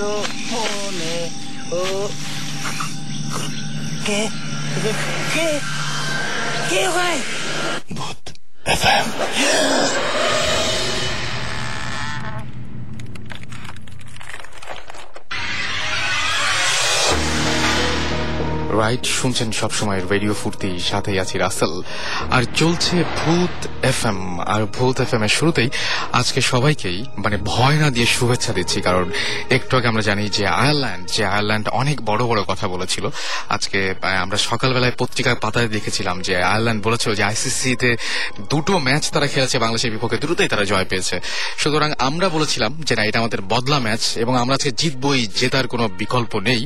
[0.00, 0.27] হলো
[19.38, 21.72] শুনছেন সবসময় রেডিও ফুর্তি, সাথেই আছি রাসেল।
[22.36, 23.54] আর চলছে ভূত
[23.90, 24.00] এফ
[24.54, 25.68] আর ভূত এফ এম এর শুরুতেই
[26.20, 29.06] আজকে সবাইকেই মানে ভয় না দিয়ে শুভেচ্ছা দিচ্ছি, কারণ
[29.56, 33.04] একটু আগে আমরা জানি যে আয়ারল্যান্ড যে আয়ারল্যান্ড অনেক বড় বড় কথা বলেছিল।
[33.56, 33.78] আজকে
[34.24, 37.90] আমরা সকালবেলায় পত্রিকার পাতায় দেখেছিলাম যে আয়ারল্যান্ড বলেছিল যে আইসিসি তে
[38.52, 41.16] দুটো ম্যাচ তারা খেলেছে বাংলাদেশের বিপক্ষে দ্রুতই তারা জয় পেয়েছে।
[41.60, 45.84] সুতরাং আমরা বলেছিলাম যে না, এটা আমাদের বদলা ম্যাচ, এবং আমরা আজকে জিতবই, জেতার কোনো
[46.00, 46.60] বিকল্প নেই,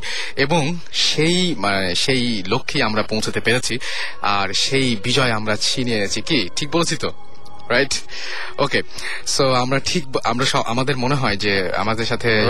[0.45, 0.63] এবং
[1.09, 3.79] সেই মানে সেই লক্ষ্যে আমরা পৌঁছতে পেরেছি।
[4.23, 6.49] আর সেই বিজয় আমরা ছিনিয়ে এনেছি কি?
[6.57, 7.13] ঠিক বলেছি তো?
[7.69, 7.95] রাইট
[8.59, 8.83] ওকে
[9.27, 12.45] সো আমরা ঠিক আমরা আমাদের মনে হয় যে আমাদের সাথে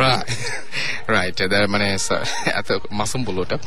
[1.09, 1.97] রাইট মানে
[2.47, 3.59] এত মাসুম বলল ওটা।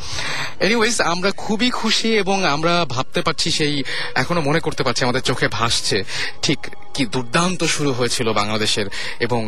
[0.60, 3.82] এনিওয়েজ আমরা খুবই খুশি এবং আমরা ভাবতে পারছি সেই
[4.14, 6.04] এখনও মনে করতে পারছি আমাদের চোখে ভাসছে।
[6.42, 6.58] ঠিক
[6.96, 8.86] কি দুর্দান্ত শুরু হয়েছিল বাংলাদেশের
[9.26, 9.40] এবং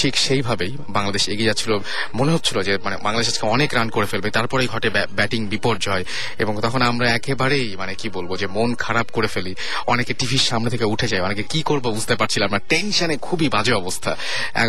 [0.00, 1.72] ঠিক সেইভাবেই বাংলাদেশ এগিয়ে যাচ্ছিল।
[2.18, 6.04] মনে হচ্ছিল যে মানে বাংলাদেশ আজকে অনেক রান করে ফেলবে, তারপরেই ঘটে ব্যাটিং বিপর্যয়।
[6.42, 9.52] এবং তখন আমরা একেবারেই মানে কি বলব যে, মন খারাপ করে ফেলি।
[9.92, 13.72] অনেকে টিভির সামনে থেকে উঠে যায়, অনেকে কি করব বুঝতে পারছিলাম না। টেনশনে খুবই বাজে
[13.82, 14.10] অবস্থা।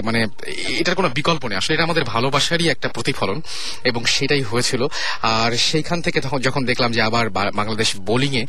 [0.07, 0.19] মানে
[0.81, 3.37] এটার কোনো বিকল্প নেই। আসলে এটা আমাদের ভালোবাসারই একটা প্রতিফলন,
[3.89, 4.81] এবং সেটাই হয়েছিল।
[5.37, 7.25] আর সেইখান থেকে তখন যখন দেখলাম যে, আবার
[7.59, 8.43] বাংলাদেশ বোলিংয়ে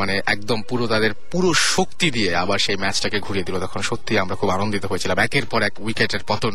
[0.00, 4.34] মানে একদম পুরো তাদের পুরো শক্তি দিয়ে আবার সেই ম্যাচটাকে ঘুরিয়ে দিল। তখন সত্যি আমরা
[4.40, 6.54] খুব আনন্দিত হয়েছিলাম। একের পর এক উইকেটের পতন।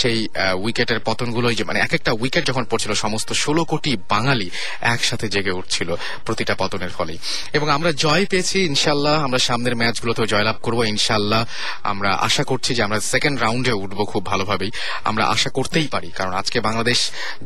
[0.00, 0.18] সেই
[0.64, 4.48] উইকেটের পতনগুলোই যে মানে এক একটা উইকেট যখন পড়ছিল, সমস্ত ষোলো কোটি বাঙালি
[4.94, 5.88] একসাথে জেগে উঠছিল
[6.26, 7.18] প্রতিটা পতনের ফলেই।
[7.52, 11.42] এবং আমরা জয় পেয়েছি ইনশাল্লাহ আমরা সামনের ম্যাচগুলোতেও জয়লাভ করব ইনশাল্লাহ
[11.82, 14.70] আমরা আশা করছি যে আমরা সেকেন্ড রাউন্ডে উঠবো খুব ভালোভাবেই।
[15.04, 16.98] আমরা আশা করতেই পারি, কারণ আজকে বাংলাদেশ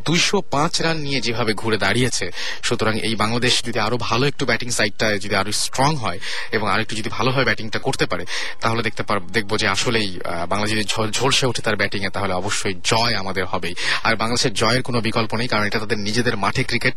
[0.06, 2.26] দুইশো পাঁচ রান নিয়ে যেভাবে ঘুরে দাঁড়িয়েছে,
[2.62, 6.18] সুতরাং এই বাংলাদেশ যদি আরও ভালো একটু ব্যাটিং সাইডটা যদি আরও স্ট্রং হয়
[6.52, 8.24] এবং আরেকটু যদি ভালোভাবে ব্যাটিংটা করতে পারে
[8.62, 10.08] তাহলে দেখতে পার দেখব যে আসলেই
[10.52, 10.86] বাংলাদেশ যদি
[11.18, 13.74] ঝলসে ওঠে তার ব্যাটিং এ, তাহলে অবশ্যই জয় আমাদের হবেই।
[14.06, 16.96] আর বাংলাদেশের জয়ের কোনো বিকল্প নেই, কারণ এটা তাদের নিজেদের মাঠে ক্রিকেট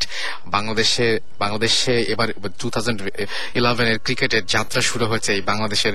[0.55, 1.07] বাংলাদেশে
[1.43, 2.27] বাংলাদেশে এবার
[2.61, 2.99] টু থাউজেন্ড
[3.59, 5.93] ইলেভেনের ক্রিকেটের যাত্রা শুরু হয়েছে এই বাংলাদেশের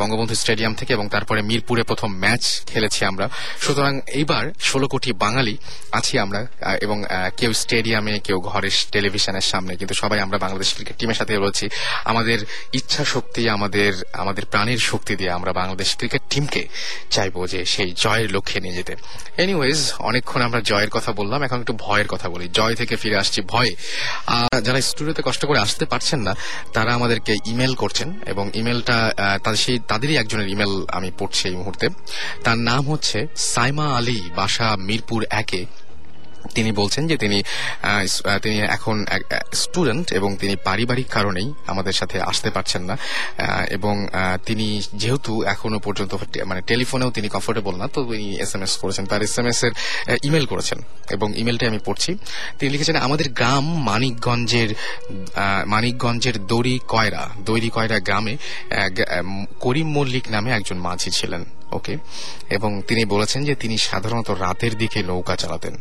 [0.00, 3.26] বঙ্গবন্ধু স্টেডিয়াম থেকে এবং তারপরে মিরপুরে প্রথম ম্যাচ খেলেছি আমরা।
[3.64, 5.54] সুতরাং এইবার ষোলো কোটি বাঙালি
[5.98, 6.40] আছি আমরা
[6.86, 6.98] এবং
[7.40, 11.66] কেউ স্টেডিয়ামে, কেউ ঘরের টেলিভিশনের সামনে, কিন্তু সবাই আমরা বাংলাদেশ ক্রিকেট টিমের সাথে রয়েছি।
[12.10, 12.38] আমাদের
[12.78, 13.92] ইচ্ছা শক্তি আমাদের
[14.22, 16.62] আমাদের প্রাণের শক্তি দিয়ে আমরা বাংলাদেশ ক্রিকেট টিমকে
[17.14, 18.94] চাইব যে সেই জয়ের লক্ষ্যে নিয়ে যেতে।
[19.42, 19.78] এনিওয়েজ
[20.08, 23.72] অনেকক্ষণ আমরা জয়ের কথা বললাম, এখন একটু ভয়ের কথা বলি। জয় থেকে ফিরে আসছি ভয়ে।
[24.66, 26.32] যারা স্টুডিওতে কষ্ট করে আসতে পারছেন না,
[26.74, 28.96] তারা আমাদেরকে ইমেল করছেন এবং ইমেলটা
[29.64, 31.86] সেই তাদেরই একজনের ইমেল আমি পড়ছি এই মুহূর্তে।
[32.44, 33.18] তার নাম হচ্ছে
[33.52, 35.60] সাইমা আলী, বাসা মিরপুর একে।
[36.56, 37.38] তিনি বলছেন যে তিনি
[38.44, 38.96] তিনি এখন
[39.62, 42.94] স্টুডেন্ট এবং তিনি পারিবারিক কারণেই আমাদের সাথে আসতে পারছেন না।
[43.76, 43.94] এবং
[44.46, 44.66] তিনি
[45.02, 46.12] যেহেতু এখনও পর্যন্ত
[46.50, 49.60] মানে টেলিফোনেও তিনি কমফোর্টেবল না, তো তিনি এস এম এস করেছেন। তার এস এম এস
[49.66, 49.72] এর
[50.28, 50.78] ইমেল করেছেন
[51.14, 52.10] এবং ইমেলটা আমি পড়ছি।
[52.58, 54.70] তিনি লিখেছেন, আমাদের গ্রাম মানিকগঞ্জের
[55.74, 58.34] মানিকগঞ্জের দড়ি কয়রা দৈরি কয়রা গ্রামে
[59.64, 61.42] করিম মল্লিক নামে একজন মাঝি ছিলেন।
[61.76, 61.94] ওকে?
[62.56, 65.74] এবং তিনি বলেছেন যে তিনি সাধারণত রাতের দিকে নৌকা চালাতেন।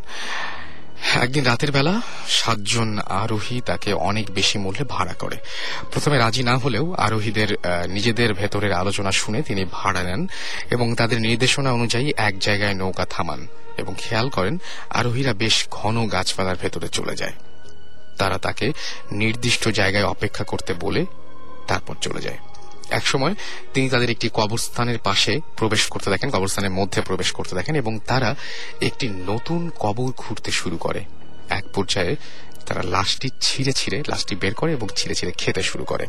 [1.02, 5.38] একদিন রাতের বেলা সাতজন আরোহী তাকে অনেক বেশি মূল্যে ভাড়া করে।
[5.92, 7.58] প্রথমে রাজি না হলেও আরোহীদের
[7.90, 10.28] নিজেদের ভেতরের আলোচনা শুনে তিনি ভাড়া নেন
[10.70, 13.48] এবং তাদের নির্দেশনা অনুযায়ী এক জায়গায় নৌকা থামান
[13.78, 14.58] এবং খেয়াল করেন
[14.90, 17.34] আরোহীরা বেশ ঘন গাছপালার ভেতরে চলে যায়।
[18.18, 18.74] তারা তাকে
[19.12, 21.06] নির্দিষ্ট জায়গায় অপেক্ষা করতে বলে
[21.68, 22.38] তারপর চলে যায়।
[22.92, 23.36] একসময়
[23.74, 28.36] তিনি তাদের একটি কবরস্থানের পাশে প্রবেশ করতে দেখেন, কবরস্থানের মধ্যে প্রবেশ করতে দেখেন এবং তারা
[28.82, 31.06] একটি নতুন কবর ঘুরতে শুরু করে।
[31.50, 32.16] এক পর্যায়ে
[32.66, 36.08] তারা লাশটি ছিঁড়ে ছিঁড়ে, লাশটি বের করে এবং ছিঁড়ে ছিঁড়ে খেতে শুরু করে।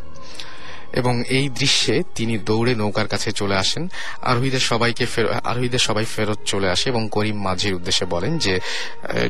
[0.92, 3.88] এবং এই দৃশ্যে তিনি দৌড়ে নৌকার কাছে চলে আসেন।
[4.22, 5.06] আরোহীদের সবাইকে
[5.44, 8.60] আরোহীদের সবাই ফেরত চলে আসে এবং করিম মাঝির উদ্দেশ্যে বলেন যে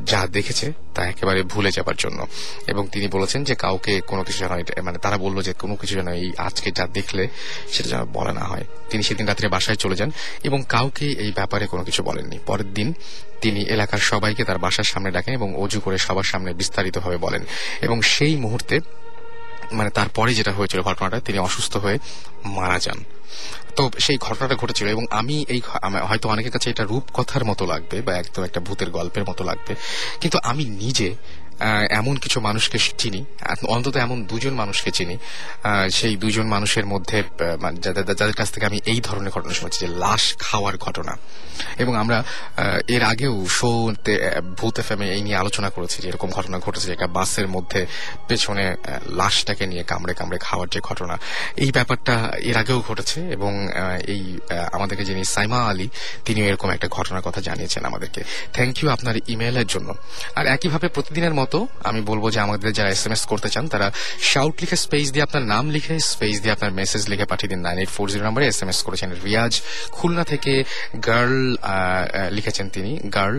[0.07, 2.27] যা দেখেছে তা একেবারে ভুলে যাবার জন্য।
[2.67, 6.09] এবং তিনি বলেছেন যে, কাউকে কোনো কিছু যেন মানে তারা বলল যে, কোনো কিছু যেন
[6.09, 7.29] এই আজকে যা দেখলে
[7.73, 10.11] সেটা যেন বলা না হয়। তিনি সেদিন রাত্রে বাসায় চলে যান
[10.45, 12.95] এবং কাউকে এই ব্যাপারে কোনো কিছু বলেননি। পরের দিন
[13.41, 17.43] তিনি এলাকার সবাইকে তার বাসার সামনে ডাকেন এবং অজু করে সবার সামনে বিস্তারিতভাবে বলেন।
[17.83, 18.81] এবং সেই মুহূর্তে
[19.79, 21.99] মানে তারপরে যেটা হয়েছিল ঘটনাটা, তিনি অসুস্থ হয়ে
[22.57, 22.99] মারা যান।
[23.77, 25.61] তো সেই ঘটনাটা ঘটেছিল এবং আমি এই
[26.09, 29.73] হয়তো অনেকের কাছে এটা রূপকথার মতো লাগবে বা একদম একটা ভূতের গল্পের মতো লাগবে,
[30.21, 31.09] কিন্তু আমি নিজে
[32.01, 33.21] এমন কিছু মানুষকে চিনি।
[33.75, 35.17] অন্তত এমন দুজন মানুষকে চিনি।
[35.99, 37.19] সেই দুজন মানুষের মধ্যে
[37.63, 37.77] মানে
[38.21, 41.15] যাদের কাছ থেকে আমি এই ধরনের ঘটনা শুনেছি, যে লাশ খাওয়ার ঘটনা।
[41.83, 42.19] এবং আমরা
[42.95, 44.15] এর আগেও শোতে
[44.59, 47.81] ভূত এফএমে এই নিয়ে আলোচনা করেছি, যে এরকম ঘটনা ঘটেছে একটা বাসের মধ্যে,
[48.29, 48.65] পেছনে
[49.21, 51.15] লাশটাকে নিয়ে কামড়ে কামড়ে খাওয়ার যে ঘটনা।
[51.63, 52.15] এই ব্যাপারটা
[52.51, 53.53] এর আগেও ঘটেছে এবং
[54.15, 54.23] এই
[54.77, 55.87] আমাদেরকে যিনি সাইমা আলী,
[56.27, 58.21] তিনিও এরকম একটা ঘটনার কথা জানিয়েছেন আমাদেরকে।
[58.57, 59.89] থ্যাংক ইউ আপনার ইমেলের জন্য।
[60.39, 61.52] আর একইভাবে প্রতিদিনের মতো
[61.89, 63.87] আমি বলব যে আমাদের যারা এস এম এস করতে চান, তারা
[64.33, 67.79] শাউট লিখে স্পেস দিয়ে আপনার নাম লিখে স্পেস দিয়ে আপনার মেসেজ লিখে পাঠিয়ে দিন। নাইন
[67.83, 69.53] এইট ফোর জিরো নম্বরে এস এম এস করেছেন রিয়াজ।
[69.97, 70.53] খুলনা থেকে
[71.07, 71.37] গার্ল
[72.37, 73.37] লিখেছেন তিনি গার্ল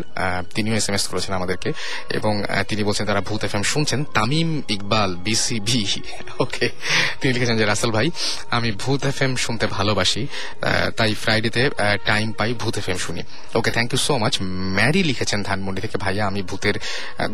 [0.55, 1.69] তিনিও এস এম এস করেছেন আমাদেরকে।
[2.17, 2.33] এবং
[2.69, 5.81] তিনি বলছেন তারা ভূত এফ এম শুনছেন। তামিম ইকবাল বিসিবি
[6.43, 6.67] ওকে
[7.19, 8.07] তিনি লিখেছেন যে, রাসেল ভাই,
[8.57, 10.23] আমি ভূত এফ এম শুনতে ভালোবাসি
[10.97, 11.63] তাই ফ্রাইডেতে
[12.09, 13.21] টাইম পাই ভূত এফ এম শুনি।
[13.59, 14.33] Okay thank you so much
[14.77, 16.75] Mary লিখেছেন ধানমন্ডি থেকে, ভাইয়া, আমি ভূতের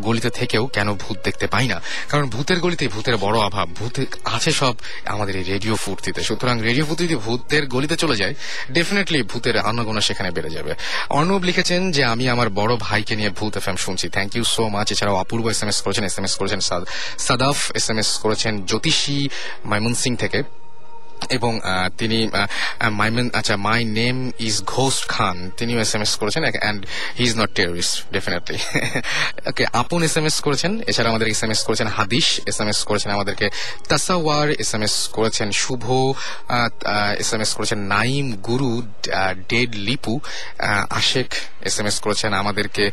[0.06, 0.30] গলিতে গলিতে
[0.60, 1.80] থেকেও কেন ভূত দেখতে পাই না?
[2.08, 4.74] কারণ ভূতের গলিতে ভূতের বড় অভাব। ভূত আছে সব
[5.04, 8.34] আমাদের এই রেডিও ফুর্তিতে। সুতরাং রেডিও ফুর্তি যদি ভূতের গলিতে চলে যায়
[8.70, 10.74] ডেফিনেটলি ভূতের আনাগোনা সেখানে বেড়ে যাবে।
[11.10, 14.68] অর্ণব লিখেছেন যে, আমি আমার বড় ভাইকে নিয়ে ভূত এফ এম শুনছি। থ্যাংক ইউ সো
[14.68, 16.86] মাচ এছাড়াও অপূর্ব এস এম এস করেছেন, এস এম এস করেছেন সাদ-
[17.18, 19.28] সাদাফ, এস এম এস করেছেন জ্যোতিষী
[19.64, 20.42] মাইমুন সিং থেকে।
[21.36, 21.52] এবং
[22.00, 22.18] তিনি
[23.00, 24.16] মাইমেন আচ্ছা my name
[24.48, 26.80] is Ghosh Khan তিনিও এস এম এস করেছেন and
[27.18, 28.60] he is not terrorist definitely
[29.50, 32.68] okay, Apon S M S করেছেন, এছাড়া আমাদের এস এম এস করেছেন হাদিস এস এম
[32.72, 33.46] এস করেছেন আমাদেরকে
[33.90, 35.84] তাসাওয়ার এস এম এস করেছেন শুভ
[37.22, 38.70] এস এম এস করেছেন নাইম, গুরু
[39.50, 40.14] ডেড লিপু
[40.98, 41.28] আশেখ
[41.68, 42.84] এস এম এস করেছেন আমাদেরকে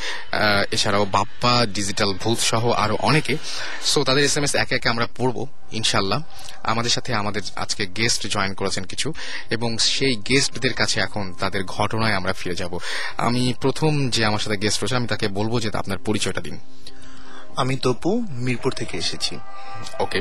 [0.75, 3.35] এছাড়াও বাপ্পা, ডিজিটাল ভূত সহ আরও অনেকে।
[3.91, 5.37] সো তাদের এস এম এস একে একে আমরা পড়ব।
[5.71, 6.21] ইনশাল্লাহ
[6.63, 9.13] আমাদের সাথে আমাদের আজকে গেস্ট জয়েন করেছেন কিছু
[9.49, 12.77] এবং সেই গেস্টদের কাছে এখন তাদের ঘটনায় আমরা ফিরে যাব।
[13.17, 16.59] আমি প্রথম যে আমার সাথে গেস্ট রয়েছে, আমি তাকে বলব যে আপনার পরিচয়টা দিন।
[17.61, 18.11] আমি তপু
[18.45, 19.33] মিরপুর থেকে এসেছি।
[20.03, 20.19] ওকে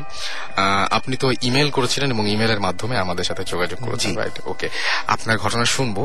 [0.99, 4.69] আপনি তো ইমেল করেছিলেন এবং ইমেলের মাধ্যমে আমাদের সাথে যোগাযোগ করেছেন। রাইট ওকে
[5.15, 5.97] আপনার ঘটনা শুনব।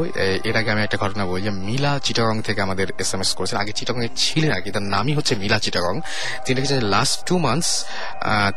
[0.50, 3.58] এর আগে আমি একটা ঘটনা বলি যে মিলা চিটাগং থেকে আমাদের এস এম এস করেছেন।
[3.64, 5.96] আগে চিটাগং এ ছিলেন কি তার নামই হচ্ছে মিলা চিটাগং।
[6.44, 7.72] তিনি লিখেছেন লাস্ট টু মান্থস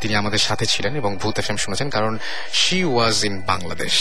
[0.01, 2.13] তিনি আমাদের সাথে ছিলেন এবং ভূত এফ এম শুনেছেন কারণ
[2.61, 3.95] she was in Bangladesh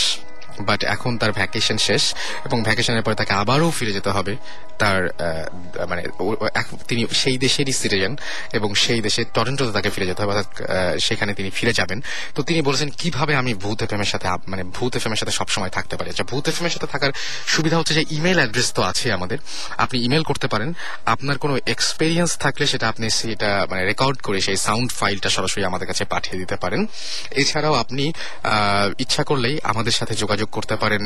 [0.68, 2.02] but এখন তার ভ্যাকেশন শেষ,
[2.46, 4.34] এবং ভ্যাকেশনের পরে তাকে আবারও ফিরে যেতে হবে
[4.78, 5.00] তার
[5.90, 6.02] মানে
[6.88, 8.12] তিনি সেই দেশেরই সিটিজেন
[8.52, 10.50] এবং সেই দেশে টরেন্টোতে তাকে ফিরে যেতে হবে, অর্থাৎ
[11.06, 11.98] সেখানে তিনি ফিরে যাবেন।
[12.34, 15.72] তো তিনি বলেছেন, কীভাবে আমি ভূত এফ এর সাথে মানে ভূত এফ এর সাথে সবসময়
[15.76, 16.08] থাকতে পারি?
[16.10, 17.12] আচ্ছা ভূত এফ এর সাথে থাকার
[17.54, 19.38] সুবিধা হচ্ছে যে ইমেল অ্যাড্রেস তো আছে আমাদের।
[19.84, 20.70] আপনি ইমেল করতে পারেন।
[21.14, 25.86] আপনার কোনো এক্সপেরিয়েন্স থাকলে সেটা আপনি সেটা মানে রেকর্ড করে সেই সাউন্ড ফাইলটা সরাসরি আমাদের
[25.90, 26.80] কাছে পাঠিয়ে দিতে পারেন।
[27.42, 28.04] এছাড়াও আপনি
[29.04, 31.02] ইচ্ছা করলেই আমাদের সাথে যোগাযোগ করতে পারেন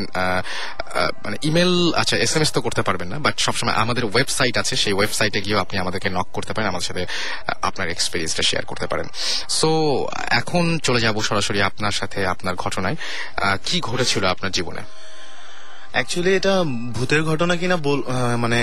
[1.24, 4.76] মানে ইমেল আচ্ছা এস এম এস তো করতে পারবেন না বাট সবসময় আমাদের ওয়েবসাইট আছে
[4.76, 7.06] সেই ওয়েবসাইটে গিয়েও আপনি আমাদেরকে নক করতে পারেন আমাদের সাথে
[7.68, 9.08] আপনার এক্সপিরিয়েন্সটা শেয়ার করতে পারেন।
[9.48, 9.70] সো
[10.40, 12.96] এখন চলে যাব সরাসরি আপনার সাথে আপনার ঘটনায়।
[13.66, 14.82] কি ঘটেছিল আপনার জীবনে?
[15.92, 16.54] অ্যাকচুয়ালি এটা
[16.96, 17.76] ভূতের ঘটনা কিনা
[18.36, 18.60] মানে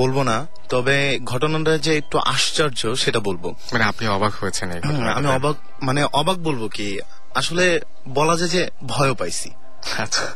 [0.00, 4.68] বলব না তবে ঘটনাটা যে একটু আশ্চর্য সেটা বলব। মানে আপনি অবাক হয়েছেন?
[5.18, 6.98] আমি অবাক মানে অবাক বলব কি
[7.34, 9.50] আসলে বলা যায় যে ভয়ও পাইছি।
[9.98, 10.26] আচ্ছা।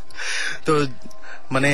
[0.64, 0.86] তো
[1.50, 1.70] মানে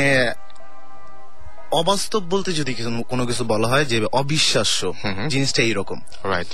[1.72, 2.74] অবাস্তব বলতে যদি
[3.08, 4.92] কোনো কিছু বলা হয় যে অবিশ্বাস্য।
[5.28, 6.46] জিনিসটা এইরকম। রাইট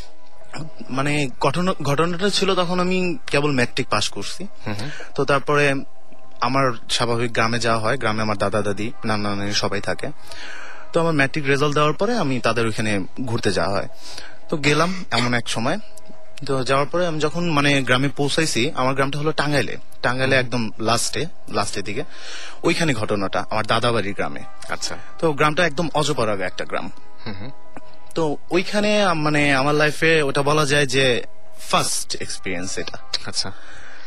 [0.91, 4.47] মানে ঘটনা ঘটনাটা ছিল তখন আমি কেবল ম্যাট্রিক পাস করছি।
[5.15, 5.75] তো তারপরে
[6.41, 10.09] আমার স্বাভাবিক গ্রামে যাওয়া হয়। গ্রামে আমার দাদা দাদি নানা নানি সবাই থাকে।
[10.93, 13.89] তো আমার ম্যাট্রিক রেজাল্ট দেওয়ার পরে আমি তাদের ওইখানে ঘুরতে যাওয়া হয়।
[14.49, 15.79] তো গেলাম এমন এক সময়।
[16.47, 21.27] তো যাওয়ার পরে আমি যখন মানে গ্রামে পৌঁছাইছি আমার গ্রামটা হলো টাঙ্গাইলে। টাঙ্গাইলে একদম লাস্টে
[21.49, 22.05] লাস্টের দিকে।
[22.63, 26.91] ওইখানে ঘটনাটা আমার দাদা বাড়ির গ্রামে। আচ্ছা। তো গ্রামটা একদম অজপাড়াবে একটা গ্রাম।
[27.27, 27.51] হুম হুম।
[28.15, 31.23] তো ওইখানে মানে আমার লাইফে ওটা বলা যায় যে
[31.61, 33.53] ফার্স্ট এক্সপিরিয়েন্স এটা। আচ্ছা।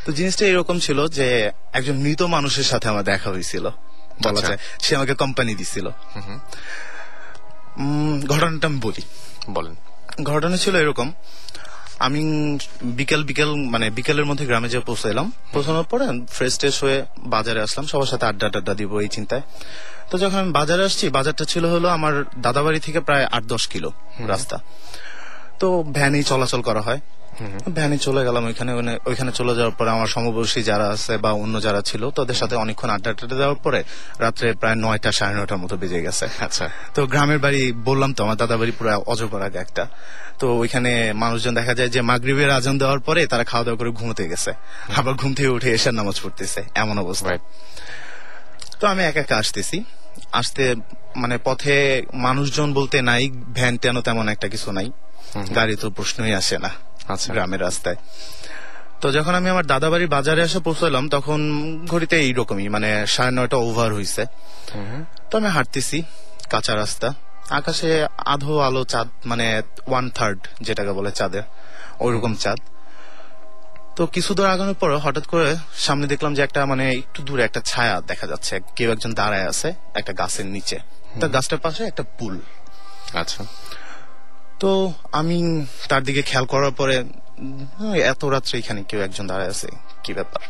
[0.06, 3.70] তো জিনিসটা এরকম ছিল যে একজন মৃত মানুষের সাথে আমার দেখা হয়েছিল।
[4.24, 5.90] বলা আচ্ছা। যায় সে আমাকে কোম্পানি দিছিল।
[8.28, 9.02] ঘটনাটা আমি বলি।
[9.50, 9.76] বলেন।
[10.24, 11.12] ঘটনা ছিল এরকম
[12.00, 12.22] আমি
[12.82, 17.86] বিকেল বিকেল মানে বিকেলের মধ্যে গ্রামে যে পৌঁছাইলাম। পৌঁছানোর পরে ফ্রেশ ট্রেশ হয়ে বাজারে আসলাম।
[17.86, 19.42] সবার সাথে আড্ডা টাড্ডা দিব এই চিন্তায়।
[20.10, 23.92] তো যখন আমি বাজারে আসছি বাজারটা ছিল হলো আমার দাদাবাড়ি থেকে প্রায় আট দশ কিলো
[24.20, 24.60] রাস্তা।
[25.60, 27.00] তো ভ্যানেই চলাচল করা হয়।
[27.76, 31.82] ভ্যানে চলে গেলাম ওইখানে ওইখানে চলে যাওয়ার পরে আমার সমবয়সী যারা আছে বা অন্য যারা
[31.82, 33.84] ছিল তাদের সাথে অনেকক্ষণ আড্ডা টাড্ডা দেওয়ার পরে
[34.20, 38.38] রাত্রে প্রায় নয়টা সাড়ে নয়টার মতো বেজে গেছে। আচ্ছা। তো গ্রামের বাড়ি বললাম তো আমার
[38.38, 39.88] দাদা বাড়ি পুরো অজপাড়াগে একটা।
[40.40, 44.30] তো ওইখানে মানুষজন দেখা যায় যে মাগরিবের আজান দেওয়ার পরে তারা খাওয়া দাওয়া করে ঘুমোতে
[44.30, 44.54] গেছে।
[44.96, 47.38] আবার ঘুম থেকে উঠে এসে নামাজ পড়তেছে এমন অবস্থা।
[48.80, 49.84] তো আমি একা একা আসতেছি।
[50.32, 50.76] আসতে
[51.16, 54.92] মানে পথে মানুষজন বলতে নাই ভ্যান ট্যানও তেমন একটা কিছু নাই।
[55.56, 56.70] গাড়ি তো প্রশ্নই আসে না।
[57.08, 57.96] গ্রামের রাস্তায়।
[59.02, 61.40] তো যখন আমি আমার দাদাবাড়ির বাজারে এসে পৌঁছলাম তখন
[61.88, 64.26] ঘড়িতে এইরকমই মানে সাড়ে নয়টা ওভার হয়েছে
[65.32, 66.04] তো আমি হাঁটতেছি
[66.50, 67.14] কাঁচা রাস্তা।
[67.50, 71.42] আকাশে আধো আলো চাঁদ মানে ওয়ান থার্ড যেটাকে বলে চাঁদের
[72.00, 72.58] ওইরকম চাঁদ।
[73.96, 77.62] তো কিছু দূর আগানোর পর হঠাৎ করে সামনে দেখলাম যে একটা মানে একটু দূরে একটা
[77.66, 80.80] ছায়া দেখা যাচ্ছে। কেউ একজন দাঁড়ায় আছে একটা গাছের নিচে।
[81.20, 82.40] তা গাছটার পাশে একটা পুল।
[83.14, 83.44] আচ্ছা।
[84.60, 87.04] তো আমি তার দিকে খেয়াল করার পরে
[88.04, 89.68] এত রাত্রে এখানে কেউ একজন দাঁড়ায় আছে
[90.04, 90.42] কি ব্যাপার?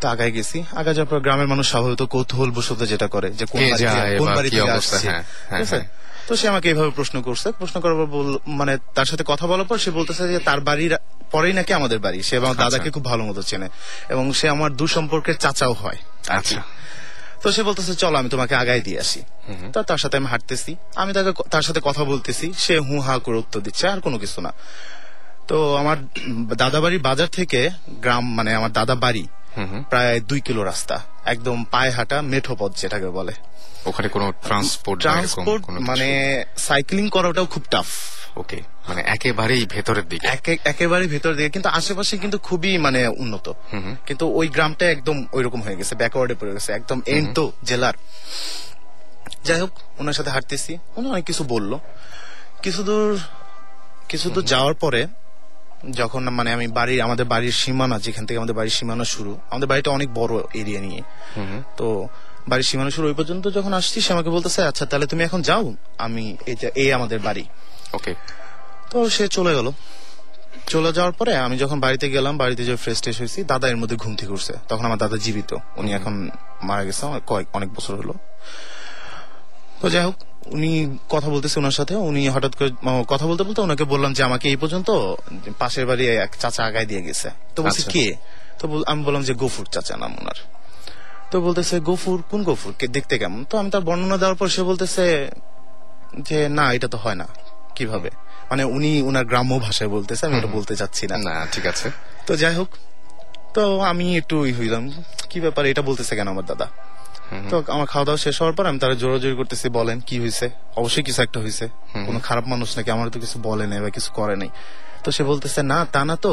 [0.00, 3.60] তো আগায় গেছি। আগে যাওয়ার পর গ্রামের মানুষ স্বাভাবিক কৌতূহল বসত যেটা করে যে কোন
[4.18, 5.64] কোন বাড়ি থেকে আসছে। হ্যাঁ, হ্যাঁ?
[5.64, 5.88] হ্যাঁ।
[6.26, 9.78] তো সে আমাকে এইভাবে প্রশ্ন করছে। প্রশ্ন করার পর মানে তার সাথে কথা বলার পর
[9.78, 10.96] সে বলতেছে যে তার বাড়ির
[11.30, 13.68] পরেই নাকি আমাদের বাড়ি। সে আমার আচ্ছা। দাদাকে খুব ভালো মতো চেনে।
[14.08, 15.96] এবং সে আমার দু সম্পর্কের চাচাও হয়
[16.28, 16.62] আচ্ছা।
[17.42, 19.20] তো সে বলতেছে চলো আমি তোমাকে আগায় দিয়ে আসি।
[19.72, 23.38] তো তার সাথে আমি হাঁটতেছি। আমি তাকে তার সাথে কথা বলতেছি। সে হু হা করে
[23.38, 24.52] উত্তর দিচ্ছে আর কোনো কিছু না।
[25.48, 25.96] তো আমার
[26.56, 29.24] দাদা বাড়ির বাজার থেকে গ্রাম মানে আমার দাদা বাড়ি।
[29.90, 33.34] প্রায় দুই কিলো রাস্তা একদম পায়ে হাঁটা মেঠো পথ যেটাকে বলে।
[33.86, 36.08] ওখানে কোনো ট্রান্সপোর্ট ট্রান্সপোর্ট মানে
[36.58, 37.86] সাইক্লিং করাটাও খুব টাফ
[38.36, 40.26] ওকে মানে একেবারেই ভেতরের দিকে।
[40.64, 43.52] একেবারে ভেতর দিকে। কিন্তু আশেপাশে কিন্তু খুবই মানে উন্নত।
[44.06, 47.92] কিন্তু ওই গ্রামটা একদম ওইরকম হয়ে গেছে ব্যাকওয়ার্ডে পড়ে গেছে একদম এন্ড তো জেলার।
[49.44, 51.78] যাই হোক ওনার সাথে হাঁটতেছি। উনি অনেক কিছু বলল।
[52.62, 53.18] কিছু দূর
[54.08, 55.06] কিছু দূর যাওয়ার পরে
[55.90, 59.90] যখন মানে আমি বাড়ির আমাদের বাড়ির সীমানা যেখান থেকে আমাদের বাড়ির সীমানা শুরু আমাদের বাড়িটা
[59.90, 61.02] অনেক বড় এরিয়া নিয়ে।
[61.76, 62.08] তো
[62.48, 65.74] বাড়ির সীমানা শুরু ওই পর্যন্ত যখন আসছি সে আমাকে বলতেছে আচ্ছা তাহলে তুমি এখন যাও
[65.98, 66.36] আমি
[66.74, 67.44] এই আমাদের বাড়ি।
[67.92, 68.14] ওকে
[68.90, 69.70] তো সে চলে গেল।
[70.66, 73.96] চলে যাওয়ার পরে আমি যখন বাড়িতে গেলাম বাড়িতে যে ফ্রেশ ট্রেশ হয়েছি দাদা এর মধ্যে
[73.96, 76.30] ঘুম থেকে উঠছে। তখন আমার দাদা জীবিত। উনি এখন
[76.62, 78.14] মারা গেছে কয়েক অনেক বছর হলো।
[79.80, 80.14] তো যাই হোক
[80.46, 82.70] উনি কথা বলতেছে ওনার সাথে। উনি হঠাৎ করে
[83.08, 84.88] কথা বলতে বলতে ওনাকে বললাম যে আমাকে এই পর্যন্ত
[85.58, 88.14] পাশের বাড়ি এক চাচা আগায় দিয়ে গেছে। তো বলছে আচ্ছা। কে?
[88.58, 90.38] তো আমি বললাম যে গফুর চাচা নাম ওনার
[91.30, 92.22] তো বলতেছে গফুর?
[92.30, 92.72] কোন গফুর?
[92.78, 93.44] কে দেখতে কেমন?
[93.44, 95.30] তো আমি তার বর্ণনা দেওয়ার পর সে বলতেছে
[96.18, 97.26] যে না এটা তো হয় না।
[97.74, 98.10] কীভাবে?
[98.50, 101.88] মানে উনি উনার গ্রাম্য ভাষায় বলতেছে আমি ওটা বলতে চাচ্ছি না। না ঠিক আছে।
[102.26, 102.70] তো যাই হোক
[103.56, 104.84] তো আমি একটু হইলাম
[105.30, 106.66] কি ব্যাপার এটা বলতেছে কেন আমার দাদা?
[107.50, 110.46] তো আমার খাওয়া দাওয়া শেষ হওয়ার পর আমি তারা জোরাজোরি করতেছি বলেন কি হয়েছে
[110.80, 111.64] অবশ্যই কিছু একটা হয়েছে
[112.06, 114.50] কোনো খারাপ মানুষ নাকি আমার তো কিছু বলে নাই বা কিছু করে নাই।
[115.04, 116.32] তো সে বলতেছে না তা না তো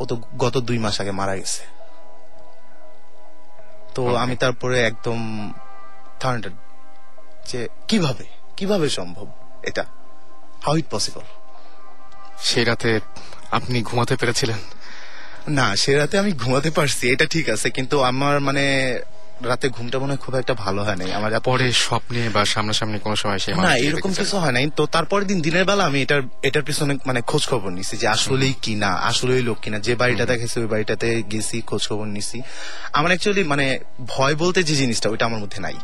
[0.00, 1.62] ও তো গত দুই মাস আগে মারা গেছে।
[3.94, 5.20] তো আমি তারপরে একদম
[7.50, 8.24] যে কীভাবে
[8.58, 9.26] কীভাবে সম্ভব
[9.70, 9.84] এটা?
[10.64, 11.24] হাউ ইট পসিবল
[12.40, 13.00] সেই রাতে
[13.50, 14.58] আপনি ঘুমাতে পেরেছিলেন?
[15.48, 18.98] না সে রাতে আমি ঘুমাতে পারছি এটা ঠিক আছে কিন্তু আমার মানে
[19.44, 23.38] রাতে ঘুমটা মনে খুব একটা ভালো হয় নাই। আমার পরে স্বপ্নে বা সামনাসামনি কোনো সময়
[23.38, 26.98] সেই না এরকম কিছু হয় নাই। তো তারপরের দিন দিনের বেলা আমি এটার এটার পিছনে
[27.06, 30.66] মানে খোঁজ খবর নিছি যে আসলেই কি না আসলেই লোক কিনা। যে বাড়িটা দেখেছি ওই
[30.66, 32.42] বাড়িটাতে গেছি খোঁজ খবর নিছি।
[32.92, 35.74] আমার অ্যাকচুয়ালি মানে ভয় বলতে যে জিনিসটা ওইটা আমার মধ্যে নাই।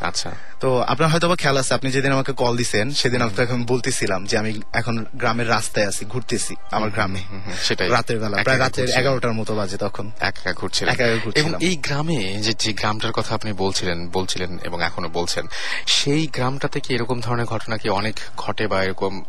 [0.00, 3.64] আচ্ছা। তো আপনার হয়তো বা খেয়াল আছে আপনি যেদিন আমাকে কল দিছেন সেদিন আপনাকে আমি
[3.64, 7.22] বলতেছিলাম যে আমি এখন গ্রামের রাস্তায় আছি ঘুরতেছি আমার গ্রামে।
[7.62, 11.52] সেটাই। রাতের বেলা প্রায় রাতের এগারোটার মতো বাজে তখন। একা একা ঘুরছিলেন। একা একা এবং
[11.60, 15.46] এই গ্রামে যে যে গ্রামটার কথা আপনি বলছিলেন বলছিলেন এবং এখনও বলছেন
[15.86, 19.22] সেই গ্রামটা থেকে এরকম ধরনের ঘটনা কি অনেক ঘটে বা এরকম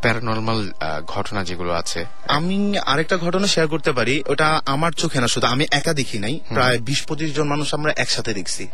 [0.00, 0.72] প্যারানর্মাল
[1.06, 2.04] ঘটনা যেগুলো আছে?
[2.28, 6.40] আমি আরেকটা ঘটনা শেয়ার করতে পারি ওটা আমার চোখে না শুধু আমি একা দেখি নাই।
[6.48, 8.68] প্রায় বিশ পঁচিশ জন মানুষ আমরা একসাথে দেখছি।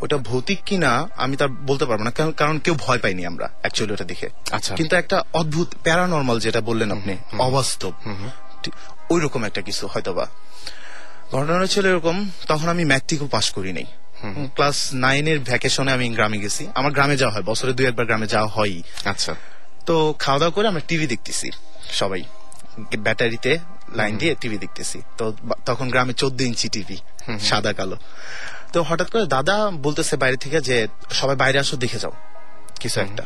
[0.00, 4.04] ওটা ভৌতিক কিনা আমি তার বলতে পারব না কারণ- কেউ ভয় পাইনি আমরা অ্যাকচুয়ালি ওটা
[4.04, 7.92] দেখে। আচ্ছা। কিন্তু একটা অদ্ভুত প্যারানর্মাল যেটা বললেন আপনি অবাস্তব।
[9.10, 10.26] ওই রকম একটা কিছু হয়তোবা।
[11.32, 13.84] ঘটনাটা ছিল এরকম তখন আমি ম্যাট্রিকও পাস করি নাই।
[14.54, 18.48] ক্লাস নাইনের ভ্যাকেশনে আমি গ্রামে গেছি। আমার গ্রামে যাওয়া হয় বছরে দুই একবার গ্রামে যাওয়া
[18.48, 19.34] হয়ই। আচ্ছা।
[19.86, 21.50] তো খাওয়া দাওয়া করে আমরা টিভি দেখতেছি
[21.92, 22.22] সবাই।
[22.98, 23.58] ব্যাটারিতে
[23.94, 25.32] লাইন দিয়ে টিভি দেখতেছি। তো
[25.66, 26.96] তখন গ্রামে চোদ্দ ইঞ্চি টিভি
[27.38, 27.96] সাদা কালো।
[28.72, 30.76] তো হঠাৎ করে দাদা বলতেছে বাইরে থেকে যে
[31.20, 32.14] সবাই বাইরে আসো দেখে যাও।
[32.82, 33.24] কিছু একটা।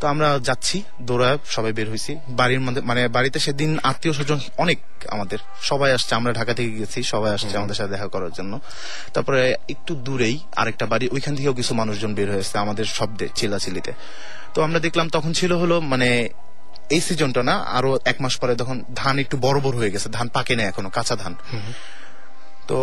[0.00, 4.78] তো আমরা যাচ্ছি দৌড়ায় সবাই বের হয়েছি বাড়ির মধ্যে মানে বাড়িতে সেদিন আত্মীয় স্বজন অনেক
[5.08, 8.52] আমাদের। সবাই আসছে আমরা ঢাকা থেকে গেছি সবাই আসছে আমাদের সাথে দেখা করার জন্য।
[9.14, 13.92] তারপরে একটু দূরেই আরেকটা বাড়ি ওইখান থেকেও কিছু মানুষজন বের হয়েছে আমাদের শব্দে চিল্লাচিল্লিতে।
[14.54, 16.08] তো আমরা দেখলাম তখন ছিল হলো মানে
[16.90, 20.28] এই সিজনটা না আরও এক মাস পরে তখন ধান একটু বড় বড় হয়ে গেছে। ধান
[20.28, 21.34] পাকে না এখনও কাঁচা ধান।
[22.68, 22.78] তো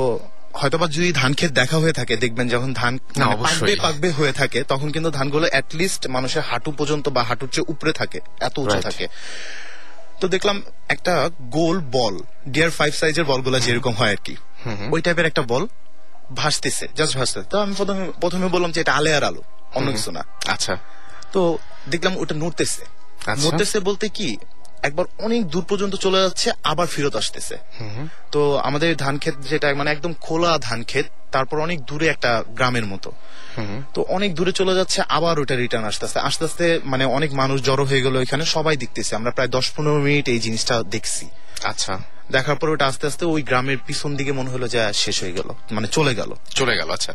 [0.62, 4.64] হয়তোবা যদি ধান ক্ষেত দেখা হয়ে থাকে দেখবেন যখন ধান মানে। পাকবে পাকবে হয়ে থাকে
[4.64, 9.08] তখন কিন্তু ধানগুলো লিস্ট মানুষের হাঁটু পর্যন্ত বা হাঁটুর চেয়ে উপরে থাকে এত উঁচু থাকে।
[10.22, 12.16] তো দেখলাম একটা গোল বল
[12.48, 14.36] ডিয়ার ফাইভ সাইজের বলগুলো যেরকম হয় আর কি
[14.92, 15.68] ওই টাইপের একটা বল
[16.36, 19.42] ভাসতেছে জাস্ট ভাসতেছে। তো আমি প্রথমে প্রথমে বললাম যে এটা আলে আর আলো
[19.76, 20.78] অন্য কিছু না। আচ্ছা।
[21.32, 21.58] তো
[21.90, 22.82] দেখলাম ওটা নড়তেছে।
[23.26, 24.38] আচ্ছা। নড়তেছে বলতে কি
[24.84, 27.58] একবার অনেক দূর পর্যন্ত চলে যাচ্ছে আবার ফেরত আসতেছে।
[28.32, 32.86] তো আমাদের ধান ক্ষেত যেটা মানে একদম খোলা ধান ক্ষেত তারপর অনেক দূরে একটা গ্রামের
[32.86, 33.12] মতো।
[33.94, 37.62] তো অনেক দূরে চলে যাচ্ছে আবার ওটা রিটার্ন আসতে আসতে আস্তে আস্তে মানে অনেক মানুষ
[37.62, 41.28] জড়ো হয়ে গেল এখানে সবাই দেখতেছে। আমরা প্রায় দশ পনেরো মিনিট এই জিনিসটা দেখছি।
[41.64, 42.00] আচ্ছা।
[42.32, 45.50] দেখার পর ওটা আস্তে আস্তে ওই গ্রামের পিছন দিকে মনে হলো যে শেষ হয়ে গেল
[45.72, 47.14] মানে চলে গেল। চলে গেল আচ্ছা।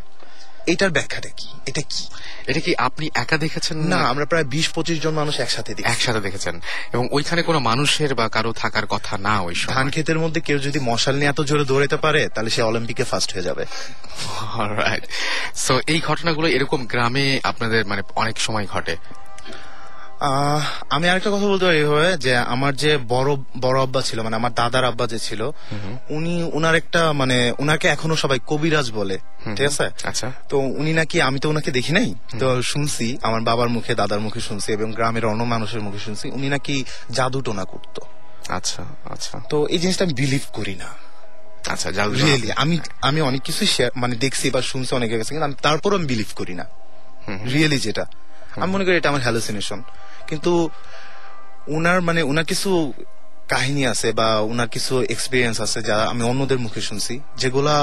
[0.67, 1.49] এটার ব্যাখ্যাটা কি?
[1.67, 2.07] এটা কি?
[2.47, 3.79] এটা কি আপনি একা দেখেছেন?
[3.79, 6.61] না আমরা প্রায় বিশ পঁচিশ জন মানুষ একসাথে একসাথে দেখেছেন।
[6.93, 10.79] এবং ওইখানে কোনো মানুষের বা কারও থাকার কথা না ওই ধান ক্ষেতের মধ্যে কেউ যদি
[10.81, 13.67] মশাল নিয়ে এত জোরে দৌড়াতে পারে তাহলে সে অলিম্পিকে ফার্স্ট হয়ে যাবে।
[15.55, 18.97] সো এই ঘটনাগুলো এরকম গ্রামে আপনাদের মানে অনেক সময় ঘটে।
[20.91, 24.55] আমি আরেকটা কথা বলতে পারি এভাবে যে আমার যে বড় বড় আব্বা ছিল মানে আমার
[24.55, 25.51] দাদার আব্বা যে ছিল
[26.11, 29.19] উনি উনার একটা মানে উনাকে এখনও সবাই কবিরাজ বলে
[29.57, 29.91] ঠিক আছে?
[30.05, 34.21] আচ্ছা। তো উনি নাকি আমি তো ওনাকে দেখি নাই তো শুনছি আমার বাবার মুখে দাদার
[34.21, 38.01] মুখে শুনছি এবং গ্রামের অন্য মানুষের মুখে শুনছি উনি নাকি জাদু টোনা করতো।
[38.49, 40.87] আচ্ছা আচ্ছা। তো এই জিনিসটা আমি বিলিভ করি না।
[41.69, 43.65] আচ্ছা জাদু রিয়েলি আমি আমি অনেক কিছু
[43.97, 46.65] মানে দেখছি বা শুনছি অনেকের কাছে কিন্তু আমি তারপরও আমি বিলিভ করি না।
[47.53, 48.07] রিয়েলি যেটা।
[48.57, 49.83] আমি মনে করি এটা আমার হ্যালুসিনেশন
[50.33, 50.53] কিন্তু
[51.77, 52.71] উনার মানে উনার কিছু
[53.49, 57.77] কাহিনী আছে বা উনার কিছু এক্সপিরিয়েন্স আছে যা আমি অন্যদের মুখে শুনছি, যেগুলা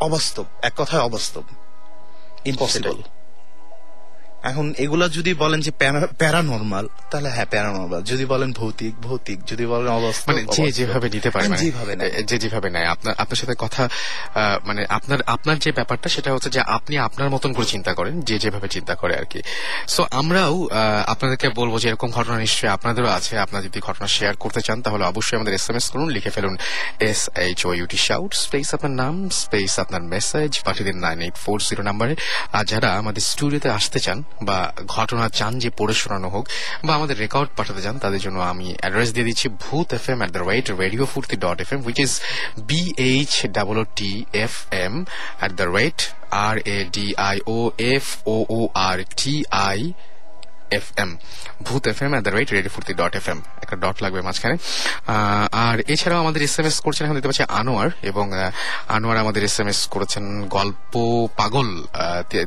[0.00, 1.44] অবাস্তব, এক কথায় অবাস্তব
[2.44, 2.98] ইম্পসিবল
[4.50, 5.72] এখন এগুলা যদি বলেন যে
[6.20, 11.28] প্যারানর্মাল তাহলে হ্যাঁ প্যারানর্মাল। যদি বলেন ভৌতিক ভৌতিক। যদি বলেন অবাস্তব মানে যে যেভাবে নিতে
[11.34, 13.82] পারে হ্যাঁ, মানে যেভাবে নেয়। যে যেভাবে নেয়। আপনার আপনার সাথে কথা
[14.68, 18.36] মানে আপনার আপনার যে ব্যাপারটা সেটা হচ্ছে যে আপনি আপনার মতন করে চিন্তা করেন যে
[18.44, 19.40] যেভাবে চিন্তা করে আর কি।
[19.94, 20.54] সো আমরাও
[21.12, 25.04] আপনাদেরকে বলব যে এরকম ঘটনা নিশ্চয়ই আপনাদেরও আছে। আপনারা যদি ঘটনা শেয়ার করতে চান তাহলে
[25.12, 26.54] অবশ্যই আমাদের এস এম এস করুন লিখে ফেলুন
[27.10, 31.36] S H O U T shout space আপনার নাম স্পেস আপনার মেসেজ পাঠিয়ে দিন নাইন এইট
[31.44, 32.14] ফোর জিরো নাম্বারে
[32.56, 34.58] আর যারা আমাদের স্টুডিওতে আসতে চান বা
[34.96, 36.44] ঘটনা চান যে পড়ে শোনানো হোক,
[36.86, 40.42] বা আমাদের রেকর্ড পাঠাতে চান, তাদের জন্য আমি অ্যাড্রেস দিয়ে দিচ্ছি Bhoot FM at the
[40.50, 42.12] rate radio Foorti dot FM which is
[42.70, 44.12] B H double T
[44.44, 44.94] F M
[45.40, 45.98] at the rate
[46.46, 47.58] R A D I O
[47.94, 49.34] F O O R T
[49.70, 49.80] I
[50.78, 51.10] F M
[51.66, 54.56] Bhoot FM at the rate radio Foorti dot FM একটা dot লাগবে মাঝখানে।
[55.66, 58.26] আর এছাড়াও আমাদের S M S করছেন এখন দেখতে পাচ্ছি আনোয়ার, এবং
[58.96, 60.24] আনোয়ার আমাদের এস এম এস করেছেন
[60.56, 60.92] গল্প
[61.40, 61.68] পাগল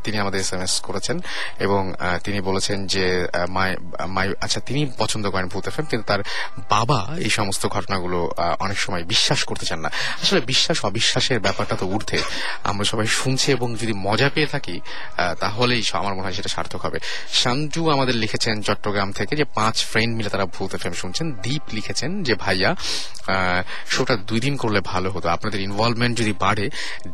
[0.05, 1.17] তিনি আমাদের এস এম এস করেছেন,
[1.65, 1.81] এবং
[2.25, 3.05] তিনি বলেছেন যে
[4.15, 6.21] মাই আচ্ছা তিনি পছন্দ করেন ভূত এফ এম কিন্তু তার
[6.75, 8.19] বাবা এই সমস্ত ঘটনাগুলো
[8.65, 9.89] অনেক সময় বিশ্বাস করতে চান না।
[10.23, 12.19] আসলে বিশ্বাস, অবিশ্বাসের ব্যাপারটা তো ঊর্ধ্বে।
[12.69, 14.75] আমরা সবাই শুনছি এবং যদি মজা পেয়ে থাকি
[15.43, 16.97] তাহলেই আমার মনে হয় সেটা সার্থক হবে।
[17.41, 22.11] শান্টু আমাদের লিখেছেন চট্টগ্রাম থেকে যে পাঁচ ফ্রেন্ড মিলে তারা ভূত এফএম শুনছেন। দীপ লিখেছেন
[22.27, 22.69] যে, ভাইয়া
[23.93, 26.65] শোটা দুই দিন করলে ভালো হতো। আপনাদের ইনভলভমেন্ট যদি বাড়ে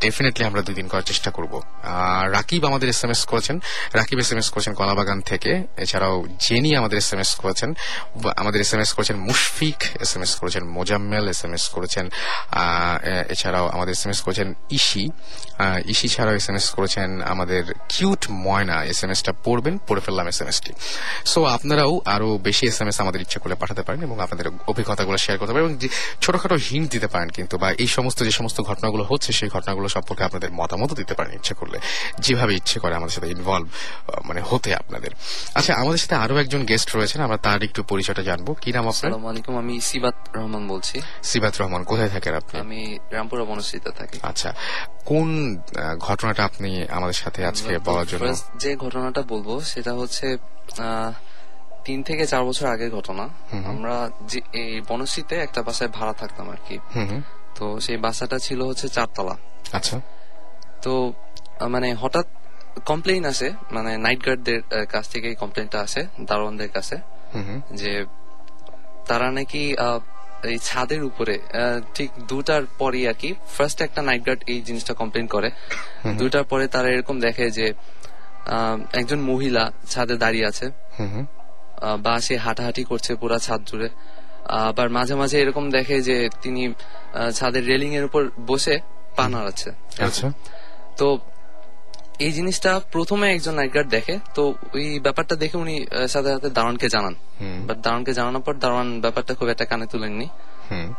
[0.04, 1.52] ডেফিনেটলি আমরা দুই দিন করার চেষ্টা করব।
[2.36, 3.56] রাকিব আমাদের এস এম এস করেছেন।
[3.98, 5.52] রাকিব এস এম এস করেছেন কলাবাগান থেকে।
[5.84, 7.70] এছাড়াও জেনি আমাদের এস এম এস করেছেন।
[8.42, 12.06] আমাদের এস এম এস করেছেন মুশফিক এস এম এস করেছেন মোজাম্মেল এস এম এস করেছেন
[13.32, 15.04] এছাড়াও আমাদের এস এম এস করেছেন ইসি
[15.92, 17.62] ইসি ছাড়াও এস এম এস করেছেন আমাদের
[17.92, 20.72] কিউট ময়না। এস এম এসটা পড়বেন, পড়ে ফেললাম এস এম এসটি
[21.24, 25.18] সো আপনারাও আরও বেশি এস এম এস আমাদের ইচ্ছা করলে পাঠাতে পারেন এবং আপনাদের অভিজ্ঞতাগুলো
[25.18, 25.74] শেয়ার করতে পারেন এবং
[26.20, 30.24] ছোটখাটো হিন্ট দিতে পারেন কিন্তু বা এই সমস্ত যে সমস্ত ঘটনাগুলো হচ্ছে সেই ঘটনাগুলো সম্পর্কে
[30.24, 31.78] আপনাদের মতামত দিতে পারেন ইচ্ছে করলে।
[32.20, 33.68] যেভাবে ইচ্ছে করে আমাদের সাথে ইনভলভ
[34.24, 35.10] মানে হতে আপনাদের।
[35.54, 38.92] আচ্ছা আমাদের সাথে আরও একজন গেস্ট রয়েছেন আমরা তার একটু পরিচয়টা জানব। কি নাম আপনার?
[38.92, 42.60] আসসালামু আলাইকুম আমি সিবাত রহমান বলছি। সিবাত রহমান কোথায় থাকেন আপনি?
[42.60, 44.50] আমি রামপুরা বনশ্রীতে থাকি। আচ্ছা
[45.04, 45.28] কোন
[45.98, 48.34] ঘটনাটা আপনি আমাদের সাথে আজকে বলার জন্য?
[48.58, 50.26] যে ঘটনাটা বলব সেটা হচ্ছে
[51.84, 53.24] তিন থেকে চার বছর আগের ঘটনা।
[53.72, 53.96] আমরা
[54.30, 56.76] যে এই বনশ্রীতে একটা বাসায় ভাড়া থাকতাম আর কি।
[57.56, 59.34] তো সেই বাসাটা ছিল হচ্ছে চারতলা।
[59.78, 59.96] আচ্ছা।
[60.84, 60.92] তো
[61.74, 62.26] মানে হঠাৎ
[62.90, 66.96] কমপ্লেইন আসে মানে নাইট গার্ডদের কাছ থেকে কমপ্লেনটা আসে দারোয়ানদের কাছে।
[67.80, 67.92] যে
[69.08, 69.62] তারা নাকি
[70.52, 71.34] এই ছাদের উপরে
[71.94, 75.48] ঠিক দুটার পরে আর কি ফার্স্ট একটা নাইট গার্ড এই জিনিসটা কমপ্লেন করে।
[76.20, 77.66] দুটার পরে তারা এরকম দেখে যে
[78.92, 81.26] একজন মহিলা ছাদে দাঁড়িয়ে আছে। হুম হুম।
[81.80, 83.88] আহ, বা সে হাঁটাহাঁটি করছে পুরা ছাদ জুড়ে।
[84.44, 86.74] আবার মাঝে মাঝে এরকম দেখে যে তিনি
[87.34, 88.80] ছাদের রেলিং এর উপর বসে
[89.16, 90.32] পা নাড়াচ্ছে। আচ্ছা।
[90.96, 91.18] তো
[92.18, 97.14] এই জিনিসটা প্রথমে একজন নাইটগার্ড দেখে। তো ওই ব্যাপারটা দেখে উনি সাথে সাথে দারোয়ানকে জানান।
[97.66, 100.28] বাট দারোয়ানকে জানানোর পর দারোয়ান ব্যাপারটা খুব একটা কানে তুলেননি।
[100.70, 100.92] হুম।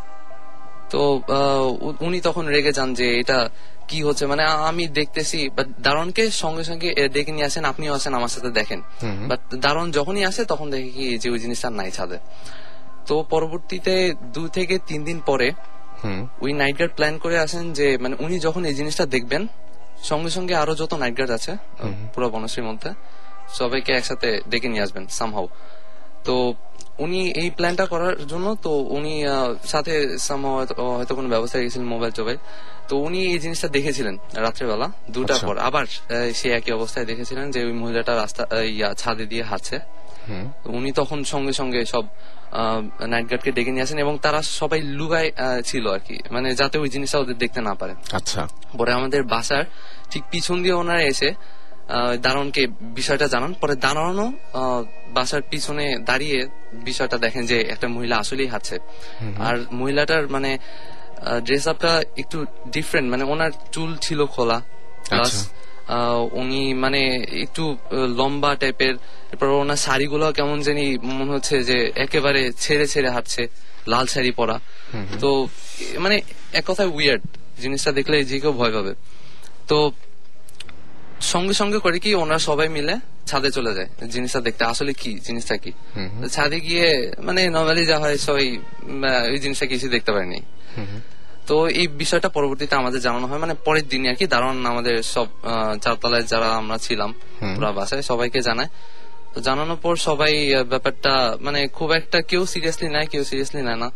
[0.90, 3.50] তো আহ, উনি তখন রেগে যান যে এটা
[3.90, 4.24] কি হচ্ছে?
[4.32, 8.80] মানে আমি দেখতেছি বাট দারোয়ানকে সঙ্গে সঙ্গে ডেকে নিয়ে আসেন আপনিও আসেন আমার সাথে দেখেন।
[9.30, 12.18] বাট দারোয়ান যখনই আসে তখন দেখে কি যে ওই জিনিসটা নাই ছাদে।
[13.08, 13.94] তো পরবর্তীতে
[14.36, 15.48] দু থেকে তিন দিন পরে
[16.44, 19.44] ওই নাইট গার্ড প্ল্যান করে আসেন যে মানে উনি যখন এই জিনিসটা দেখবেন
[20.10, 21.52] সঙ্গে সঙ্গে আরও যত নাইট গার্ড আছে
[22.14, 22.90] পুরো বনশ্রীর মধ্যে
[23.60, 25.48] সবাইকে একসাথে ডেকে নিয়ে আসবেন সামহাউ
[26.26, 26.36] তো
[27.00, 29.24] উনি এই প্ল্যানটা করার জন্য তো উনি
[29.68, 29.94] সাথে
[30.98, 32.38] হয়তো কোনো ব্যবস্থা রেখেছিলেন মোবাইল টোবাইল
[32.88, 35.86] তো উনি এই জিনিসটা দেখেছিলেন রাত্রেবেলা দুটার আচ্ছা। পর। আবার
[36.34, 39.80] সে একই অবস্থায় দেখেছিলেন যে ওই মহিলাটা রাস্তা ইয়া ছাদে দিয়ে হাঁটছে।
[40.66, 42.04] উনি তখন সঙ্গে সঙ্গে সব
[43.08, 45.32] নাইট গার্ডকে ডেকে নিয়ে আসেন এবং তারা সবাই লুগায়
[45.66, 49.64] ছিল আর কি। মানে যাতে ওই জিনিসটা ওদের দেখতে না পারে। আচ্ছা। পরে আমাদের বাসার
[50.12, 51.34] ঠিক পিছন দিয়ে ওনারা এসে
[52.26, 52.64] দারোয়ানকে
[52.98, 54.28] বিষয়টা জানান। পরে দারোয়ানও
[55.16, 56.40] বাসার পিছনে দাঁড়িয়ে
[56.88, 58.76] বিষয়টা দেখেন যে একটা মহিলা আসলেই হাঁটছে।
[59.48, 60.52] আর মহিলাটার মানে
[61.46, 61.92] ড্রেস আপটা
[62.22, 62.38] একটু
[62.76, 64.58] ডিফারেন্ট মানে ওনার চুল ছিল খোলা
[65.10, 65.36] প্লাস
[66.42, 67.02] উনি মানে
[67.46, 67.64] একটু
[68.20, 68.96] লম্বা টাইপের
[69.34, 70.86] এরপর ওনার শাড়িগুলো কেমন জানি
[71.20, 73.44] মনে হচ্ছে যে একেবারে ছেড়ে ছেড়ে হাঁটছে
[73.92, 74.58] লাল শাড়ি পরা।
[75.22, 75.30] তো
[76.04, 76.16] মানে
[76.60, 77.24] এক কথায় উইয়ার্ড
[77.64, 78.94] জিনিসটা দেখলে যে কেউ ভয় পাবে।
[79.70, 79.78] তো
[81.32, 82.96] সঙ্গে সঙ্গে করে কি ওনারা সবাই মিলে
[83.30, 85.12] ছাদে চলে যায় জিনিসটা দেখতে। আসলে কি?
[85.28, 85.72] জিনিসটা কি?
[86.36, 86.88] ছাদে গিয়ে
[87.28, 88.48] মানে নর্মালি যা হয় সবাই
[89.32, 90.40] ওই জিনিসটা কিছু দেখতে পারেনি।
[91.48, 95.28] তো এই বিষয়টা পরবর্তীতে আমাদের জানানো হয়। মানে পরের দিনই আর কি দারুণ আমাদের সব
[95.84, 97.12] চারতলায় যারা আমরা ছিলাম
[97.56, 98.70] পুরা বাসায় সবাইকে জানায়।
[99.34, 100.34] তো জানানোর পর সবাই
[100.72, 101.14] ব্যাপারটা
[101.46, 103.90] মানে খুব একটা কেউ সিরিয়াসলি নেয় কেউ সিরিয়াসলি নেয় না।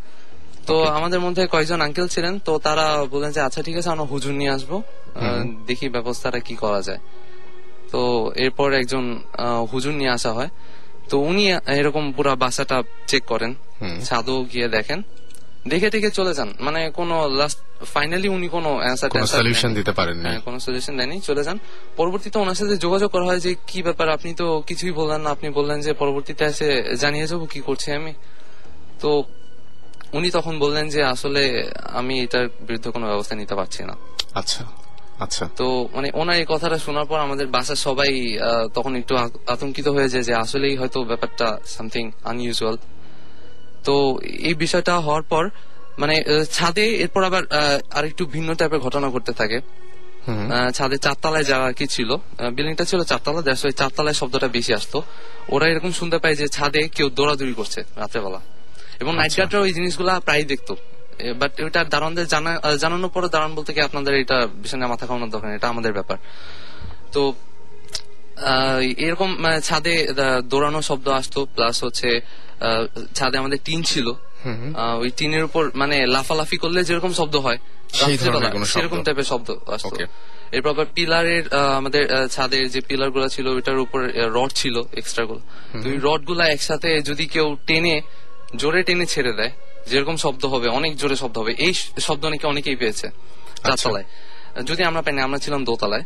[0.67, 4.34] তো আমাদের মধ্যে কয়েকজন আঙ্কেল ছিলেন তো তারা বললেন যে আচ্ছা ঠিক আছে আমরা হুজুর
[4.34, 4.71] নিয়ে আসব
[5.67, 7.01] দেখি ব্যবস্থাটা কি করা যায়।
[7.91, 8.01] তো
[8.36, 9.06] এরপর একজন
[9.71, 10.49] হুজুর নিয়ে আসা হয়।
[11.10, 11.43] তো উনি
[11.80, 12.77] এরকম পুরো বাসাটা
[13.08, 13.51] চেক করেন।
[14.08, 14.99] ছাদও গিয়ে দেখেন।
[15.71, 17.60] দেখে টেকে চলে যান। মানে কোনো লাস্ট
[17.93, 21.58] ফাইনালি উনি কোনো অ্যান্সার সলিউশন দিতে পারেননি। হ্যাঁ কোনো সলিউশন দেয়নি চলে যান।
[21.99, 25.47] পরবর্তীতে ওনার সাথে যোগাযোগ করা হয় যে কি ব্যাপার আপনি তো কিছুই বললেন না। আপনি
[25.49, 28.13] বললেন যে পরবর্তীতে এসে জানিয়ে যাব কি করছি আমি।
[29.01, 29.10] তো
[30.17, 31.43] উনি তখন বললেন যে আসলে
[32.00, 33.96] আমি এটার বিরুদ্ধে কোনো ব্যবস্থা নিতে পারছি না।
[34.41, 34.63] আচ্ছা
[35.26, 38.12] আচ্ছা। তো মানে ওনার এই কথাটা শোনার পর আমাদের বাসার সবাই
[38.76, 39.13] তখন একটু
[39.54, 42.76] আতঙ্কিত হয়ে যায় যে আসলেই হয়তো ব্যাপারটা সামথিং আনইউজুয়াল
[43.86, 43.96] তো
[44.50, 45.43] এই বিষয়টা হওয়ার পর
[46.02, 46.15] মানে
[46.58, 47.43] ছাদে এরপর আবার
[47.98, 49.60] আরেকটু ভিন্ন টাইপের ঘটনা ঘটতে থাকে।
[50.78, 52.10] ছাদে চারতলায় যারা কি ছিল।
[52.56, 54.98] বিল্ডিংটা ছিল চারতলা দ্যাটস ওই চারতলায় শব্দটা বেশি আসতো।
[55.54, 58.39] ওরা এরকম শুনতে পায় যে ছাদে কেউ দৌড়াদৌড়ি করছে রাত্রেবেলা।
[59.01, 60.73] এবং নাইট আচ্ছা। গার্ডরা ওই জিনিসগুলা প্রায় দেখতো।
[61.41, 62.27] বাট ওইটা দারোয়ানদের
[62.83, 66.17] জানানোর পরে দারোয়ান বলতে কি আপনাদের এটা বিষয় নিয়ে মাথা খাওয়ানোর দরকার এটা আমাদের ব্যাপার।
[67.13, 67.21] তো
[69.05, 69.93] এরকম মানে ছাদে
[70.51, 72.10] দৌড়ানো শব্দ আসতো প্লাস হচ্ছে
[73.17, 74.07] ছাদে আমাদের টিন ছিল।
[75.01, 77.60] ওই টিনের উপর মানে লাফালাফি করলে যেরকম শব্দ হয়?
[78.73, 79.95] সেরকম টাইপের শব্দ আসতো।
[80.55, 81.43] এরপর আবার পিলারের
[81.79, 82.03] আমাদের
[82.36, 83.99] ছাদের যে পিলারগুলা ছিল ওইটার উপর
[84.38, 85.41] রড ছিল এক্সট্রা গুলো।
[85.81, 87.95] তো ওই রডগুলা একসাথে যদি কেউ টেনে
[88.55, 89.51] জোরে টেনে ছেড়ে দেয়।
[89.88, 93.07] যেরকম শব্দ হবে অনেক জোরে শব্দ হবে। এই শব্দ নাকি অনেকেই পেয়েছে।
[93.65, 94.03] চারতলায়।
[94.65, 96.03] যদি আমরা পাইনি আমরা ছিলাম দোতলায়।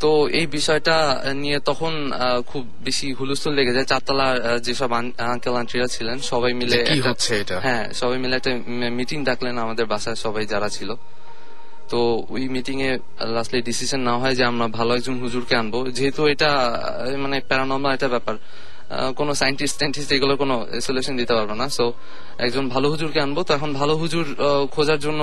[0.00, 2.10] তো এই বিষয়টা নিয়ে তখন
[2.46, 7.60] খুব বেশি হুলস্থুল লেগে যায়। চারতলা যেসব আঙ্কেল আন্টিরা ছিলেন সবাই মিলে হচ্ছে এটা?
[7.60, 10.94] হ্যাঁ সবাই মিলে একটা মিটিং ডাকলেন আমাদের বাসায় সবাই যারা ছিল।
[11.88, 16.26] তো ওই মিটিং এ লাস্টলি ডিসিশন না হয় যে আমরা ভালো একজন হুজুরকে আনব। যেহেতু
[16.26, 16.50] এটা
[17.18, 18.36] মানে প্যারানর্মাল একটা ব্যাপার।
[19.18, 20.54] কোনো সাইন্টিস্ট সাইন্টিস্ট এগুলো কোনো
[20.86, 21.84] সলিউশন দিতে পারবে না। সো
[22.44, 24.26] একজন ভালো হুজুরকে আনব। তো এখন ভালো হুজুর
[24.74, 25.20] খোঁজার জন্য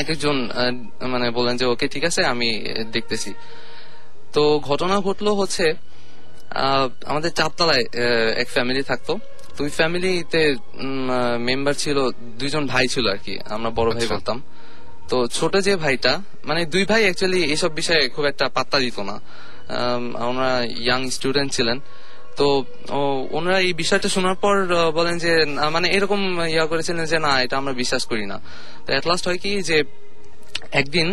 [0.00, 0.36] এক একজন
[1.12, 2.48] মানে বললেন যে ওকে ঠিক আছে আমি
[2.92, 3.30] দেখতেছি।
[4.34, 5.66] তো ঘটনা ঘটলো হচ্ছে
[7.10, 7.84] আমাদের চারতলায়
[8.42, 9.12] এক ফ্যামিলি থাকতো।
[9.56, 10.40] তো ওই ফ্যামিলিতে
[11.48, 11.96] মেম্বার ছিল
[12.40, 14.38] দুইজন ভাই ছিল আর কি। আমরা বড় ভাই আচ্ছা। বলতাম।
[15.10, 16.12] তো ছোট যে ভাইটা
[16.44, 20.54] মানে দুই ভাই অ্যাকচুয়ালি এসব বিষয়ে খুব একটা পাত্তা দিত না। আম, ওনারা
[20.84, 21.78] ইয়াং স্টুডেন্ট ছিলেন।
[22.38, 22.46] তো
[23.36, 24.54] ওনারা এই বিষয়টা শোনার পর
[24.98, 25.32] বলেন যে
[25.74, 26.20] মানে এরকম
[26.54, 28.36] ইয়া করেছিলেন যে না এটা আমরা বিশ্বাস করি না।
[28.84, 29.76] তো এট লাস্ট হয় কি যে
[30.80, 31.08] একদিন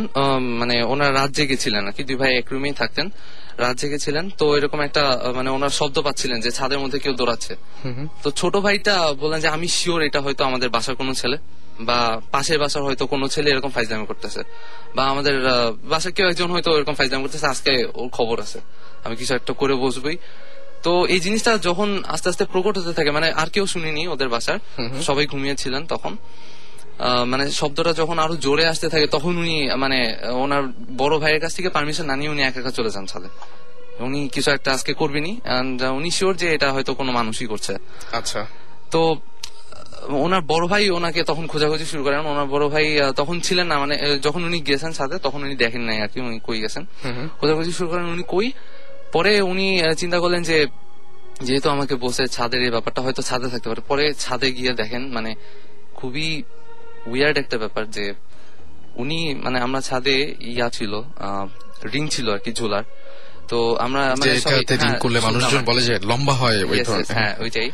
[0.60, 3.08] মানে ওনার রাত জেগেছিলেন আর কি দুই ভাই এক রুমেই থাকতেন
[3.64, 5.04] রাত জেগেছিলেন তো এরকম একটা
[5.38, 7.54] মানে ওনার শব্দ পাচ্ছিলেন যে ছাদের মধ্যে কেউ দৌড়াচ্ছে।
[8.24, 11.38] তো ছোট ভাইটা বললেন যে আমি শিওর এটা হয়তো আমাদের বাসার কোনো ছেলে
[11.88, 12.00] বা
[12.34, 14.42] পাশের বাসার হয়তো কোনো ছেলে এরকম ফাইজলামি করতেছে
[14.96, 15.36] বা আমাদের
[15.92, 18.60] বাসার কেউ একজন হয়তো এরকম ফাইজলামি করতেছে আজকে ওর খবর আছে।
[19.06, 20.18] আমি কিছু একটা করে বসবই।
[20.84, 24.60] তো এই জিনিসটা যখন আস্তে আস্তে প্রকট হতে থাকে মানে আর কেউ শুনিনি ওদের বাসার
[25.02, 26.18] সবাই ঘুমিয়েছিলেন তখন।
[27.28, 30.64] মানে শব্দটা যখন আরও জোরে আসতে থাকে তখন উনি মানে ওনার
[30.98, 33.30] বড় ভাইয়ের কাছ থেকে পারমিশন না নিয়ে উনি একা একা চলে যান ছাদে।
[34.00, 37.78] উনি কিছু একটা আজকে করবেনি and, উনি শিওর যে এটা হয়তো কোনো মানুষই করছে।
[38.12, 38.46] আচ্ছা।
[38.92, 39.16] তো
[40.08, 44.20] ওনার বড় ভাই ওনাকে তখন খোঁজাখুঁজি শুরু করেন। ওনার বড় ভাই তখন ছিলেন না মানে
[44.24, 46.86] যখন উনি গেছেন সাথে তখন উনি দেখেন নাই আর কি উনি কই গেছেন।
[47.40, 48.52] খোঁজাখুঁজি শুরু করেন উনি কই?
[49.12, 49.68] পরে উনি
[49.98, 50.58] চিন্তা করলেন যে
[51.44, 55.36] যেহেতু আমাকে বসে ছাদের এই ব্যাপারটা হয়তো ছাদে থাকতে পারে। পরে ছাদে গিয়ে দেখেন মানে
[55.96, 56.44] খুবই
[57.06, 58.06] উইয়ার্ড একটা ব্যাপার যে
[58.96, 60.94] উনি মানে আমরা ছাদে ইয়া ছিল
[61.94, 62.84] রিং ছিল আর কি ঝোলার।
[63.48, 64.32] তো আমরা মানে
[64.82, 66.78] হ্যাঁ, করলে মানুষজন বলে যে লম্বা হয় ওই
[67.10, 67.70] হ্যাঁ ওইটাই।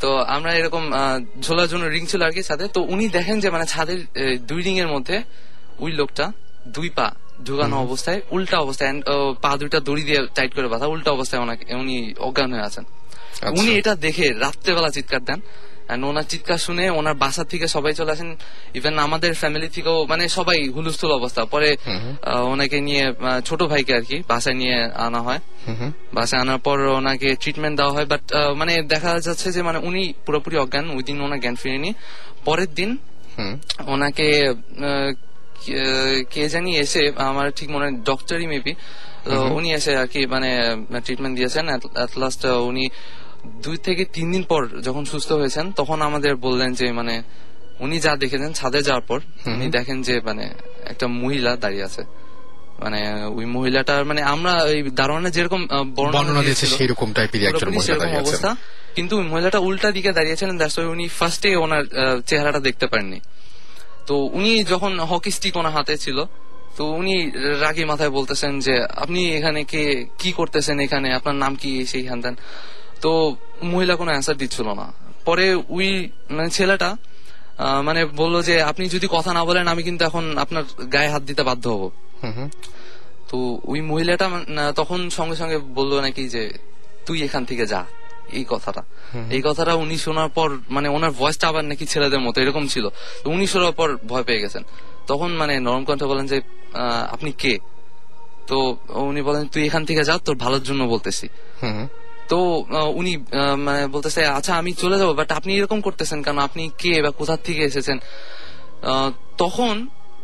[0.00, 3.50] তো আমরা এরকম আহ, ঝোলার জন্য রিং ছিল আর কি ছাদে। তো উনি দেখেন যে
[3.50, 3.98] মানে ছাদের
[4.40, 5.16] দুই রিং এর মধ্যে
[5.78, 6.32] ওই লোকটা
[6.66, 7.06] দুই পা
[7.46, 8.92] ঢুকানো অবস্থায় উল্টা অবস্থায়
[9.42, 13.46] পা দুইটা দড়ি দিয়ে টাইট করে বাঁধা উল্টা অবস্থায় ওনাকে উনি অজ্ঞান হয়ে আছেন আচ্ছা।
[13.58, 15.40] উনি এটা দেখে রাত্রেবেলা চিৎকার দেন
[16.10, 18.30] ওনার চিৎকার শুনে ওনার বাসা থেকে সবাই চলে আসেন
[18.78, 21.70] ইভেন আমাদের ফ্যামিলি থেকেও মানে সবাই হুলস্থুল অবস্থা পরে
[22.52, 23.04] ওনাকে নিয়ে
[23.44, 24.76] ছোট ভাইকে আর কি বাসায় নিয়ে
[25.06, 25.40] আনা হয়।
[26.16, 28.22] বাসায় আনার পর ওনাকে ট্রিটমেন্ট দেওয়া হয় বাট
[28.56, 31.90] মানে দেখা যাচ্ছে যে মানে উনি পুরোপুরি অজ্ঞান ওই দিন ওনার জ্ঞান ফিরেনি
[32.44, 32.90] পরের দিন।
[33.94, 34.28] ওনাকে
[36.30, 38.74] কে- জানি এসে আমার ঠিক মনে হয় ডক্টরই মেবি
[39.50, 41.66] উনি এসে আর কি মানে ট্রিটমেন্ট দিয়েছেন।
[42.16, 42.88] লাস্ট উনি
[43.46, 47.22] দুই থেকে তিন দিন পর যখন সুস্থ হয়েছেন তখন আমাদের বললেন যে মানে
[47.80, 50.50] উনি যা দেখেছেন ছাদে যাওয়ার পর উনি দেখেন যে মানে
[50.84, 52.02] একটা মহিলা দাঁড়িয়ে আছে।
[52.78, 57.82] মানে ওই মহিলাটার মানে আমরা ওই দারোয়ানে যেরকম বর্ণনা দিয়েছে দিয়েছিল, সেইরকম টাইপেরই একজন মহিলা
[57.82, 58.56] সেরকম দাঁড়িয়ে অবস্থা।
[58.94, 61.84] কিন্তু ওই মহিলাটা উল্টা দিকে দাঁড়িয়েছিলেন দ্যাটস উনি ফার্স্টে ওনার
[62.26, 63.20] চেহারাটা দেখতে পারেননি
[64.08, 66.18] তো উনি যখন হকি স্টিক ওনার হাতে ছিল
[66.76, 67.14] তো উনি
[67.64, 69.82] রাগী মাথায় বলতেছেন যে আপনি এখানে কে
[70.20, 72.36] কি করতেছেন এখানে আপনার নাম কি সেই হ্যান ত্যান।
[73.02, 73.10] তো
[73.72, 74.86] মহিলা কোনো অ্যান্সার দিচ্ছিল না
[75.26, 75.88] পরে ওই
[76.36, 76.90] মানে ছেলেটা
[77.88, 80.64] মানে বলল যে আপনি যদি কথা না বলেন আমি কিন্তু এখন আপনার
[80.94, 81.82] গায়ে হাত দিতে বাধ্য হব।
[83.30, 83.38] তো
[83.72, 84.26] ওই মহিলাটা
[84.80, 86.42] তখন সঙ্গে সঙ্গে বলল নাকি যে
[87.06, 87.80] তুই এখান থেকে যা
[88.38, 88.82] এই কথাটা।
[89.36, 92.84] এই কথাটা উনি শোনার পর মানে ওনার ভয়েসটা আবার নাকি ছেলেদের মতো এরকম ছিল।
[93.22, 94.62] তো উনি শোনার পর ভয় পেয়ে গেছেন।
[95.10, 96.38] তখন মানে নরম কণ্ঠে বলেন যে
[97.14, 97.54] আপনি কে?
[98.48, 98.58] তো
[99.10, 101.26] উনি বলেন তুই এখান থেকে যা তোর ভালোর জন্য বলতেছি।
[102.30, 102.38] তো
[103.00, 103.12] উনি
[103.66, 107.40] মানে বলতেছে আচ্ছা আমি চলে যাব বাট আপনি এরকম করতেছেন কারণ আপনি কে বা কোথার
[107.46, 107.98] থেকে এসেছেন?
[109.42, 109.74] তখন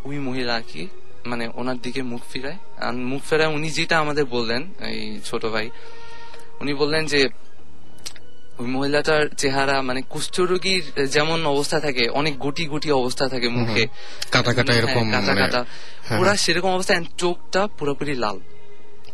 [0.08, 0.82] ওই মহিলা আর কি
[1.30, 5.66] মানে ওনার দিকে মুখ ফিরায়। আর মুখ ফেরায় উনি যেটা আমাদের বললেন এই ছোট ভাই
[6.62, 7.20] উনি বললেন যে
[8.60, 13.86] ওই মহিলাটার চেহারা মানে কুষ্ঠরোগীর যেমন অবস্থা থাকে অনেক গুটি গুটি অবস্থা থাকে মুখে।
[14.30, 15.64] কাটা কাটা হ্যাঁ, এরকম কাটা মানে- কাটা।
[16.04, 18.40] হ্যাঁ। পুরা সেরকম অবস্থা এন্ড চোখটা পুরোপুরি লাল।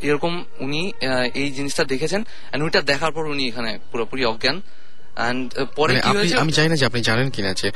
[0.02, 0.92] এরকম উনি
[1.34, 4.62] এই জিনিসটা দেখেছেন এন্ড ওইটা দেখার পর উনি এখানে পুরোপুরি অজ্ঞান।
[5.30, 7.70] এন্ড পরে মানে আমি জানি না যে আপনি জানেন কিনা যে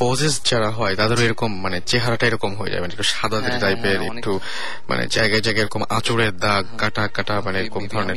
[0.00, 3.60] পজেস যারা হয় তাদের এরকম মানে চেহারাটা এরকম হয়ে যায় মানে একটু সাদা হ্যাঁ, হ্যাঁ,
[3.60, 4.32] টাইপের হ্যাঁ, একটু
[4.88, 8.16] মানে জায়গায় জায়গায় এরকম আঁচড়ের দাগ কাটা কাটা মানে এরকম ধরনের।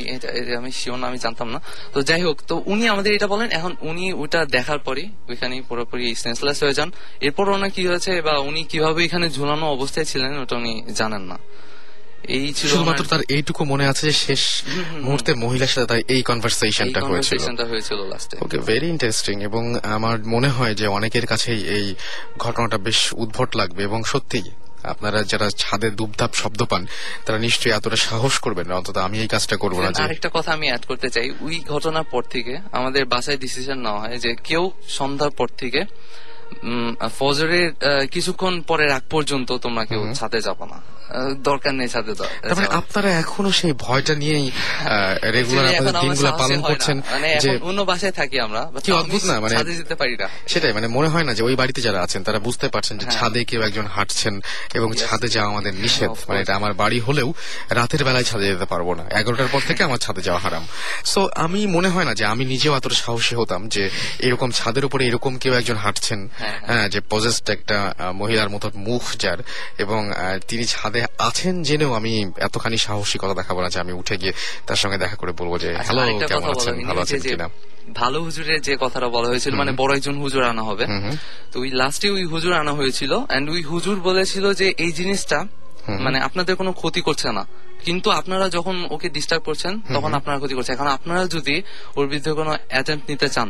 [0.56, 1.58] আমি শিওর না আমি জানতাম না।
[1.92, 6.14] তো যাই হোক তো উনি আমাদের এটা বলেন এখন উনি ওটা দেখার পরে ওইখানে পুরোপুরি
[6.14, 6.88] সেন্সলেস হয়ে যান।
[7.20, 11.36] এরপর ওনার কি হয়েছে বা উনি কীভাবে এখানে ঝুলানো অবস্থায় ছিলেন ওটা উনি জানেন না।
[12.28, 14.64] এই ছিল শুধুমাত্র তার এইটুকু মনে আছে যে শেষ
[15.00, 17.38] মুহূর্তে মহিলার সাথে তার এই কনভারসেশনটা হয়েছিল।
[17.70, 21.94] হয়েছিল লাস্টে ওকে ভেরি ইন্টারেস্টিং এবং আমার মনে হয় যে অনেকের কাছেই এই
[22.38, 24.42] ঘটনাটা বেশ উদ্ভট লাগবে এবং সত্যি
[24.82, 26.86] আপনারা যারা ছাদে দুপধাপ শব্দ পান
[27.26, 30.66] তারা নিশ্চয়ই এতটা সাহস করবেন না। অন্তত আমি এই কাজটা করব না আরেকটা কথা আমি
[30.66, 35.30] অ্যাড করতে চাই। ওই ঘটনার পর থেকে আমাদের বাসায় ডিসিশন নেওয়া হয় যে কেউ সন্ধ্যার
[35.30, 35.84] পর থেকে
[37.18, 37.72] ফজরের
[38.10, 40.78] কিছুক্ষণ পরে রাগ পর্যন্ত তোমরা কেউ ছাদে যাব না।
[41.36, 44.50] দরকার নেই ছাদে যাওয়ার। তার মানে আপনারা এখনও সেই ভয়টা নিয়েই
[45.32, 49.58] রেগুলার আপনাদের দিনগুলো পালন করছেন মানে যে অন্য বাসায় থাকি আমরা কি অদ্ভুত না, মানে-
[49.58, 52.38] ছাদে যেতে পারি না। সেটাই মানে মনে হয় না যে ওই বাড়িতে যারা আছেন তারা
[52.38, 54.40] বুঝতে পারছেন যে হ্যাঁ। ছাদে কেউ একজন হাঁটছেন
[54.74, 57.34] এবং ছাদে যাওয়া আমাদের নিষেধ। মানে এটা আমার বাড়ি হলেও
[57.70, 60.66] রাতের বেলায় ছাদে যেতে পারব না। এগারোটার পর থেকে আমার ছাদে যাওয়া হারাম।
[61.04, 65.06] সো আমি মনে হয় না যে আমি নিজেও এতটা সাহসী হতাম যে এরকম ছাদের উপরে
[65.06, 69.38] এরকম কেউ একজন হাঁটছেন হ্যাঁ, হ্যাঁ। যে পজেস্ট একটা মহিলার মতো মুখ যার
[69.78, 70.12] এবং
[70.48, 74.32] তিনি ছাদে আছেন জেনেও আমি এতখানি সাহসিকতা দেখাবো না যে আমি উঠে গিয়ে
[74.66, 76.74] তার সঙ্গে দেখা করে বলব যে আচ্ছা, হ্যালো কেমন আছেন?
[76.86, 77.46] ভালো আছেন কিনা?
[77.94, 80.84] ভালো হুজুরের যে কথাটা বলা হয়েছিল মানে বড় একজন হুজুর আনা হবে।
[81.52, 85.38] তো ওই লাস্টে ওই হুজুর আনা হয়েছিল এন্ড ওই হুজুর বলেছিল যে এই জিনিসটা
[85.88, 87.44] মানে আপনাদের কোনো ক্ষতি করছে না।
[87.84, 91.62] কিন্তু আপনারা যখন ওকে ডিস্টার্ব করছেন তখন আপনারা ক্ষতি করছে এখন আপনারা যদি
[91.96, 93.48] ওর বিরুদ্ধে কোনো অ্যাটেম্প নিতে চান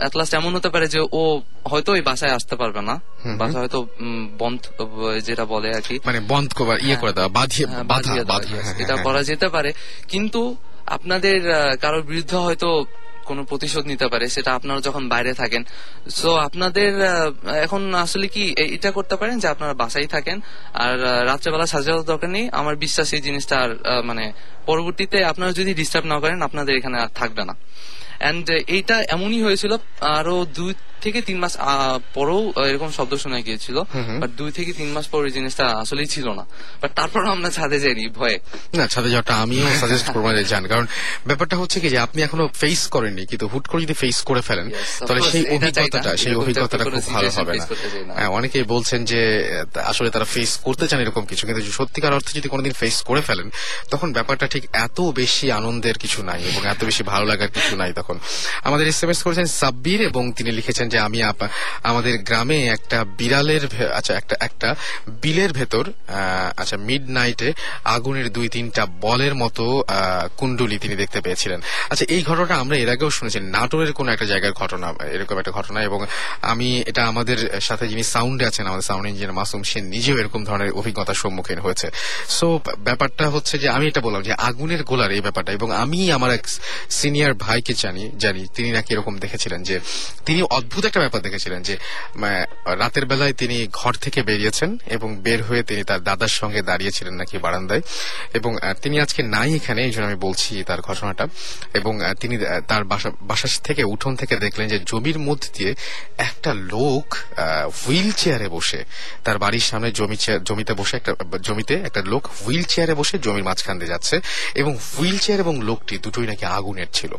[0.00, 3.00] এট লাস্ট এমন হতে পারে যে ও হয়তো ওই বাসায় আসতে পারবে না
[3.38, 3.86] বাসা হয়তো
[4.38, 4.62] বন্ধ
[5.24, 8.94] যেটা বলে আর কি। মানে বন্ধ ইয়ে করে দেওয়া বাঁধিয়ে হ্যাঁ, বাধা বাঁধিয়ে হ্যাঁ, এটা
[8.94, 9.72] হ্যাঁ, করা যেতে পারে।
[10.08, 11.36] কিন্তু আপনাদের
[11.80, 12.68] কারোর বিরুদ্ধে হয়তো
[13.30, 15.62] কোনো প্রতিশোধ নিতে পারে, সেটা আপনারা যখন বাইরে থাকেন।
[16.18, 16.90] সো আপনাদের
[17.66, 18.44] এখন আসলে কি
[18.76, 20.36] এটা করতে পারেন যে আপনারা বাসায় থাকেন,
[20.84, 20.94] আর
[21.30, 23.70] রাত্রেবেলা সাজানোর দরকার নেই। আমার বিশ্বাস এই জিনিসটা আর
[24.08, 24.24] মানে
[24.68, 27.54] পরবর্তীতে আপনারা যদি ডিস্টার্ব না করেন, আপনাদের এখানে আর থাকবে না।
[28.18, 28.44] অ্যান্ড
[28.76, 29.72] এইটা এমনই হয়েছিল
[30.18, 30.72] আরও দুই
[31.04, 31.54] থেকে তিন মাস
[32.14, 33.76] পরেও এরকম শব্দ শোনা গিয়েছিল
[34.20, 36.44] বাট দুই থেকে তিন মাস পর ওই জিনিসটা আসলেই ছিল না।
[36.82, 38.36] বাট তারপর আমরা ছাদে যাইনি ভয়ে।
[38.78, 40.86] না ছাদে যাওয়াটা আমিও সাজেস্ট করব যে যান কারণ
[41.28, 44.66] ব্যাপারটা হচ্ছে কি যে আপনি এখনও ফেস করেননি কিন্তু হুট করে যদি ফেস করে ফেলেন
[45.06, 47.64] তাহলে সেই। অভিজ্ঞতাটা সেই অভিজ্ঞতাটা খুব ভালো হবে না।
[48.16, 49.20] হ্যাঁ অনেকেই বলছেন যে
[49.90, 53.48] আসলে তারা ফেস করতে চান এরকম কিছু কিন্তু সত্যিকার অর্থে যদি কোনোদিন ফেস করে ফেলেন
[53.90, 57.90] তখন ব্যাপারটা ঠিক এত বেশি আনন্দের কিছু নাই এবং এত বেশি ভালো লাগার কিছু নাই
[57.92, 58.05] তখন।
[58.66, 61.18] আমাদের এস এম এস করেছেন সাব্বির এবং তিনি লিখেছেন যে, আমি
[61.90, 63.62] আমাদের গ্রামে একটা বিড়ালের
[63.98, 64.68] আচ্ছা একটা একটা
[65.22, 65.84] বিলের ভেতর
[66.60, 67.48] আচ্ছা মিড নাইটে
[67.96, 69.64] আগুনের দুই তিনটা বলের মতো
[70.38, 74.54] কুণ্ডলি তিনি দেখতে পেয়েছিলেন। আচ্ছা এই ঘটনাটা আমরা এর আগেও শুনেছি। নাটোরের কোন একটা জায়গার
[74.62, 76.00] ঘটনা, এরকম একটা ঘটনা এবং
[76.52, 77.38] আমি, এটা আমাদের
[77.68, 81.86] সাথে যিনি সাউন্ডে আছেন, আমাদের সাউন্ড ইঞ্জিনিয়ার মাসুম সে নিজেও এরকম ধরনের অভিজ্ঞতার সম্মুখীন হয়েছে।
[82.38, 82.46] সো
[82.86, 86.44] ব্যাপারটা হচ্ছে যে, আমি এটা বললাম যে, আগুনের গোলার এই ব্যাপারটা এবং আমি আমার এক
[86.98, 89.80] সিনিয়র ভাইকে জানি জানি জানি, তিনি নাকি এরকম দেখেছিলেন যে,
[90.26, 91.76] তিনি অদ্ভুত একটা ব্যাপার দেখেছিলেন যে
[92.66, 97.38] রাতের বেলায় তিনি ঘর থেকে বেরিয়েছেন এবং বের হয়ে তিনি তার দাদার সঙ্গে দাঁড়িয়েছিলেন নাকি
[97.38, 97.80] বারান্দায়।
[98.34, 101.26] এবং তিনি আজকে নাই এখানে, এই জন্য আমি বলছি তার ঘটনাটা।
[101.74, 105.74] এবং তিনি তার বাসা থেকে, উঠোন থেকে দেখলেন যে, জমির মধ্যে দিয়ে
[106.18, 107.16] একটা লোক
[107.86, 108.84] হুইল চেয়ারে বসে।
[109.24, 113.78] তার বাড়ির সামনে জমি জমিতে বসে একটা, জমিতে একটা লোক হুইল চেয়ারে বসে জমির মাঝখান
[113.78, 114.20] দিয়ে যাচ্ছে।
[114.54, 117.12] এবং হুইল চেয়ার এবং লোকটি দুটোই নাকি আগুনের ছিল।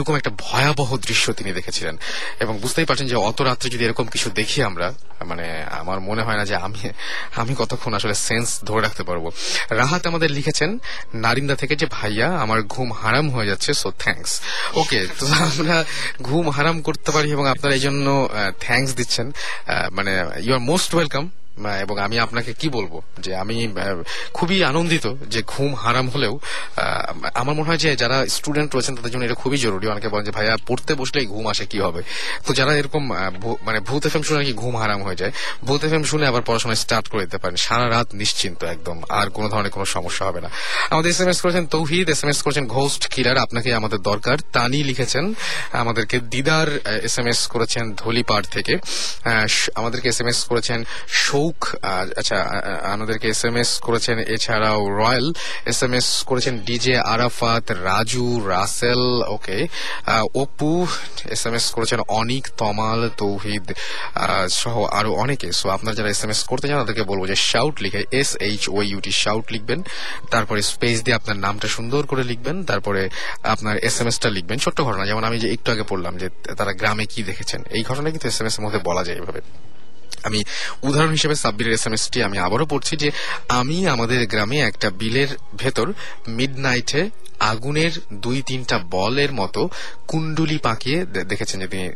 [0.00, 1.94] এইরকম একটা ভয়াবহ দৃশ্য তিনি দেখেছিলেন।
[2.42, 4.86] এবং বুঝতেই পারছেন যে অত রাত্রে যদি এরকম কিছু দেখি আমরা
[5.30, 5.46] মানে
[5.80, 6.82] আমার মনে হয় না যে আমি
[7.42, 9.24] আমি কতক্ষণ আসলে সেন্স ধরে রাখতে পারব।
[9.80, 10.70] রাহাত আমাদের লিখেছেন,
[11.24, 14.32] নারিন্দা থেকে যে ভাইয়া, আমার ঘুম হারাম হয়ে যাচ্ছে সো থ্যাঙ্কস
[14.80, 15.76] ওকে, তো আমরা
[16.28, 18.06] ঘুম হারাম করতে পারি এবং আপনারা এই জন্য
[18.64, 19.26] থ্যাঙ্কস দিচ্ছেন।
[19.96, 20.12] মানে
[20.44, 21.24] ইউ আর মোস্ট ওয়েলকাম
[21.84, 22.92] এবং আমি আপনাকে কি বলব?
[23.24, 23.56] যে আমি
[24.36, 26.34] খুবই আনন্দিত যে ঘুম হারাম হলেও
[27.40, 30.32] আমার মনে হয় যে যারা স্টুডেন্ট রয়েছেন তাদের জন্য এটা খুবই জরুরি। অনেকে বলেন যে,
[30.38, 32.00] ভাইয়া, পড়তে বসলেই ঘুম আসে কি হবে
[32.46, 33.02] তো যারা এরকম
[33.66, 35.32] মানে ভূত এফএম শুনে নাকি ঘুম হারাম হয়ে যায়,
[35.66, 39.46] ভূত এফএম শুনে আবার পড়াশোনা স্টার্ট করে দিতে পারেন। সারা রাত নিশ্চিন্ত একদম, আর কোনো
[39.52, 40.50] ধরনের কোনো সমস্যা হবে না।
[40.92, 44.36] আমাদের এস এম এস করেছেন তৌহিদ এস এম এস করেছেন ঘোস্ট কিলার, আপনাকে আমাদের দরকার।
[44.56, 45.24] তানি লিখেছেন,
[45.82, 46.68] আমাদেরকে দিদার
[47.08, 48.74] এস এম এস করেছেন ধলিপাড় থেকে।
[49.80, 50.78] আমাদেরকে এস এম এস করেছেন
[51.90, 52.38] আহ, আচ্ছা
[52.94, 55.26] আমাদেরকে এস এম এস করেছেন এছাড়াও রয়্যাল।
[55.70, 59.02] এস এম এস করেছেন DJ Arafat Raju Rasel
[59.36, 59.58] okay
[60.42, 60.72] Apu
[61.34, 63.66] S M S করেছেন অনিক তমাল তৌহিদ
[64.60, 67.74] সহ আরও অনেকে। সো আপনারা যারা এস এম এস করতে চান তাদেরকে বলব যে শাউট
[67.84, 69.80] লিখে S H O U T shout লিখবেন।
[70.32, 73.02] তারপরে স্পেস দিয়ে আপনার নামটা সুন্দর করে লিখবেন। তারপরে
[73.52, 76.26] আপনার এস এম এসটা লিখবেন। ছোট্ট ঘটনা যেমন আমি যে একটু আগে পড়লাম যে
[76.58, 79.40] তারা গ্রামে কি দেখেছেন। এই ঘটনা কিন্তু এস এম এস এর মধ্যে বলা যায় এভাবে।
[80.22, 80.44] আমি,
[80.82, 83.10] উদাহরণ হিসেবে সাব্বিরের এস এম এসটি আমি আবারও পড়ছি যে,
[83.48, 85.28] আমি আমাদের গ্রামে একটা বিলের
[85.58, 85.86] ভেতর
[86.28, 87.10] মিড নাইটে
[87.52, 87.92] আগুনের
[88.24, 89.60] দুই তিনটা বলের মতো
[90.10, 90.98] কুণ্ডুলি পাকিয়ে
[91.30, 91.86] দেখেছেন যে তিনি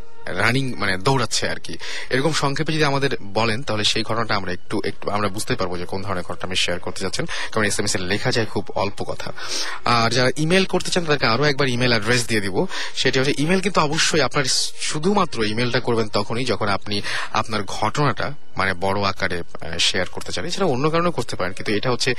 [0.42, 1.74] রানিং মানে দৌড়াচ্ছে আর কি।
[2.12, 5.86] এরকম সংক্ষেপে যদি আমাদের বলেন, তাহলে সেই ঘটনাটা আমরা একটু একটু, আমরা বুঝতে পারব যে
[5.92, 8.64] কোন ধরনের ঘটনা আমি শেয়ার করতে যাচ্ছেন, কারণ এস এম এস এর লেখা যায় খুব
[8.82, 9.28] অল্প কথা।
[9.84, 12.56] আর যারা ইমেল করতে চান, তাদেরকে আরও একবার ইমেল অ্যাড্রেস দিয়ে দিব।
[13.00, 14.44] সেটি হচ্ছে ইমেল কিন্তু অবশ্যই আপনার
[14.88, 16.96] শুধুমাত্র ইমেলটা করবেন তখনই যখন আপনি
[17.40, 18.26] আপনার ঘটনাটা
[18.58, 19.38] মানে বড় আকারে
[19.88, 22.10] শেয়ার করতে চান। এছাড়া অন্য কারণেও করতে পারেন, কিন্তু এটা হচ্ছে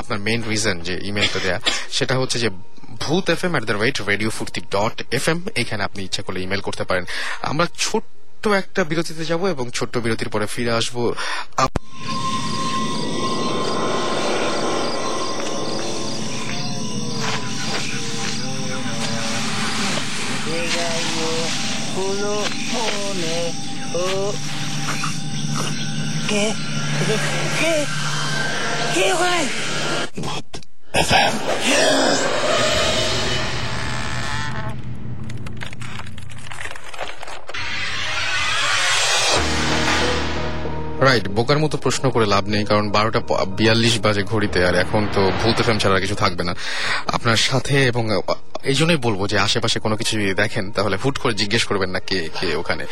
[0.00, 1.58] আপনার মেইন রিজন যে ইমেলটা দেয়া।
[1.96, 2.48] সেটা হচ্ছে যে
[3.00, 4.96] Bhoot FM at the rate radio Foorti dot
[5.28, 7.04] FM এখানে আপনি ইচ্ছা করলে ইমেল করতে পারেন
[7.42, 10.96] আমরা ছোট্ট একটা বিরতিতে যাব এবং ছোট্ট বিরতির পরে ফিরে আসব
[11.56, 11.82] up-
[26.28, 26.44] ¿Qué?
[27.60, 27.74] ¿Qué?
[28.94, 29.04] ¿Qué?
[30.94, 31.32] FM.
[31.68, 32.63] Yeah.
[41.00, 43.20] Right বোকার মতো প্রশ্ন করে লাভ নেই, কারণ বারোটা
[43.58, 46.52] বিয়াল্লিশ বাজে ঘড়িতে, আর এখন তো ভূত এফএম ছাড়া কিছু থাকবে না।
[47.16, 48.04] আপনার সাথে এবং
[48.70, 52.00] এই জন্যই বলব যে আশেপাশে কোনো কিছু যদি দেখেন, তাহলে হুট করে জিজ্ঞেস করবেন না
[52.08, 52.84] কে কে ওখানে।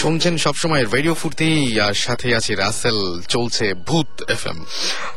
[0.00, 1.48] শুনছেন সবসময় রেডিও ফুর্তি
[1.86, 2.98] আর সাথে আছে রাসেল,
[3.34, 4.58] চলছে ভূত এফএম।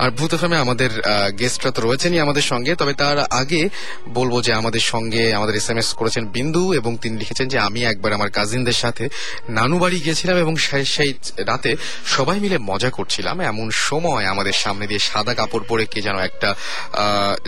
[0.02, 0.92] আর ভূত এফএম এ আমাদের
[1.40, 3.62] গেস্টরা তো রয়েছেনই আমাদের সঙ্গে, তবে তার আগে
[4.18, 7.80] বলব যে আমাদের সঙ্গে আমাদের এস এম এস করেছেন বিন্দু, এবং তিনি লিখেছেন যে, আমি
[7.92, 9.06] একবার আমার কাজিনদের সাথে
[9.58, 10.54] নানু বাড়ি গিয়েছিলাম এবং
[10.94, 11.12] সেই
[11.50, 11.72] রাতে
[12.16, 16.56] সবাই মিলে মজা করছিলাম, এমন সময় আমাদের সামনে দিয়ে সাদা কাপড় পরে কে যেন একটা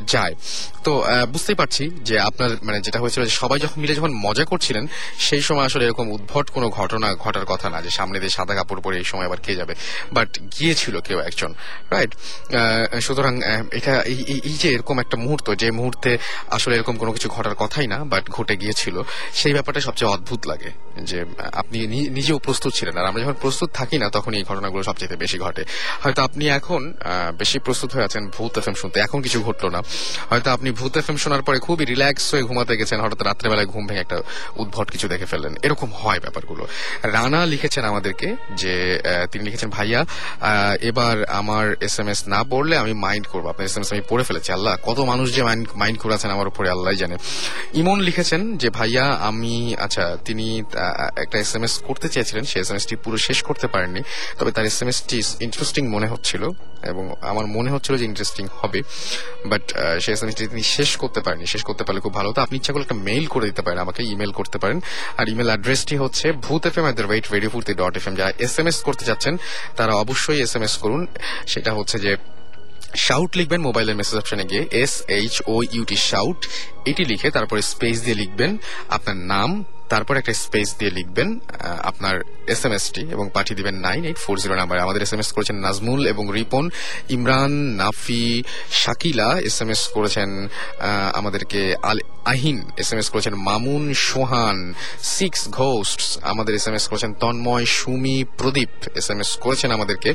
[0.07, 0.35] যায়।
[0.83, 4.87] তো বুঝতেই পারছি যে আপনার মানে যেটা হয়েছিল সবাই যখন মিলে যখন মজা করছিলেন,
[5.19, 8.81] সেই সময় আসলে এরকম উদ্ভট কোনো ঘটনা ঘটার কথা না, যে সামনে দিয়ে সাদা কাপড়
[8.81, 9.75] পরে এই সময় আবার কে যাবে।
[10.13, 11.53] বাট গিয়েছিল কেউ একজন,
[11.89, 12.15] রাইট?
[13.01, 13.41] সুতরাং
[13.71, 16.17] এটা এই- যে এরকম একটা মুহূর্ত, যে মুহূর্তে
[16.51, 19.01] আসলে এরকম কোনো কিছু ঘটার কথাই না, বাট ঘটে গিয়েছিল,
[19.33, 23.97] সেই ব্যাপারটা সবচেয়ে অদ্ভুত লাগে, যে আপনি নিজেও প্রস্তুত ছিলেন। আর আমরা যখন প্রস্তুত থাকি
[23.97, 24.43] না, তখন এই
[24.73, 25.63] ঘটনাগুলো সবচেয়ে বেশি ঘটে।
[26.03, 26.81] হয়তো আপনি এখন
[27.41, 29.79] বেশি প্রস্তুত হয়ে আছেন ভূত এফএম শুনতে। এখন কিছু ঘটলো না।
[30.31, 34.01] হয়তো আপনি ভূত এফএম শোনার পরে খুবই রিল্যাক্স হয়ে ঘুমাতে গেছেন, হঠাৎ রাত্রেবেলায় ঘুম ভেঙে
[34.05, 34.17] একটা
[34.61, 36.63] উদ্ভট কিছু দেখে ফেললেন। এরকম হয় ব্যাপারগুলো।
[37.15, 38.27] রানা লিখেছেন আমাদেরকে
[38.61, 38.73] যে
[39.31, 39.99] তিনি লিখেছেন, ভাইয়া
[40.89, 44.03] এবার আমার এস এম এস না পড়লে আমি মাইন্ড করব। আপনার এস এম এস আমি
[44.09, 47.15] পড়ে ফেলেছি। আল্লাহ, কত মানুষ যে মাইন্ড মাইন্ড করে আছেন আমার উপরে আল্লাহ জানে।
[47.79, 49.53] ইমন লিখেছেন যে, ভাইয়া, আমি
[49.85, 50.45] আচ্ছা তিনি
[51.23, 54.01] একটা এস এম এস করতে চেয়েছিলেন। সেই এস এম এস টি পুরো শেষ করতে পারেননি।
[54.39, 56.43] তবে তার এস এম এস টি ইন্টারেস্টিং মনে হচ্ছিল
[56.91, 58.79] এবং আমার মনে হচ্ছিল যে ইন্টারেস্টিং হবে
[59.51, 59.63] বাট
[60.03, 62.39] সে এস এম এস টি তিনি শেষ করতে পারেননি। শেষ করতে পারলে খুব ভালো হতো।
[62.45, 64.77] আপনি ইচ্ছা করলে একটা মেইল করে দিতে পারেন, আমাকে ইমেল করতে পারেন।
[65.19, 68.13] আর ইমেল অ্যাড্রেসটি হচ্ছে Bhoot F M at the rate radio Foorti dot F M
[68.19, 69.33] যারা এস এম এস করতে চাচ্ছেন
[69.77, 71.01] তারা অবশ্যই এস এম এস করুন।
[71.53, 72.11] সেটা হচ্ছে যে
[73.05, 76.39] শাউট লিখবেন মোবাইলের মেসেজ অপশনে গিয়ে S H O U T shout
[76.89, 78.51] এটি লিখে তারপরে স্পেস দিয়ে লিখবেন।
[78.95, 79.49] আপনার নাম
[79.93, 81.39] তারপর একটা স্পেস দিয়ে লিখবেন
[81.83, 85.13] আপনার এস এম এস টি এবং পাঠিয়ে দিবেন নাইন এইট ফোর জিরো নাম্বারে। আমাদের এস
[85.13, 86.69] এম এস করেছেন নাজমুল এবং Ripon.
[87.09, 90.47] Imran, Nafi, Shakila S M S করেছেন
[91.13, 96.87] আমাদেরকে Al- Ahin S M S করেছেন, মামুন, সোহান সিক্স ঘোস্ট আমাদের এস এম এস
[96.87, 100.13] করেছেন, Tanmoy, Sumi, Pradip S M S করেছেন আমাদেরকে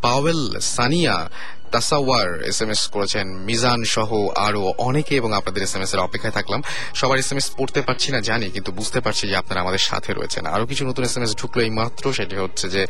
[0.00, 1.30] Powel, Sania
[1.72, 4.10] Tasawar S M S করেছেন মিজান সহ
[4.46, 6.60] আরও অনেকে এবং আপনাদের এস এম এস এর অপেক্ষায় থাকলাম।
[7.00, 10.10] সবার এস এম এস পড়তে পারছি না, জানি, কিন্তু বুঝতে পারছি যে আপনারা আমাদের সাথে
[10.18, 12.82] রয়েছেন। আরও কিছু নতুন এস এম এস ঢুকলো এই মাত্র সেটি হচ্ছে যে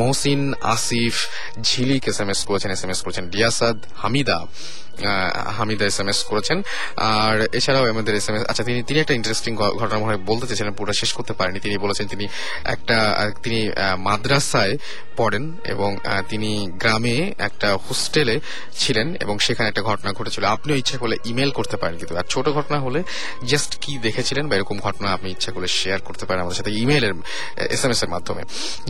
[0.00, 0.42] Mohsin
[0.74, 1.14] Asif
[1.68, 4.38] Jhilik S M S করেছেন এস এম এস করেছেন ডিয়াসাদ Hamida.
[5.56, 6.58] Hamida S M S করেছেন।
[7.18, 10.74] আর এছাড়াও আমাদের এস এম এস আচ্ছা তিনি তিনি একটা ইন্টারেস্টিং ঘটনা মনে বলতে চেয়েছিলেন
[10.78, 12.24] পুরো শেষ করতে পারেনি। তিনি বলেছেন তিনি
[12.74, 12.96] একটা
[13.44, 13.60] তিনি
[14.06, 14.74] মাদ্রাসায়
[15.18, 15.90] পড়েন এবং
[16.30, 16.50] তিনি
[16.82, 17.16] গ্রামে
[17.48, 18.36] একটা হোস্টেলে
[18.82, 22.46] ছিলেন এবং সেখানে একটা ঘটনা ঘটেছিল। আপনিও ইচ্ছা করলে ইমেল করতে পারেন, কিন্তু আর ছোট
[22.58, 23.00] ঘটনা হলে
[23.50, 27.12] জাস্ট কি দেখেছিলেন বা এরকম ঘটনা আপনি ইচ্ছা করলে শেয়ার করতে পারেন আমাদের সাথে ইমেলের
[27.76, 28.42] এস এম এস এর মাধ্যমে।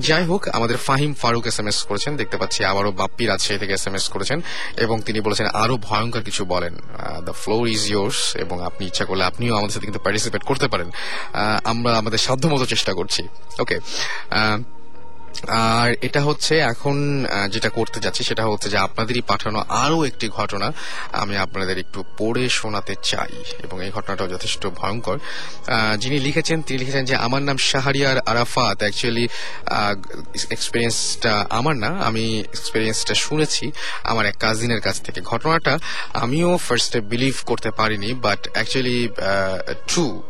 [0.08, 3.72] যাই হোক, আমাদের Fahim Faruk S M S করেছেন, দেখতে পাচ্ছি আবারও বাপ্পি রাজশাহী থেকে
[3.78, 4.38] এস এম এস করেছেন
[4.84, 6.74] এবং তিনি বলেছেন আরও ভয়ঙ্কর কিছু বলেন
[7.24, 10.88] দ্য ফ্লোর ইজ ইয়োর্স এবং আপনি ইচ্ছা করলে আপনিও আমাদের সাথে কিন্তু পার্টিসিপেট করতে পারেন।
[11.64, 13.22] আমরা আমাদের সাধ্যমতো চেষ্টা করছি।
[13.58, 13.76] ওকে
[15.46, 20.72] আর এটা হচ্ছে এখন যেটা করতে যাচ্ছি সেটা হচ্ছে যে আপনাদেরই পাঠানো আরও একটি ঘটনা
[21.12, 23.32] আমি আপনাদের একটু পড়ে শোনাতে চাই।
[23.64, 25.18] এবং এই ঘটনাটাও যথেষ্ট ভয়ঙ্কর।
[25.98, 29.28] যিনি লিখেছেন, তিনি লিখেছেন যে, আমার নাম শাহরিয়ার আরাফাত। অ্যাকচুয়ালি
[30.50, 33.72] এক্সপিরিয়েন্সটা আমার না, আমি এক্সপিরিয়েন্সটা শুনেছি
[34.04, 35.78] আমার এক কাজিনের কাছ থেকে। ঘটনাটা
[36.14, 39.08] আমিও ফার্স্টে বিলিভ করতে পারিনি বাট অ্যাকচুয়ালি
[39.86, 40.22] ট্রু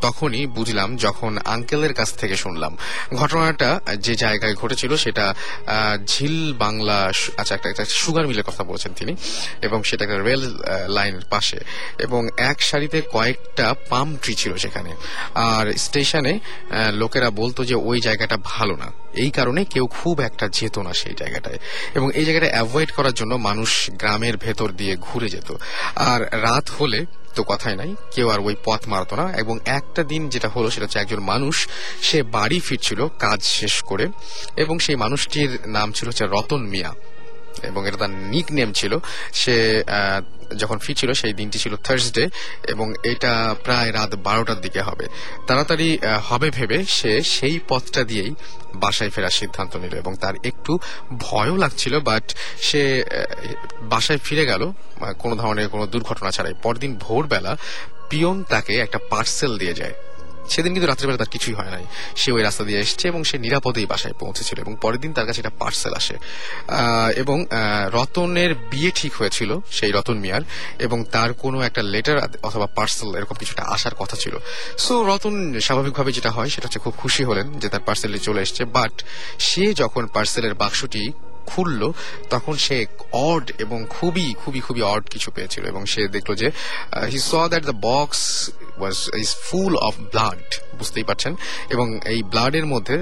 [0.00, 2.76] তখনই বুঝলাম যখন আঙ্কেলের কাছ থেকে শুনলাম।
[3.14, 5.34] ঘটনাটা যে জায়গায় ঘটেছিল সেটা
[6.06, 6.98] ঝিল বাংলা
[7.36, 9.12] আচ্ছা একটা একটা সুগার মিলের কথা বলছেন তিনি,
[9.62, 10.42] এবং সেটা একটা রেল
[10.88, 11.58] লাইনের পাশে,
[11.98, 14.90] এবং এক সারিতে কয়েকটা পাম ট্রি ছিল সেখানে।
[15.34, 16.34] আর স্টেশনে
[16.92, 21.14] লোকেরা বলতো যে ওই জায়গাটা ভালো না। এই কারণে কেউ খুব একটা যেত না সেই
[21.14, 21.58] জায়গাটায়।
[21.94, 25.48] এবং এই জায়গাটা অ্যাভয়েড করার জন্য মানুষ গ্রামের ভেতর দিয়ে ঘুরে যেত।
[25.96, 27.00] আর রাত হলে
[27.34, 30.84] তো কথাই নাই। কেউ আর ওই পথ মারত না এবং একটা দিন যেটা হলো সেটা
[30.86, 31.68] হচ্ছে একজন মানুষ,
[32.02, 34.08] সে বাড়ি ফিরছিল, কাজ শেষ করে
[34.56, 36.92] এবং সেই মানুষটির নাম ছিল হচ্ছে রতন মিয়া
[37.62, 38.98] এবং এটা তার নিক নেম ছিল।
[39.32, 39.84] সে
[40.58, 42.28] যখন ফি ছিল, সেই দিনটি ছিল থার্সডে
[42.68, 45.06] এবং এটা প্রায় রাত বারোটার দিকে হবে।
[45.46, 48.34] তাড়াতাড়ি হবে ভেবে সে সেই পথটা দিয়েই
[48.74, 50.78] বাসায় ফেরার সিদ্ধান্ত নিল এবং তার একটু
[51.18, 53.04] ভয়ও লাগছিল বাট সে
[53.82, 54.72] বাসায় ফিরে গেল।
[55.18, 57.56] কোনো ধরনের কোনো দুর্ঘটনা ছাড়াই। পরদিন ভোরবেলা
[58.10, 59.92] পিয়ন তাকে একটা পার্সেল দিয়ে যায়।
[60.48, 61.84] সেদিন কিন্তু রাত্রেবেলা তার কিছুই হয় নাই।
[62.16, 65.40] সে ওই রাস্তা দিয়ে এসছে এবং সে নিরাপদেই বাসায় পৌঁছেছিল এবং পরের দিন তার কাছে
[65.40, 66.16] একটা পার্সেল আসে।
[67.22, 67.46] এবং
[67.92, 70.42] রতনের বিয়ে ঠিক হয়েছিল, সেই রতন মিয়ার,
[70.78, 74.34] এবং তার কোনো একটা লেটার অথবা পার্সেল এরকম কিছুটা আসার কথা ছিল।
[74.78, 78.64] সো রতন স্বাভাবিকভাবে যেটা হয়, সেটা হচ্ছে খুব খুশি হলেন যে তার পার্সেলটি চলে এসছে
[78.64, 79.02] বাট
[79.38, 81.12] সে যখন পার্সেলের বাক্সটি
[81.46, 81.92] খুললো,
[82.30, 86.50] তখন সে অড এবং খুবই খুবই খুবই অড কিছু পেয়েছিল এবং সে দেখল যে
[87.10, 90.44] he saw that the box was is full of blood
[90.78, 91.32] বুঝতেই পারছেন।
[91.74, 92.96] এবং এই ব্লাডের মধ্যে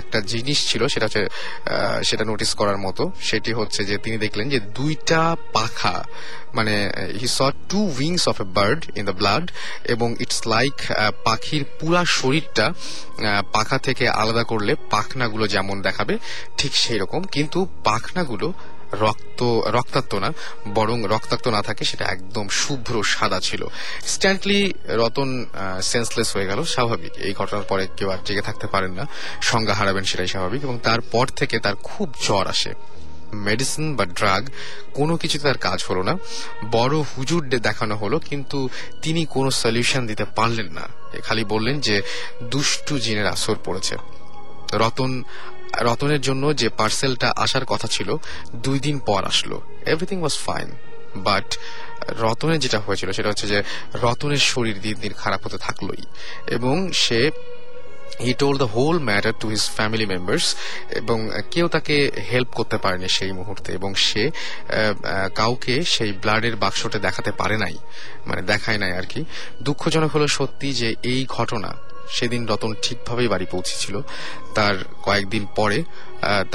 [0.00, 1.22] একটা জিনিস ছিল, সেটা হচ্ছে
[2.08, 5.20] সেটা নোটিস করার মতো। সেটি হচ্ছে যে, তিনি দেখলেন যে, দুইটা
[5.52, 5.96] পাখা
[6.54, 6.74] মানে
[7.20, 7.38] he saw
[7.70, 9.46] two wings of a bird in the blood
[9.94, 10.76] এবং ইটস লাইক
[11.24, 12.66] পাখির পুরা শরীরটা
[13.52, 16.14] পাখা থেকে আলাদা করলে পাখনাগুলো যেমন দেখাবে,
[16.58, 18.46] ঠিক সেই রকম কিন্তু পাখনাগুলো
[19.00, 20.32] রক্ত, রক্তাক্ত না,
[20.68, 23.66] বরং রক্তাক্ত না থাকে, সেটা একদম শুভ্র সাদা ছিল।
[24.06, 25.46] স্ট্যান্টলি রতন
[25.82, 29.06] সেন্সলেস হয়ে গেল, স্বাভাবিক। এই ঘটনার পরে কেউ আর জেগে থাকতে পারেন না,
[29.42, 32.72] সংজ্ঞা হারাবেন সেটাই স্বাভাবিক, এবং তারপর থেকে তার খুব জ্বর আসে।
[33.32, 34.48] মেডিসিন বা ড্রাগ
[34.94, 36.16] কোনো কিছুতে তার কাজ হলো না।
[36.70, 38.68] বড় হুজুর দেখানো হলো, কিন্তু
[39.02, 40.88] তিনি কোনো সলিউশন দিতে পারলেন না।
[41.22, 42.02] খালি বললেন যে,
[42.42, 43.96] দুষ্টু জিনের আসর পড়েছে।
[44.72, 45.22] রতন
[45.88, 48.08] রতনের জন্য যে পার্সেলটা আসার কথা ছিল,
[48.54, 49.56] দুই দিন পর আসলো।
[49.86, 50.68] এভরিথিং ওয়াজ ফাইন
[51.16, 51.48] বাট
[52.22, 53.62] রতনের যেটা হয়েছিল, সেটা হচ্ছে যে
[53.94, 56.02] রতনের শরীর দিন দিন খারাপ হতে থাকলোই।
[56.46, 57.30] এবং সে
[58.24, 60.56] he told the whole matter to his family members
[60.90, 64.30] এবং কেউ তাকে হেল্প করতে পারেনি সেই মুহূর্তে, এবং সে
[65.34, 67.78] কাউকে সেই ব্লাডের বাক্সটা দেখাতে পারে নাই।
[68.26, 69.24] মানে দেখায় নাই আর কি।
[69.62, 71.74] দুঃখজনক হলো সত্যি যে এই ঘটনা
[72.16, 73.94] সেদিন রতন ঠিকভাবেই বাড়ি পৌঁছেছিল।
[74.56, 75.78] তার কয়েকদিন পরে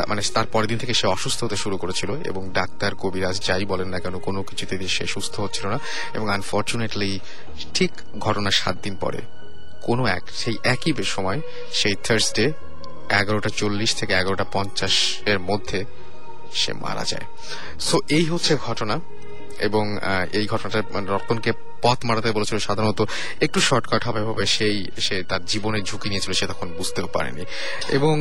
[0.09, 3.89] মানে তার পরের দিন থেকে সে অসুস্থ হতে শুরু করেছিল এবং ডাক্তার কবিরাজ যাই বলেন
[3.93, 5.79] না কেন, কোনো কিছুতে সে সুস্থ হচ্ছিল না
[6.13, 7.11] এবং আনফর্চুনেটলি
[7.73, 9.19] ঠিক ঘটনার সাত দিন পরে,
[9.87, 11.39] কোনো এক, সেই একই সময়,
[11.79, 12.45] সেই থার্সডে
[13.21, 14.95] এগারোটা চল্লিশ থেকে এগারোটা পঞ্চাশ
[15.31, 15.79] এর মধ্যে
[16.61, 17.25] সে মারা যায়।
[17.87, 18.95] সো এই হচ্ছে ঘটনা।
[19.67, 19.85] এবং
[20.33, 21.51] এই ঘটনাটা মানে রতনকে
[21.81, 23.01] পথ মারাতে বলেছিল সাধারণত
[23.41, 27.43] একটু শর্টকাট হবে হবে সেই সে তার জীবনের ঝুঁকি নিয়েছিল সে তখন বুঝতেও পারেনি।
[27.89, 28.15] এবং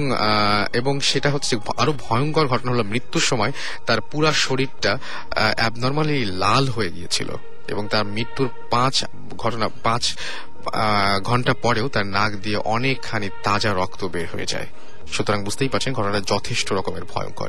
[0.72, 3.52] এবং সেটা হচ্ছে আরও ভয়ঙ্কর ঘটনা হলো মৃত্যুর সময়
[3.86, 4.92] তার পুরা শরীরটা
[5.56, 7.28] অ্যাবনর্মালি লাল হয়ে গিয়েছিল
[7.68, 9.04] এবং তার মৃত্যুর পাঁচ
[9.36, 10.04] ঘটনা, পাঁচ
[11.22, 14.66] ঘণ্টা পরেও তার নাক দিয়ে অনেকখানি তাজা রক্ত বের হয়ে যায়।
[15.14, 17.48] সুতরাং বুঝতেই পারছেন ঘটনাটা যথেষ্ট রকমের ভয়ঙ্কর।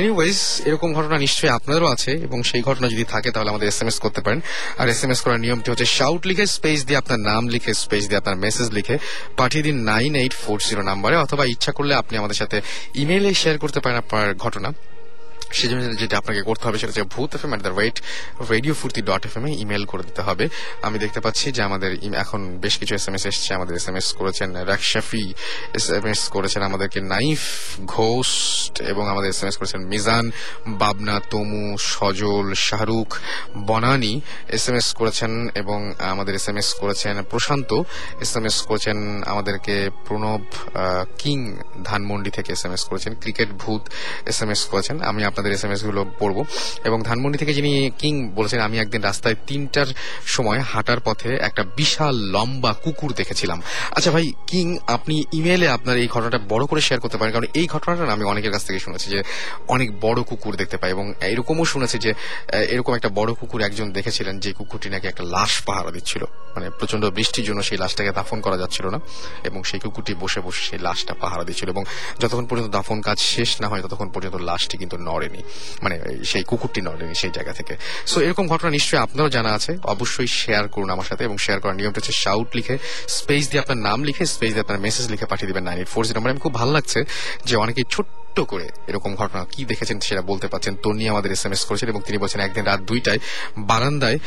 [0.00, 0.38] এনিওয়েজ
[0.68, 3.96] এরকম ঘটনা নিশ্চয়ই আপনাদেরও আছে এবং সেই ঘটনা যদি থাকে তাহলে আমাদের এস এম এস
[4.04, 4.40] করতে পারেন।
[4.80, 8.02] আর এস এম এস করার নিয়মটি হচ্ছে শাউট লিখে স্পেস দিয়ে আপনার নাম লিখে স্পেস
[8.08, 8.96] দিয়ে আপনার মেসেজ লিখে,
[9.36, 12.56] পাঠিয়ে দিন নাইন এইট ফোর জিরো নাম্বারে অথবা ইচ্ছা করলে আপনি আমাদের সাথে
[13.02, 14.70] ইমেইলে শেয়ার করতে পারেন আপনার ঘটনা।
[15.58, 17.96] সেজন্য যেটা আপনাকে করতে হবে সেটা হচ্ছে Bhoot F M at the rate
[18.52, 20.44] radio Foorti dot F M A email করে দিতে হবে।
[20.86, 21.90] আমি দেখতে পাচ্ছি যে আমাদের
[22.24, 25.24] এখন বেশ কিছু এস এম এস এসছে। আমাদের এস এম এস করেছেন রাকশাফি
[25.78, 27.42] এস এম এস করেছেন আমাদেরকে নাইফ
[27.96, 30.26] ঘোস্ট এবং আমাদের এস এম এস করেছেন Mizan,
[30.82, 33.10] Babna, Tomu, Sajal, Shahrukh,
[33.68, 34.14] Banani
[34.56, 35.32] S M S করেছেন
[35.62, 35.78] এবং
[36.12, 37.70] আমাদের এস এম এস করেছেন প্রশান্ত
[38.24, 38.98] এস এম এস করেছেন
[39.32, 39.74] আমাদেরকে
[40.06, 40.44] প্রণব
[41.22, 41.38] কিং
[41.88, 43.82] ধানমন্ডি থেকে এস এম এস করেছেন, cricket Bhoot
[44.30, 46.44] S M S করেছেন। আমি আপনাদের এস এম এসগুলো পড়ব।
[46.84, 49.86] এবং ধানমন্ডি থেকে যিনি কিং বলেছেন, আমি একদিন রাস্তায় তিনটার
[50.26, 56.08] সময় হাঁটার পথে একটা বিশাল লম্বা কুকুর দেখেছিলাম। আচ্ছা ভাই, কিং, আপনি ইমেলে আপনার এই
[56.08, 59.20] ঘটনাটা বড় করে শেয়ার করতে পারেন, কারণ এই ঘটনাটা আমি অনেকের কাছ থেকে শুনেছি যে
[59.68, 62.10] অনেক বড় কুকুর দেখতে পাই এবং এরকমও শুনেছি যে
[62.74, 66.24] এরকম একটা বড় কুকুর একজন দেখেছিলেন যে কুকুরটি নাকি একটা লাশ পাহারা দিচ্ছিল।
[66.54, 68.98] মানে প্রচণ্ড বৃষ্টির জন্য সেই লাশটাকে দাফন করা যাচ্ছিল না
[69.48, 71.84] এবং সেই কুকুরটি বসে বসে সেই লাশটা পাহারা দিচ্ছিল এবং
[72.20, 75.42] যতক্ষণ পর্যন্ত দাফন কাজ শেষ না হয়, ততক্ষণ পর্যন্ত লাশটি কিন্তু নড়েনি
[75.82, 75.96] মানে
[76.30, 77.74] সেই কুকুরটি নড়েনি সেই জায়গা থেকে।
[78.10, 81.76] সো এরকম ঘটনা নিশ্চয়ই আপনারও জানা আছে। অবশ্যই শেয়ার করুন আমার সাথে এবং শেয়ার করার
[81.80, 82.76] নিয়মটা হচ্ছে শাউট লিখে
[83.18, 86.02] স্পেস দিয়ে আপনার নাম লিখে স্পেস দিয়ে আপনার মেসেজ লিখে পাঠিয়ে দেবেন নাইন এইট ফোর
[86.06, 87.00] জিরো আমি খুব ভালো লাগছে
[87.48, 90.74] যে অনেকেই ছোট্ট করে এরকম ঘটনা কি দেখেছেন সেটা বলতে পারছেন?
[90.82, 93.18] তন্নি আমাদের এস এম এস করেছেন এবং তিনি বলছেন একদিন রাত দুইটায়
[93.58, 94.18] বারান্দায়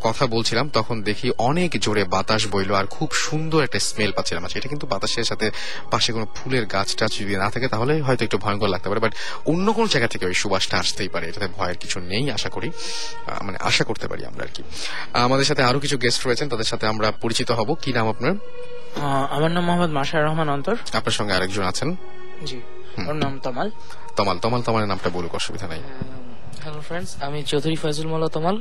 [0.00, 4.58] কথা বলছিলাম তখন দেখি অনেক জোরে বাতাস বইল আর খুব সুন্দর একটা স্মেল পাচ্ছিলাম আচ্ছা
[4.58, 5.50] এটা কিন্তু বাতাসের সাথে
[5.90, 9.14] পাশে কোনো ফুলের গাছ টাছ যদি না থাকে তাহলে হয়তো একটু ভয়ঙ্কর লাগতে পারে বাট
[9.46, 12.70] অন্য কোনো জায়গা থেকে ওই সুবাসটা আসতেই পারে। এটাতে ভয়ের কিছু নেই আশা করি
[13.42, 14.62] মানে আশা করতে পারি আমরা আর কি।
[15.12, 18.34] আমাদের সাথে আরও কিছু গেস্ট রয়েছেন তাদের সাথে আমরা পরিচিত হব। কি নাম আপনার?
[19.30, 21.96] আমার নাম মোহাম্মদ মাশার রহমান অন্তর। আপনার সঙ্গে আরেকজন আছেন।
[22.46, 22.60] জি।
[23.06, 23.70] ওর নাম তমাল।
[24.16, 25.82] তমাল তমাল তমালের নামটা বলুক অসুবিধা নাই।
[26.62, 28.60] হ্যালো ফ্রেন্ডস আমি চৌধুরী ফয়জুল মোল্লা তমাল।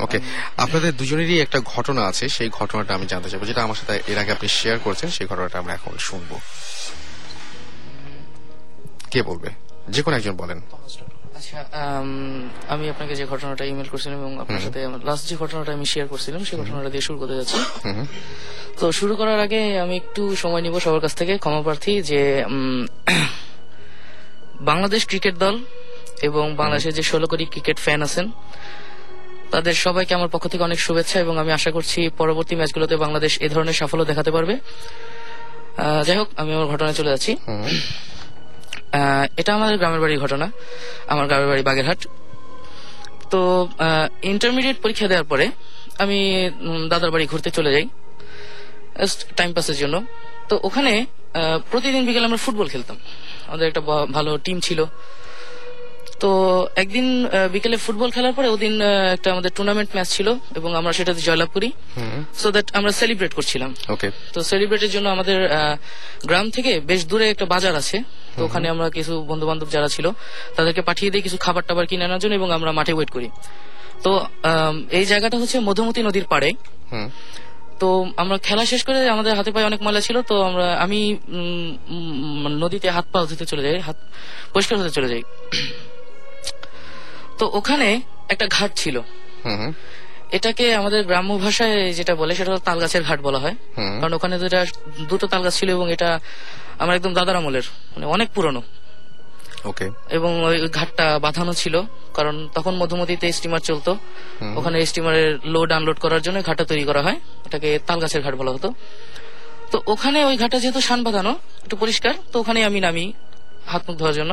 [0.00, 0.20] ওকে
[0.56, 4.32] আপনাদের দুজনেরই একটা ঘটনা আছে সেই ঘটনাটা আমি জানতে চাইব যেটা আমার সাথে এর আগে
[4.32, 6.38] আপনি শেয়ার করছেন সেই ঘটনাটা আমরা এখন শুনব।
[9.10, 9.50] কে বলবে?
[9.88, 10.60] যে কোনো একজন বলেন।
[11.40, 11.58] আচ্ছা
[12.68, 16.40] আমি আপনাকে যে ঘটনাটা ইমেল করছিলাম এবং আপনার সাথে লাস্ট যে ঘটনাটা আমি শেয়ার করছিলাম
[16.48, 17.58] সেই ঘটনাটা দিয়ে শুরু করতে যাচ্ছি।
[18.80, 22.20] তো শুরু করার আগে আমি একটু সময় নিব সবার কাছ থেকে ক্ষমা প্রার্থী যে
[24.70, 25.56] বাংলাদেশ ক্রিকেট দল
[26.28, 28.26] এবং বাংলাদেশের যে ষোলো কোটি ক্রিকেট ফ্যান আছেন
[29.50, 33.48] তাদের সবাইকে আমার পক্ষ থেকে অনেক শুভেচ্ছা এবং আমি আশা করছি পরবর্তী ম্যাচগুলোতে বাংলাদেশ এ
[33.54, 34.54] ধরনের সাফল্য দেখাতে পারবে।
[36.06, 37.32] যাই হোক আমি আমার ঘটনায় চলে যাচ্ছি।
[39.40, 40.46] এটা আমাদের গ্রামের বাড়ির ঘটনা।
[41.12, 42.00] আমার গ্রামের বাড়ি বাগেরহাট।
[43.32, 43.40] তো
[44.32, 45.46] ইন্টারমিডিয়েট পরীক্ষা দেওয়ার পরে
[46.02, 46.18] আমি
[46.90, 47.86] দাদার বাড়ি ঘুরতে চলে যাই
[49.38, 49.96] টাইম পাসের জন্য।
[50.48, 50.92] তো ওখানে
[51.70, 52.96] প্রতিদিন বিকেলে আমরা ফুটবল খেলতাম।
[53.48, 53.82] আমাদের একটা
[54.16, 54.80] ভালো টিম ছিল।
[56.22, 56.30] তো
[56.82, 57.06] একদিন
[57.54, 58.74] বিকেলে ফুটবল খেলার পরে ওদিন
[59.16, 60.28] একটা আমাদের টুর্নামেন্ট ম্যাচ ছিল
[60.58, 61.68] এবং আমরা সেটাতে জয়লাভ করি।
[62.40, 65.38] সো দ্যাট আমরা সেলিব্রেট করছিলাম। ওকে তো সেলিব্রেটের জন্য আমাদের
[66.28, 67.96] গ্রাম থেকে বেশ দূরে একটা বাজার আছে।
[68.36, 70.06] তো ওখানে আমরা কিছু বন্ধু বান্ধব যারা ছিল
[70.56, 73.28] তাদেরকে পাঠিয়ে দিই কিছু খাবার টাবার কিনে আনার জন্য এবং আমরা মাঠে ওয়েট করি।
[74.04, 74.10] তো
[74.98, 76.50] এই জায়গাটা হচ্ছে মধুমতি নদীর পাড়ে।
[77.80, 77.88] তো
[78.22, 81.00] আমরা খেলা শেষ করে আমাদের হাতে পায়ে অনেক ময়লা ছিল তো আমরা আমি
[82.62, 83.98] নদীতে হাত পা ধুতে চলে যাই হাত
[84.54, 85.22] পরিষ্কার হতে চলে যাই।
[87.38, 87.88] তো ওখানে
[88.32, 88.96] একটা ঘাট ছিল।
[89.44, 89.72] হুম হুম,
[90.32, 93.54] এটাকে আমাদের গ্রাম্য ভাষায় যেটা বলে সেটা হলো তালগাছের ঘাট বলা হয়।
[94.00, 94.66] কারণ ওখানে দুটা
[95.10, 96.20] দুটো তালগাছ ছিল এবং এটা
[96.78, 97.62] আমার একদম দাদার আমলের
[97.92, 98.62] মানে অনেক পুরনো।
[99.64, 101.82] ওকে। এবং ওই ঘাটটা বাঁধানো ছিল
[102.14, 103.90] কারণ তখন মধুমতিতে স্টিমার চলতো।
[104.56, 108.68] ওখানে স্টিমারের লোড আনলোড করার জন্য ঘাটটা তৈরি করা হয়। এটাকে তালগাছের ঘাট বলা হতো।
[109.70, 113.12] তো ওখানে ওই ঘাটটা যেহেতু শান বাঁধানো একটু পরিষ্কার তো ওখানে আমি নামি
[113.66, 114.32] হাত মুখ ধোয়ার জন্য।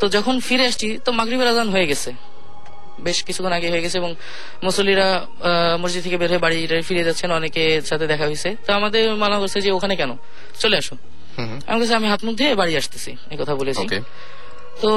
[0.00, 2.10] তো যখন ফিরে আসছি তো মাগরিবের আজান হয়ে গেছে।
[2.98, 4.10] বেশ কিছুক্ষণ আগে হয়ে গেছে এবং
[4.62, 5.08] মুসল্লিরা
[5.78, 9.58] মসজিদ থেকে বের হয়ে বাড়ি ফিরে যাচ্ছেন অনেকে সাথে দেখা হয়েছে। তো আমাদের মানা করছে
[9.60, 10.10] যে ওখানে কেন?
[10.60, 10.94] চলে আসো
[11.36, 13.84] হুম হুম, আমি কাছে আমি হাত মুখ ধুয়ে বাড়ি আসতেছি এই কথা বলেছি।
[14.82, 14.90] তো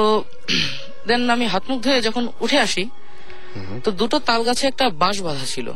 [1.08, 2.84] দেন আমি হাত মুখ ধুয়ে যখন উঠে আসি
[3.84, 5.68] তো দুটো তাল গাছে একটা বাঁশ বাঁধা ছিল।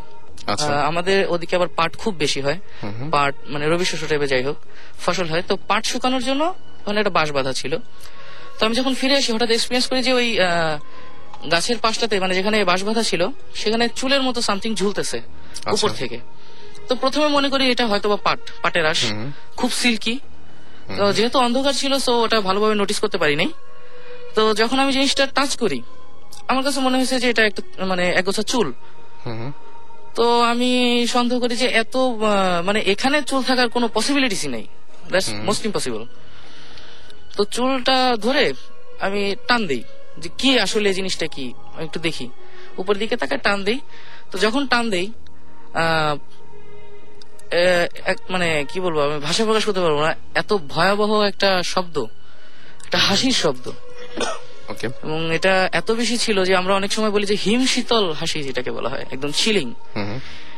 [0.47, 2.59] আচ্ছা। আমাদের ওদিকে আবার পাট খুব বেশি হয়।
[3.13, 4.57] পাট মানে রবি শস্য টাইপের যাই হোক
[4.99, 6.43] ফসল হয়। তো পাট শুকানোর জন্য
[6.83, 7.73] ওখানে একটা বাঁশ বাঁধা ছিল।
[8.57, 10.75] তো আমি যখন ফিরে আসি হঠাৎ এক্সপিরিয়েন্স করি যে ওই আহ,
[11.53, 13.23] গাছের পাশটাতে মানে যেখানে বাঁশ বাঁধা ছিল
[13.61, 15.19] সেখানে চুলের মতো সামথিং ঝুলতেছে
[15.75, 16.19] উপর থেকে।
[16.89, 19.01] তো প্রথমে মনে করি এটা হয়তো বা পাট পাটের আশ।
[19.59, 20.15] খুব সিল্কি
[20.99, 23.47] তো যেহেতু অন্ধকার ছিল সো ওটা ভালোভাবে নোটিস করতে পারিনি
[24.37, 25.79] তো যখন আমি জিনিসটা টাচ করি
[26.51, 28.69] আমার কাছে মনে হয়েছে যে এটা একটা মানে একগোছা চুল।
[30.17, 30.71] তো আমি
[31.15, 31.95] সন্দেহ করি যে এত
[32.69, 34.65] মানে এখানে চুল থাকার কোনো পসিবিলিটিসই নেই।
[35.13, 36.03] দ্যাটস মোস্ট ইম্পসিবল
[37.37, 38.45] তো চুলটা ধরে
[39.07, 39.83] আমি টান দেই।
[40.19, 41.53] যে কি আসলে এই জিনিসটা কি?
[41.79, 42.29] একটু দেখি।
[42.77, 43.79] উপর দিকে তাকে টান দেই।
[44.31, 45.13] তো যখন টান দেই
[48.05, 51.99] এক- মানে কি বলব আমি ভাষা প্রকাশ করতে পারব না। এত ভয়াবহ একটা শব্দ
[52.85, 53.73] একটা হাসির শব্দ।
[55.03, 58.71] এবং এটা এত বেশি ছিল যে আমরা অনেক সময় বলি যে হিম শীতল হাসি যেটাকে
[58.71, 59.75] বলা হয় একদম চিলিং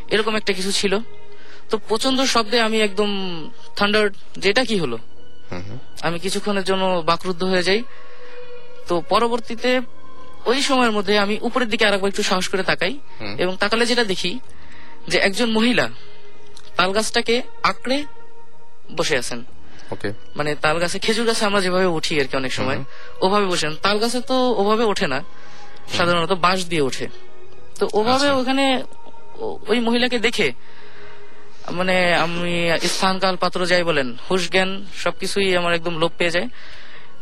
[0.09, 0.99] এরকম একটা কিছু ছিল।
[1.71, 3.11] তো প্রচণ্ড শব্দে আমি একদম
[3.77, 4.99] থান্ডার যেটা কি হলো?
[6.03, 7.83] আমি কিছুক্ষণের জন্য বাকরুদ্ধ হয়ে যাই।
[8.89, 9.71] তো পরবর্তীতে
[10.51, 12.95] ওই সময়ের মধ্যে আমি উপরের দিকে আরেকবার একটু সাহস করে তাকাই
[13.43, 14.33] এবং তাকালে যেটা দেখি
[15.11, 15.87] যে একজন মহিলা
[16.77, 17.35] তাল গাছটাকে
[17.71, 17.99] আঁকড়ে
[18.99, 19.41] বসে আছেন।
[20.37, 22.79] মানে তাল গাছে খেজুর গাছে আমরা যেভাবে উঠি আর কি অনেক সময়
[23.25, 25.19] ওভাবে বসেন। তাল গাছে তো ওভাবে ওঠে না
[25.97, 27.07] সাধারণত বাঁশ দিয়ে ওঠে।
[27.79, 28.65] তো ওভাবে ওখানে
[29.71, 30.49] ওই মহিলাকে দেখে
[31.79, 32.55] মানে আমি
[32.95, 34.71] স্থান কাল পাত্র যাই বলেন হুশ জ্ঞান
[35.03, 36.49] সবকিছুই আমার একদম লোপ পেয়ে যায়।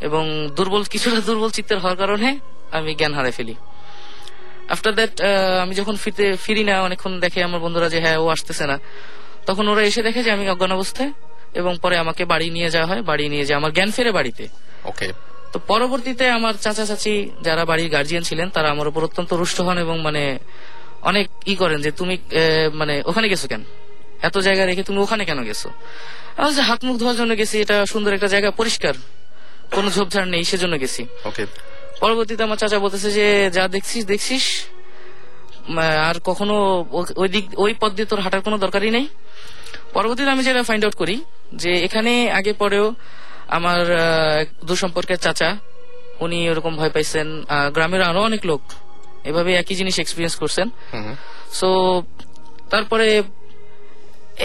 [0.07, 0.25] এবং
[0.57, 2.29] দুর্বল কিছুটা দুর্বল চিত্তের হওয়ার কারণে
[2.77, 3.55] আমি জ্ঞান হারাই ফেলি।
[4.75, 5.15] আফটার দ্যাট
[5.65, 8.77] আমি যখন ফিরতে ফিরি না অনেকক্ষণ দেখে আমার বন্ধুরা যে হ্যাঁ ও আসতেছে না।
[9.49, 11.11] তখন ওরা এসে দেখে যে আমি অজ্ঞান অবস্থায়
[11.61, 14.45] এবং পরে আমাকে বাড়ি নিয়ে যাওয়া হয় বাড়ি নিয়ে যায় আমার জ্ঞান ফেরে বাড়িতে।
[14.91, 15.09] ওকে
[15.53, 17.15] তো পরবর্তীতে আমার চাচা চাচি
[17.47, 20.23] যারা বাড়ির গার্জিয়ান ছিলেন তারা আমার উপর অত্যন্ত রুষ্ট হন এবং মানে
[21.11, 22.15] অনেক ই করেন যে তুমি
[22.81, 23.63] মানে ওখানে গেছো কেন?
[24.29, 25.69] এত জায়গা রেখে তুমি ওখানে কেন গেছো?
[26.39, 28.95] আমি হাত মুখ ধোয়ার জন্য গেছি এটা সুন্দর একটা জায়গা পরিষ্কার।
[29.77, 31.45] কোনো ঝোপঝাড় নেই সেজন্য গেছি। ওকে
[32.03, 34.45] পরবর্তীতে আমার চাচা বলতেছে যে যা দেখছিস দেখছিস।
[36.09, 36.57] আর কখনো
[37.23, 39.07] ওই দিক ওই পথ দিয়ে তোর হাঁটার কোনো দরকারই নেই।
[39.97, 41.17] পরবর্তীতে আমি যেটা ফাইন্ড আউট করি
[41.63, 42.87] যে এখানে আগে পরেও
[43.57, 43.81] আমার
[44.69, 45.51] দুঃসম্পর্কের চাচা
[46.25, 47.29] উনি ওরকম ভয় পাইছেন।
[47.75, 48.63] গ্রামের আরও অনেক লোক
[49.31, 50.67] এভাবে একই জিনিস এক্সপিরিয়েন্স করছেন।
[51.59, 51.69] সো
[52.73, 53.07] তারপরে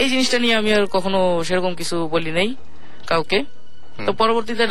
[0.02, 2.50] এই জিনিসটা নিয়ে আমি আর কখনো সেরকম কিছু বলি নেই
[3.12, 3.40] কাউকে।
[4.06, 4.64] তো পরবর্তীতে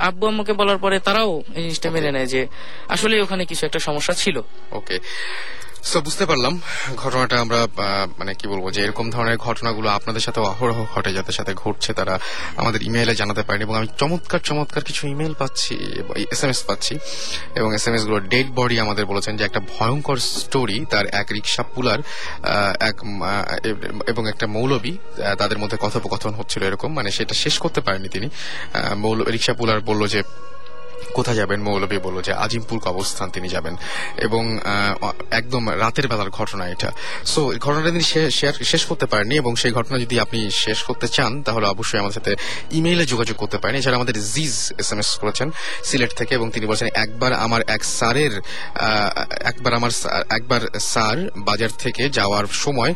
[0.00, 2.40] আব্বু আম্মুকে বলার পরে তারাও এই জিনিসটা মেনে নেয় যে
[2.88, 4.36] আসলে ওখানে কিছু একটা সমস্যা ছিল।
[4.72, 4.96] ওকে।
[5.90, 6.54] সো বুঝতে পারলাম।
[7.02, 7.58] ঘটনাটা আমরা
[8.18, 12.14] মানে কি বলব যে, এরকম ধরনের ঘটনাগুলো আপনাদের সাথে অহরহ ঘটে, যাদের সাথে ঘটছে তারা
[12.60, 15.74] আমাদের ইমেইলে জানাতে পারেন এবং আমি চমৎকার চমৎকার কিছু ইমেল পাচ্ছি
[16.34, 16.94] এস এম এস পাচ্ছি
[17.58, 21.62] এবং এস এম এসগুলো ডেড বডি আমাদের বলেছেন যে, একটা ভয়ঙ্কর স্টোরি তার এক রিক্সা
[21.74, 21.98] পুলার
[22.90, 22.96] এক
[24.12, 24.92] এবং একটা মৌলবী
[25.40, 28.28] তাদের মধ্যে কথোপকথন হচ্ছিল এরকম। মানে সেটা শেষ করতে পারেনি তিনি।
[29.34, 30.20] রিক্সা পুলার বলল যে
[31.16, 31.58] কোথায় যাবেন?
[31.62, 33.74] মৌলবী বলল যে আজিমপুর কবরস্থান তিনি যাবেন।
[34.26, 34.44] এবং
[35.30, 36.90] একদম রাতের বেলার ঘটনা এটা।
[37.32, 38.06] সো ঘটনাটা তিনি
[38.72, 42.32] শেষ করতে পারেননি এবং সেই ঘটনা যদি আপনি শেষ করতে চান, তাহলে অবশ্যই আমাদের সাথে
[42.70, 45.48] ইমেইলে যোগাযোগ করতে পারেন। এছাড়া আমাদের জিজ এস এম এস করেছেন
[45.84, 48.34] সিলেট থেকে এবং তিনি বলছেন, একবার আমার এক স্যারের
[49.50, 49.92] একবার আমার
[50.30, 51.16] একবার স্যার
[51.48, 52.92] বাজার থেকে যাওয়ার সময়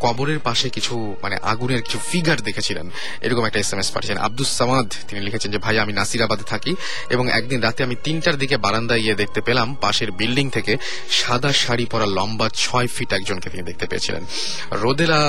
[0.00, 2.86] কবরের পাশে কিছু মানে আগুনের কিছু ফিগার দেখেছিলেন।
[3.20, 6.72] এরকম একটা এস এম এস পাঠিয়েছেন। আব্দুস সামাদ তিনি লিখেছেন যে, ভাই, আমি নাসিরাবাদে থাকি
[7.14, 10.72] এবং এবং একদিন রাতে আমি তিনটার দিকে বারান্দায় গিয়ে দেখতে পেলাম পাশের বিল্ডিং থেকে
[11.20, 14.22] সাদা শাড়ি পরা লম্বা ছয় ফিট একজনকে তিনি দেখতে পেয়েছিলেন।
[14.84, 15.20] রোদেলা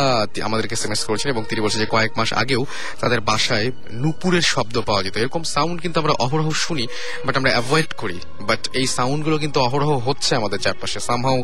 [0.47, 2.61] আমাদেরকে এসএমএস করেছেন এবং তিনি বলছেন যে কয়েক মাস আগেও
[3.01, 3.67] তাদের বাসায়
[4.03, 6.85] নুপুরের শব্দ পাওয়া যেত। এরকম সাউন্ড কিন্তু আমরা অহরহ শুনি
[7.25, 8.17] বাট আমরা অ্যাভয়েড করি।
[8.49, 11.39] বাট এই সাউন্ডগুলো কিন্তু অহরহ হচ্ছে আমাদের চারপাশে। সামহাও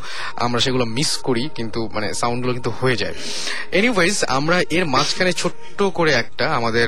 [0.46, 3.16] আমরা সেগুলো মিস করি, কিন্তু মানে সাউন্ডগুলো কিন্তু হয়ে যায়।
[3.80, 6.88] এনিওয়েজ আমরা এর মাঝখানে ছোট্ট করে একটা আমাদের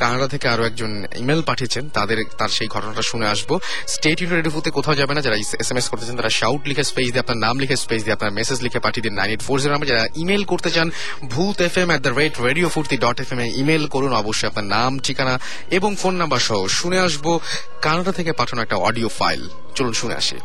[0.00, 0.90] কানাডা থেকে আরও একজন
[1.22, 3.50] ইমেল পাঠিয়েছেন। তাদের, তার সেই ঘটনাটা শুনে আসব।
[3.94, 7.08] স্টেট ইউনিভার্সিটিতে কোথাও যাবে না। যারা এস এম এস করতে চান তারা শাউট লিখে স্পেস
[7.12, 9.78] দিয়ে আপনার নাম লিখে স্পেস দিয়ে আপনার মেসেজ লিখে পাঠিয়ে দিন নাইন এইট ফোর জিরো।
[9.90, 10.90] যারা ইমেল করতে চান,
[11.24, 14.48] Bhoot F M at the rate radio Foorti dot F M A email করুন। অবশ্যই
[14.48, 15.38] আপনার নাম, ঠিকানা
[15.70, 17.38] এবং ফোন নাম্বার সহ শুনে আসব।
[17.82, 20.36] কানাডা থেকে পাঠানো একটা অডিও ফাইল চলুন শুনে আসি।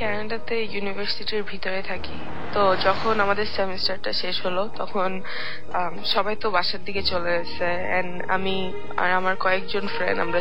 [0.00, 2.16] ক্যানাডাতে ইউনিভার্সিটির ভিতরে থাকি।
[2.54, 5.10] তো যখন আমাদের সেমিস্টারটা শেষ হলো, তখন
[6.14, 7.66] সবাই তো বাসার দিকে চলে গেছে।
[7.98, 8.56] এন্ড আমি
[9.02, 10.40] আর আমার কয়েকজন ফ্রেন্ড আমরা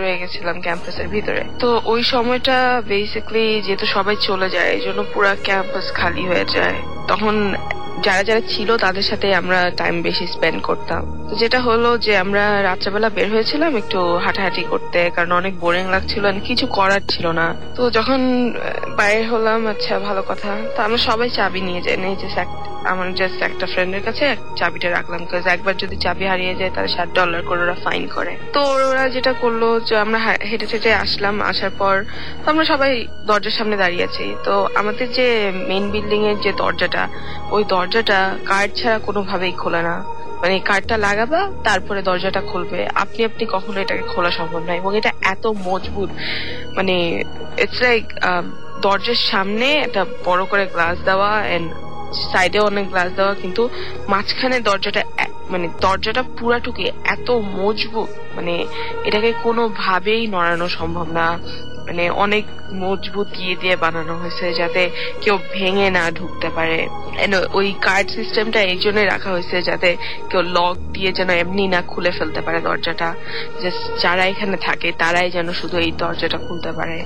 [0.00, 2.56] রয়ে গেছিলাম ক্যাম্পাসের ভিতরে। তো ওই সময়টা
[2.90, 6.76] বেসিক্যালি যেহেতু সবাই চলে যায় এই জন্য পুরো ক্যাম্পাস খালি হয়ে যায়।
[7.10, 7.34] তখন
[8.02, 13.08] যারা যারা ছিল, তাদের সাথে আমরা টাইম বেশি স্পেন্ড করতাম। যেটা হলো যে, আমরা রাত্রেবেলা
[13.08, 18.18] বের হয়েছিলাম একটু হাঁটাহাঁটি করতে, কারণ অনেক বোরিং লাগছিল কিছু করার ছিল না। তো যখন
[18.96, 23.42] বাইরে হলাম আচ্ছা ভালো কথা। তো আমরা সবাই চাবি নিয়ে যাই নিয়ে এক- আমার জাস্ট
[23.42, 27.74] একটা ফ্রেন্ডের কাছে চাবিটা রাখলাম একবার যদি চাবি হারিয়ে যায়, তাহলে ষাট ডলার করে ওরা
[27.74, 32.04] ফাইন করে। তো ওরা যেটা করল যে, আমরা হেঁটে হেঁটে আসলাম, আসার পর
[32.44, 37.08] তো আমরা সবাই দরজার সামনে দাঁড়িয়ে আছি। তো আমাদের যে মেইন বিল্ডিং এর যে দরজাটা,
[37.50, 38.20] ওই দরজাটা
[38.50, 39.94] কার্ড ছাড়া কোনোভাবেই খোলে না।
[40.40, 45.10] মানে কার্ডটা লাগাবা, তারপরে দরজাটা খুলবে। আপনি আপনি কখনো এটাকে খোলা সম্ভব নয় এবং এটা
[45.32, 46.10] এত মজবুত।
[46.76, 46.94] মানে
[47.64, 48.04] ইটস লাইক
[48.84, 51.68] দরজার সামনে একটা বড় করে গ্লাস দেওয়া এন্ড
[52.30, 53.62] সাইডে অনেক গ্লাস দেওয়া, কিন্তু
[54.12, 55.02] মাঝখানে দরজাটা
[55.52, 56.84] মানে দরজাটা পুরাটুকি
[57.14, 57.28] এত
[57.58, 58.54] মজবুত। মানে
[59.06, 61.26] এটাকে কোনোভাবেই নড়ানো সম্ভব না।
[61.86, 62.44] মানে অনেক
[62.82, 64.82] মজবুত দিয়ে দিয়ে বানানো হয়েছে যাতে
[65.22, 66.78] কেউ ভেঙে না ঢুকতে পারে।
[67.58, 69.90] ওই কার্ড সিস্টেমটা এই জন্য রাখা হয়েছে যাতে
[70.30, 73.08] কেউ লক দিয়ে যেন এমনি না খুলে ফেলতে পারে দরজাটা।
[74.02, 76.96] যারা এখানে থাকে, তারাই যেন শুধু এই দরজাটা খুলতে পারে।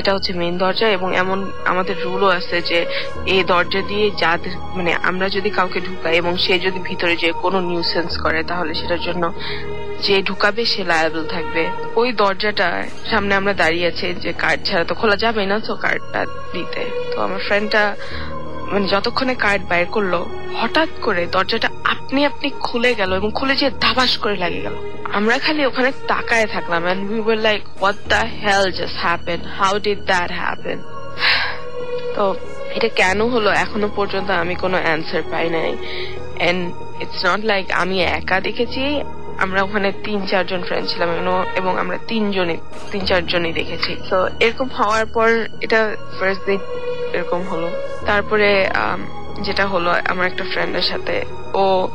[0.00, 1.38] এটা হচ্ছে মেন দরজা এবং এমন
[1.72, 2.78] আমাদের রুলও আছে যে
[3.34, 7.58] এই দরজা দিয়ে যাদের মানে আমরা যদি কাউকে ঢুকাই এবং সে যদি ভিতরে যে কোনো
[7.70, 9.24] নিউসেন্স করে, তাহলে সেটার জন্য
[10.06, 11.62] যে ঢুকাবে সে লায়াবল থাকবে।
[12.00, 12.68] ওই দরজাটা
[13.10, 16.20] সামনে আমরা দাঁড়িয়ে আছি যে কার্ড ছাড়া তো খোলা যাবে না, তো কার্ডটা
[16.54, 16.82] দিতে।
[17.12, 17.82] তো আমার ফ্রেন্ডটা
[18.70, 20.14] মানে যতক্ষণে কার্ড বাইর করল,
[20.60, 24.76] হঠাৎ করে দরজাটা আপনি আপনি খুলে গেল এবং খুলে যে ধাবাস করে লাগে গেল।
[25.18, 29.74] আমরা খালি ওখানে তাকায় থাকলাম and we were like what the hell just happen how
[29.86, 30.78] did that happen
[32.16, 32.24] তো
[32.76, 35.70] এটা কেন হলো এখনও পর্যন্ত আমি কোনো অ্যান্সার পাই নাই।
[36.48, 36.60] এন্ড
[37.02, 38.84] ইটস নট লাইক আমি একা দেখেছি
[39.40, 41.08] আমরা ওখানে তিন, চারজন ফ্রেন্ড ছিলাম
[41.56, 42.56] এবং- আমরা তিনজনই
[42.90, 45.28] তিন, চারজনই দেখেছি। তো এরকম হওয়ার পর
[45.60, 46.58] এটা ফার্স্ট দিন
[47.12, 47.70] এরকম হলো।
[48.06, 48.68] তারপরে
[49.42, 51.24] যেটা হলো, আমার একটা ফ্রেন্ডের সাথে
[51.54, 51.88] ও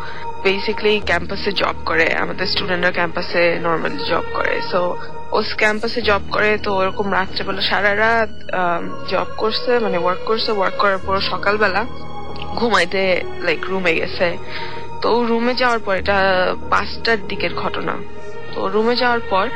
[0.43, 4.97] বেসিক্যালি ক্যাম্পাসে জব করে। আমাদের স্টুডেন্টরা ক্যাম্পাসে নর্মালি জব করে। সো
[5.31, 8.29] ও ক্যাম্পাসে জব করে তো ওরকম রাত্রেবেলা সারা রাত
[9.09, 11.85] জব করছে মানে ওয়ার্ক করছে। ওয়ার্ক করার পর সকালবেলা
[12.39, 14.37] ঘুমাইতে লাইক রুমে গেছে।
[15.01, 16.17] তো রুমে যাওয়ার পর, এটা
[16.69, 17.93] পাঁচটার দিকের ঘটনা।
[18.53, 19.49] তো রুমে যাওয়ার পর,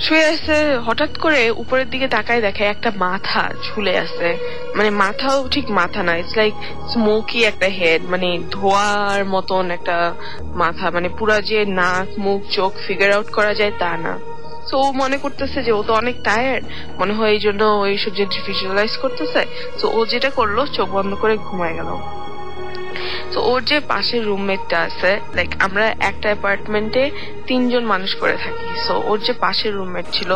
[0.00, 4.28] শুয়ে আছে, হঠাৎ করে উপরের দিকে তাকায় দেখে একটা মাথা ঝুলে আছে।
[4.76, 6.54] মানে মাথাও ঠিক মাথা না ইটস লাইক
[6.90, 10.14] স্মোকি একটা হেড মানে ধোয়ার মতন একটা
[10.62, 14.18] মাথা মানে পুরা যে নাক, মুখ, চোখ ফিগার আউট করা যায় তা না।
[14.70, 16.64] তো ও মনে করতেছে যে ও তো অনেক টায়ার্ড
[16.98, 19.42] মনে হয় এই জন্য ওই সব জিনিস ভিজুয়ালাইজ করতেছে
[19.80, 21.90] তো ও যেটা করল, চোখ বন্ধ করে ঘুমায় গেল।
[23.32, 27.04] তো ওর যে পাশের রুমমেটটা আছে লাইক আমরা একটা অ্যাপার্টমেন্টে
[27.48, 30.30] তিনজন মানুষ করে থাকি। সো ওর যে পাশের রুমমেট ছিল,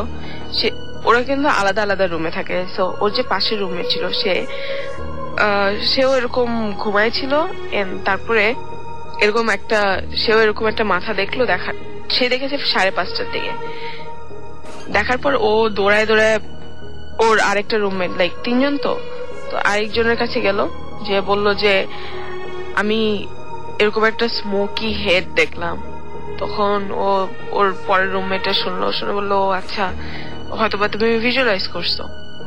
[0.56, 0.66] সে,
[1.08, 4.32] ওরা কিন্তু আলাদা আলাদা রুমে থাকে। সো ওর যে পাশের রুমমেট ছিল, সে
[5.92, 6.48] সেও এরকম
[6.82, 7.32] ঘুমাইছিল
[8.08, 8.44] তারপরে
[9.24, 9.80] এরকম একটা,
[10.22, 11.70] সেও এরকম একটা মাথা দেখল, দেখা,
[12.14, 13.52] সে দেখেছে সাড়ে পাঁচটার দিকে।
[14.96, 16.38] দেখার পর ও দৌড়ায় দৌড়ায়
[17.24, 18.92] ওর আরেকটা রুমমেট লাইক তিনজন তো
[19.50, 20.58] তো আরেকজনের কাছে গেল,
[21.06, 21.74] যে বলল যে
[22.74, 23.26] আমি
[23.78, 25.82] এরকম একটা স্মোকি হেড দেখলাম।
[26.38, 29.92] তখন ও, ওর পরের রুমমেটটা শুনলো, শুনে বলল, "ও আচ্ছা
[30.50, 32.00] হয়তো বা তুমি ভিজুয়ালাইজ করছ।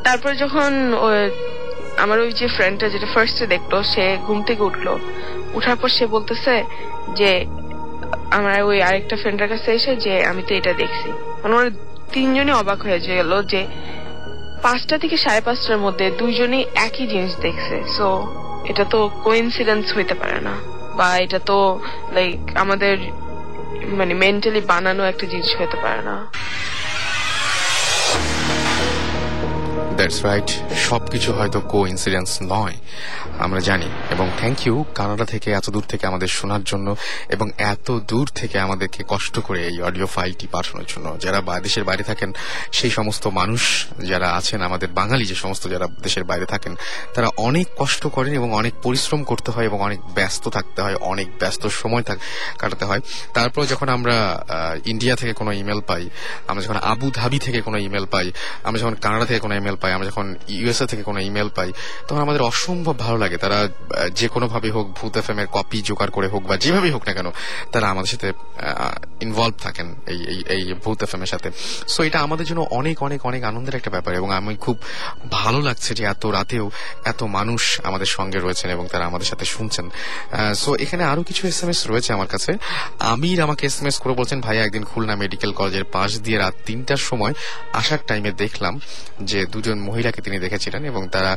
[0.04, 0.94] তারপর যখন
[1.98, 4.98] আমার ওই যে ফ্রেন্ডটা যেটা ফার্স্টে দেখল, সে ঘুম থেকে উঠল।
[5.54, 6.64] উঠার পর সে বলতেছে
[7.16, 7.46] যে,
[8.32, 11.10] আমার ওই আরেকটা ফ্রেন্ডের কাছে এসে যে, আমি তো এটা দেখছি।
[11.44, 11.70] মানে ওরা
[12.12, 13.68] তিনজনই অবাক হয়ে গেল যে
[14.64, 18.08] পাঁচটা থেকে সাড়ে পাঁচটার মধ্যে দুইজনেই একই জিনিস দেখছে। সো
[18.66, 20.52] এটা তো কোইন্সিডেন্স হইতে পারে না।
[20.96, 21.80] বা এটা তো
[22.12, 22.98] লাইক আমাদের
[23.88, 26.26] মানে মেন্টালি বানানো একটা জিনিস হতে পারে না।
[29.96, 31.88] দ্যাটস রাইট সবকিছু হয়তো কো
[32.42, 32.74] নয়।
[33.46, 36.88] আমরা জানি। এবং থ্যাংক ইউ কানাডা থেকে এত দূর থেকে আমাদের শোনার জন্য
[37.30, 42.04] এবং এত দূর থেকে আমাদেরকে কষ্ট করে এই অডিও ফাইলটি পাঠানোর জন্য। যারা দেশের বাইরে
[42.04, 42.30] থাকেন,
[42.72, 43.62] সেই সমস্ত মানুষ
[44.12, 46.74] যারা আছেন, আমাদের বাঙালি যে সমস্ত যারা দেশের বাইরে থাকেন,
[47.16, 51.28] তারা অনেক কষ্ট করেন এবং অনেক পরিশ্রম করতে হয় এবং অনেক ব্যস্ত থাকতে হয়, অনেক
[51.40, 52.04] ব্যস্ত সময়
[52.58, 53.02] কাটাতে হয়।
[53.34, 54.16] তারপর যখন আমরা
[54.86, 56.04] ইন্ডিয়া থেকে কোনো ইমেল পাই,
[56.48, 58.28] আমরা যখন আবু ধাবি থেকে কোনো ইমেল পাই,
[58.64, 61.70] আমরা যখন কানাডা থেকে কোনো ইমেল পাই, আমরা যখন ইউএসএ থেকে কোনো ইমেল পাই,
[62.08, 63.60] তখন আমাদের অসম্ভব ভালো লাগে। তারা
[64.20, 67.04] যে কোনো ভাবে হোক ভূত এফ এম এর কপি জোগাড় করে হোক বা যেভাবেই হোক
[67.08, 67.28] না কেন,
[67.72, 68.28] তারা আমাদের সাথে
[69.26, 70.20] ইনভলভ থাকেন এই
[70.56, 71.50] এই ভূত এফ এম এর সাথে।
[71.94, 74.76] সো এটা আমাদের জন্য অনেক অনেক অনেক আনন্দের একটা ব্যাপার এবং আমি খুব
[75.38, 76.66] ভালো লাগছে যে এত রাতেও
[77.12, 79.86] এত মানুষ আমাদের সঙ্গে রয়েছেন এবং তারা আমাদের সাথে শুনছেন।
[80.62, 82.52] সো এখানে আরও কিছু এস এম এস রয়েছে আমার কাছে।
[83.14, 86.56] আমির আমাকে এস এম এস করে বলছেন ভাই একদিন খুলনা মেডিকেল কলেজের পাশ দিয়ে রাত
[86.68, 87.34] তিনটার সময়
[87.80, 88.74] আসার টাইমে দেখলাম
[89.30, 91.32] যে দুজন মহিলাকে তিনি দেখেছিলেন এবং তারা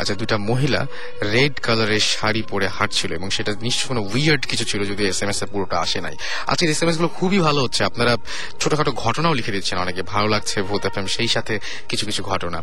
[0.00, 0.80] আচ্ছা দুটা মহিলা
[1.22, 5.28] রেড কালারের শাড়ি পরে হাঁটছিল এবং সেটা নিশ্চয় কোনো উইয়ার্ড কিছু ছিল যদি এস এম
[5.28, 8.16] এস পুরোটা আসে নাই। আজকের এস এম এসগুলো খুবই ভালো হচ্ছে। আপনারা
[8.60, 12.62] ছোটখাটো ঘটনাও লিখে দিচ্ছেন অনেকে। ভালো লাগছে ভূত এফ সেই সাথে কিছু কিছু ঘটনা।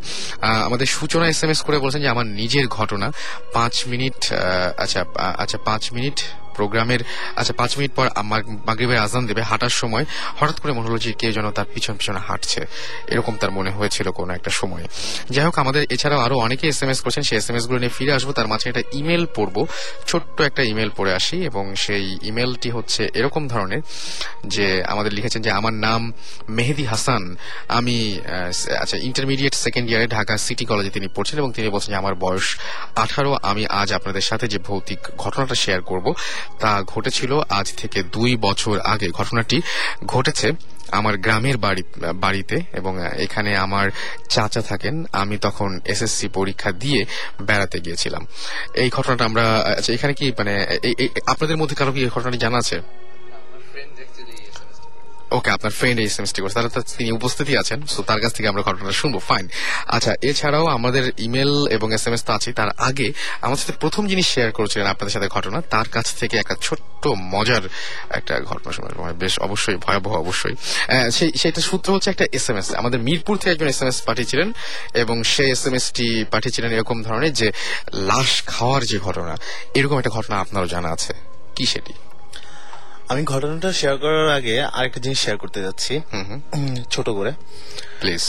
[0.66, 3.12] আমাদের সূচনা এস এম এস করে বলছেন যে, আমার নিজের ঘটনা।
[3.54, 4.34] পাঁচ মিনিট
[4.78, 6.22] আচ্ছা আচ্ছা পাঁচ মিনিট
[6.58, 7.02] প্রোগ্রামের
[7.40, 8.06] আচ্ছা পাঁচ মিনিট পর
[8.68, 10.06] মাগরিবের আজান দেবে, হাঁটার সময়
[10.40, 12.62] হঠাৎ করে মনে হলো যে কে যেন তার পিছন পিছনে হাঁটছে।
[13.14, 14.86] এরকম তার মনে হয়েছিল কোনো একটা সময়ে।
[15.34, 17.94] যাই হোক, আমাদের এছাড়াও আরও অনেকে এস এম এস করছেন, সেই এস এম এসগুলো নিয়ে
[17.98, 19.56] ফিরে আসব। তার মাঝে একটা ইমেল পড়ব,
[20.10, 23.82] ছোট্ট একটা ইমেল পড়ে আসি এবং সেই ইমেলটি হচ্ছে এরকম ধরনের,
[24.56, 26.02] যে আমাদের লিখেছেন যে, আমার নাম
[26.58, 27.24] মেহেদি হাসান।
[27.78, 27.98] আমি
[28.84, 32.48] আচ্ছা ইন্টারমিডিয়েট সেকেন্ড ইয়ারে ঢাকা সিটি কলেজে তিনি পড়ছেন এবং তিনি বলছেন যে, আমার বয়স
[33.04, 36.06] আঠারো। আমি আজ আপনাদের সাথে যে ভৌতিক ঘটনাটা শেয়ার করব
[36.60, 39.58] তা ঘটেছিল আজ থেকে দুই বছর আগে। ঘটনাটি
[40.06, 40.52] ঘটেছে
[40.92, 41.84] আমার গ্রামের বাড়ি,
[42.16, 43.88] বাড়িতে এবং এখানে আমার
[44.30, 47.06] চাচা থাকেন। আমি তখন এসএসসি পরীক্ষা দিয়ে
[47.42, 48.26] বেড়াতে গিয়েছিলাম।
[48.74, 49.46] এই ঘটনাটা আমরা
[49.78, 50.54] আচ্ছা এখানে কি মানে
[51.26, 52.78] আপনাদের মধ্যে কারও কি ঘটনাটি জানা আছে?
[55.36, 58.62] ওকে, আপনার ফ্রেন্ড এই সেমিস্টার করছে। তাহলে তিনি উপস্থিতই আছেন সো তার কাছ থেকে আমরা
[58.68, 59.46] ঘটনাটা শুনব। ফাইন
[59.96, 63.08] আচ্ছা এছাড়াও আমাদের ইমেল এবং এস এম এস তো আছে। তার আগে
[63.46, 67.04] আমার সাথে প্রথম জিনিস শেয়ার করেছিলেন আপনাদের সাথে ঘটনা, তার কাছ থেকে একটা ছোট্ট,
[67.34, 67.64] মজার
[68.20, 70.56] একটা ঘটনা সময়। বেশ, অবশ্যই, ভয়াবহ, অবশ্যই।
[71.42, 74.48] সেটা সূত্র হচ্ছে একটা এস এম এস আমাদের মিরপুর থেকে একজন এস এম এস পাঠিয়েছিলেন,
[75.04, 77.48] এবং সেই এস এম এস টি পাঠিয়েছিলেন এরকম ধরনের যে,
[78.10, 79.34] লাশ খাওয়ার যে ঘটনা,
[79.80, 81.14] এরকম একটা ঘটনা আপনারও জানা আছে।
[81.58, 81.94] কি সেটি?
[83.12, 85.94] আমি ঘটনাটা শেয়ার করার আগে আরেকটা জিনিস শেয়ার করতে যাচ্ছি।
[86.94, 87.32] ছোট করে।
[88.02, 88.24] প্লিজ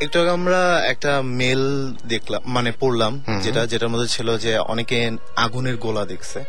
[0.00, 5.76] একটু আগে আমরা একটা মেল দেখলাম মানে পড়লাম যেটা যেটার মধ্যে ছিল যে অনেকে আগুনের
[5.76, 6.44] গোলা দেখছে।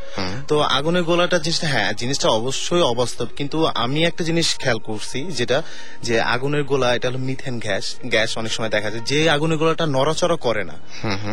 [0.47, 5.63] তো আগুনের গোলাটা জিনিসটা হ্যাঁ জিনিসটা অবশ্যই অবাস্তব কিন্তু আমি একটা জিনিস খেয়াল করছি যেটা
[6.03, 9.85] যে আগুনের গোলা এটা হলো মিথেন গ্যাস। গ্যাস অনেক সময় দেখা যায় যে আগুনের গোলাটা
[9.85, 10.73] নড়াচড়া করে না।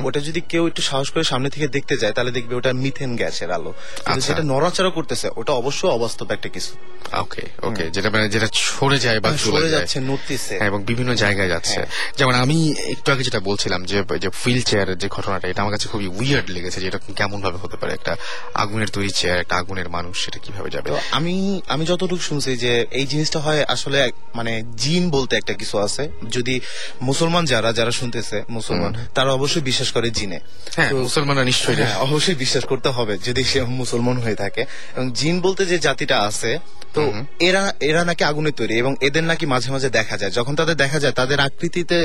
[0.05, 3.51] ওটা যদি কেউ একটু সাহস করে সামনে থেকে দেখতে যায় তাহলে দেখবে ওটা মিথেন গ্যাসের
[3.51, 6.73] আলো। কিন্তু আচ্ছা। যেটা নড়াচড়া করতেছে ওটা অবশ্যই অবাস্তব একটা কিছু।
[7.13, 11.15] ওকে ওকে যেটা মানে যেটা সরে যায় বা চলে সরে যাচ্ছে নড়তেছে। হ্যাঁ, এবং বিভিন্ন
[11.15, 11.87] জায়গায় যাচ্ছে।
[12.19, 15.89] যেমন আমি একটু আগে যেটা বলছিলাম যে যে হুইল চেয়ারের যে ঘটনাটা এটা আমার কাছে
[15.89, 18.17] খুবই উইয়ার্ড লেগেছে যে এটা কেমন ভাবে হতে পারে। একটা
[18.55, 20.91] আগুনের তৈরি চেয়ার একটা আগুনের মানুষ সেটা কীভাবে যাবে?
[21.11, 26.09] আমি আমি যতটুকু শুনছি যে এই জিনিসটা হয় আসলে মানে জিন বলতে একটা কিছু আছে।
[26.31, 26.61] যদি
[27.03, 30.41] মুসলমান যারা যারা শুনতেছে মুসলমান তারা অবশ্যই বিশ্বাস করে জিনে।
[30.77, 34.65] হ্যাঁ মুসলমানরা নিশ্চয়ই হ্যাঁ অবশ্যই বিশ্বাস করতে হবে যদি সে মুসলমান হয়ে থাকে।
[34.97, 36.59] এবং জিন বলতে যে জাতিটা আছে
[36.95, 40.77] তো এরা এরা নাকি আগুনের তৈরি এবং এদের নাকি মাঝে মাঝে দেখা যায়। যখন তাদের
[40.77, 41.99] দেখা যায় তাদের আকৃতিতে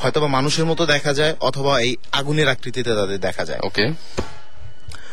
[0.00, 3.84] হয়তোবা মানুষের মতো দেখা যায় অথবা এই আগুনের আকৃতিতে তাদের দেখা যায়। ওকে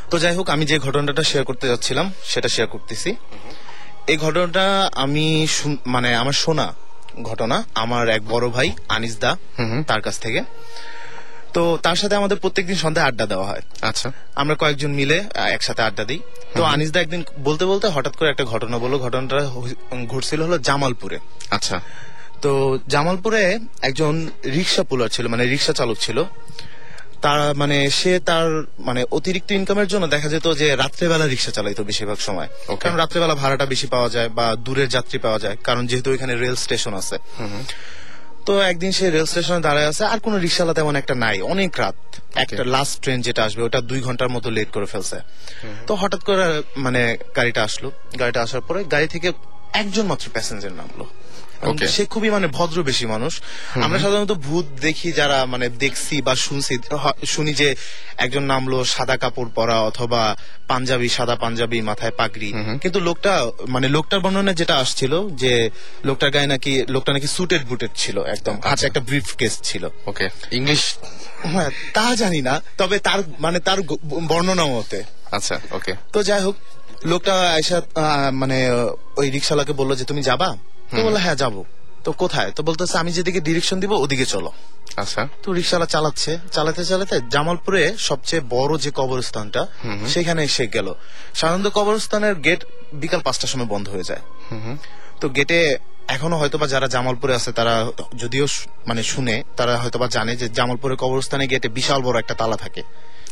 [0.09, 3.09] তো যাই হোক আমি যে ঘটনাটা শেয়ার করতে যাচ্ছিলাম সেটা শেয়ার করতেছি।
[4.11, 4.65] এই ঘটনাটা
[5.03, 5.25] আমি
[5.85, 6.67] মানে আমার শোনা
[7.29, 9.31] ঘটনা আমার এক বড় ভাই আনিস দা
[9.87, 10.41] তার কাছ থেকে।
[11.55, 14.07] তো তার সাথে আমাদের প্রত্যেকদিন সন্ধ্যায় আড্ডা দেওয়া হয়। আচ্ছা।
[14.41, 15.17] আমরা কয়েকজন মিলে
[15.55, 16.19] একসাথে আড্ডা দিই।
[16.57, 19.37] তো আনিস দা একদিন বলতে বলতে হঠাৎ করে একটা ঘটনা বলল। ঘটনাটা
[20.07, 21.17] ঘটছিল হলো জামালপুরে।
[21.51, 21.77] আচ্ছা।
[22.41, 26.23] তো জামালপুরে একজন রিক্সা পুলার ছিল মানে রিক্সা চালক ছিল।
[27.21, 32.17] তার মানে সে তার মানে অতিরিক্ত ইনকামের জন্য দেখা যেত যে রাত্রেবেলা রিক্সা চালাইতো বেশিরভাগ
[32.17, 32.47] সময়.
[32.79, 36.55] কারণ রাত্রেবেলা ভাড়াটা বেশি পাওয়া যায় বা দূরের যাত্রী পাওয়া যায় কারণ যেহেতু ওইখানে রেল
[36.55, 37.17] স্টেশন আছে।
[38.45, 41.95] তো একদিন সে রেল স্টেশনে দাঁড়ায় আছে আর কোনো রিক্সাওয়ালা তেমন একটা নাই। অনেক রাত।
[42.35, 45.19] একটা লাস্ট ট্রেন যেটা আসবে ওটা দুই ঘণ্টার মতো লেট করে ফেলছে।
[45.87, 49.31] তো হঠাৎ করে মানে গাড়িটা আসলো। গাড়িটা আসার পরে গাড়ি থেকে
[49.73, 51.05] একজন মাত্র প্যাসেঞ্জার নামলো.
[51.95, 53.33] সে খুবই মানে ভদ্র বেশি মানুষ।
[53.85, 56.73] আমরা সাধারণত ভূত দেখি যারা মানে দেখছি বা শুনছি।
[57.33, 57.69] শুনি যে
[58.17, 60.21] একজন নামলো সাদা কাপড় পরা অথবা
[60.67, 62.49] পাঞ্জাবি সাদা পাঞ্জাবি মাথায় পাগড়ি।
[62.83, 63.33] কিন্তু লোকটা
[63.67, 65.53] মানে লোকটার বর্ণনা যেটা আসছিল যে
[66.07, 70.25] লোকটার গায়ে নাকি লোকটা নাকি সুটেড বুটেড ছিল একদম। হাতে একটা ব্রিফ কেস ছিল। ওকে
[70.51, 70.81] ইংলিশ
[71.53, 73.79] হ্যাঁ তা জানি না তবে তার মানে তার
[74.31, 74.99] বর্ণনা মতে।
[75.37, 76.55] আচ্ছা ওকে তো যাই হোক
[77.11, 77.77] লোকটা আয়সা
[78.41, 78.57] মানে
[79.19, 80.49] ওই রিক্সাওয়ালাকে বলল যে তুমি যাবা?
[80.95, 81.63] তো বলল হ্যাঁ যাব।
[82.03, 82.51] তো কোথায়?
[82.51, 84.51] তো বলতেছে আমি যেদিকে ডিরেকশন দিব ওদিকে চলো।
[84.95, 89.67] আচ্ছা। তো রিক্সাওয়ালা চালাচ্ছে। চালাতে চালাতে জামালপুরে সবচেয়ে বড় যে কবরস্থানটা
[90.07, 90.93] সেখানে এসে গেল।
[91.35, 94.19] সাধারণত কবরস্থানের গেট বিকাল পাঁচটার সময় বন্ধ হয়ে যায়।
[95.21, 95.77] তো গেটে
[96.07, 97.85] এখনও হয়তোবা যারা জামালপুরে আছে তারা
[98.15, 98.47] যদিও
[98.87, 102.83] মানে শুনে তারা হয়তোবা জানে যে জামালপুরের কবরস্থানে গেটে বিশাল বড় একটা তালা থাকে।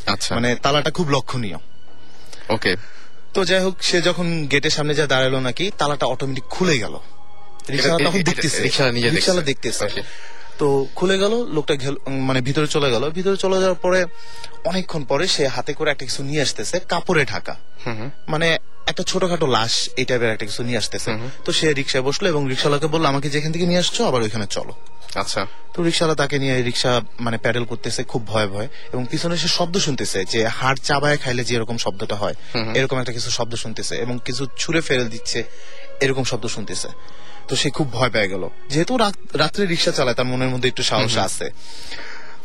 [0.07, 1.57] আচ্ছা। মানে তালাটা খুব লক্ষণীয়।
[2.49, 2.75] ওকে।
[3.33, 6.99] তো যাই হোক সে যখন গেটের সামনে যা দাঁড়াল নাকি তালাটা অটোমেটিক খুলে গেল।
[7.73, 8.61] রিক্সাওয়ালা তখন দেখতেছে।
[9.15, 9.85] রিক্সাওয়ালা দেখতেছে।
[10.59, 11.73] তো খুলে গেল লোকটা
[12.29, 13.99] মানে ভিতরে চলে গেল। ভিতরে চলে যাওয়ার পরে
[14.69, 17.55] অনেকক্ষণ পরে সে হাতে করে একটা কিছু নিয়ে আসতেছে কাপড়ে ঢাকা।
[18.27, 18.47] মানে
[18.91, 21.09] একটা ছোটখাটো লাশ এই টাইপের একটা কিছু নিয়ে আসতেছে।
[21.45, 24.73] তো সে রিক্সায় বসল এবং রিক্সাওয়ালাকে বলল আমাকে যেখান থেকে নিয়ে আসছো আবার ওইখানে চলো।
[25.21, 25.41] আচ্ছা।
[25.73, 29.77] তো রিক্সাওয়ালা তাকে নিয়ে রিক্সা মানে প্যাডেল করতেছে খুব ভয় ভয় এবং পিছনে সে শব্দ
[29.77, 32.35] শুনতেছে যে হাড় চাবায় খাইলে যে এরকম শব্দটা হয়।
[32.79, 35.43] এরকম একটা কিছু শব্দ শুনতেছে এবং কিছু ছুঁড়ে ফেলে দিচ্ছে
[36.01, 36.89] এরকম শব্দ শুনতেছে।
[37.47, 38.93] তো সে খুব ভয় পেয়ে গেল। যেহেতু
[39.41, 41.47] রাত্রে রিক্সা চালায় তার মনের মধ্যে একটু সাহস আছে।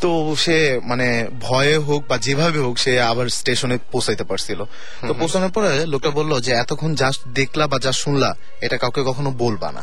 [0.01, 4.61] তো সে মানে ভয়ে হোক বা যেভাবে হোক সে আবার স্টেশনে পৌঁছাইতে পারছিল।
[5.09, 8.31] তো পৌঁছানোর পরে লোকটা বলল যে এতক্ষণ যা দেখলা বা যা শুনলা
[8.61, 9.83] এটা কাউকে কখনো বলবা না।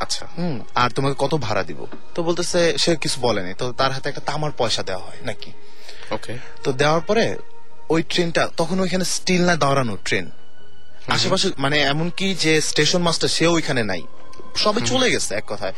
[0.00, 1.80] আচ্ছা। হুম আর তোমাকে কত ভাড়া দিব?
[2.14, 5.50] তো বলতেছে সে কিছু বলেনি। তো তার হাতে একটা তামার পয়সা দেওয়া হয় নাকি?
[6.10, 6.32] ওকে।
[6.64, 7.36] তো দেওয়ার পরে
[7.88, 10.30] ওই ট্রেনটা তখন ওইখানে স্টিল না দাঁড়ানো ট্রেন।
[11.08, 14.02] আশেপাশে মানে এমনকি যে স্টেশন মাস্টার সেও ওইখানে নাই।
[14.64, 15.74] সবে চলে গেছে এক কথায়।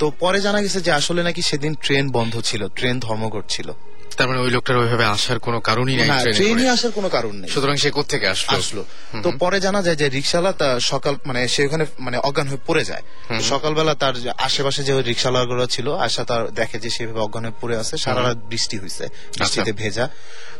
[0.00, 3.70] তো পরে জানা গেছে যে আসলে নাকি সেদিন ট্রেন বন্ধ ছিল ট্রেন ধর্মঘট ছিল।
[4.18, 6.08] তার মানে ওই লোকটার ওইভাবে আসার কোনো কারণই নাই
[6.38, 8.56] ট্রেনে আসার কোনো কারণ নেই। সুতরাং সে কোথেকে আসলো?
[8.58, 8.82] আসলো।
[9.24, 12.82] তো পরে জানা যায় যে রিক্সাওয়ালা তা সকাল মানে সে ওখানে মানে অজ্ঞান হয়ে পড়ে
[12.90, 13.04] যায়।
[13.52, 14.14] সকালবেলা তার
[14.46, 18.38] আশেপাশে যে রিক্সাওয়ালা ছিল আসা তার দেখে যে সেভাবে অজ্ঞান হয়ে পড়ে আছে সারা রাত
[18.50, 19.04] বৃষ্টি হয়েছে
[19.38, 20.04] বৃষ্টিতে ভেজা।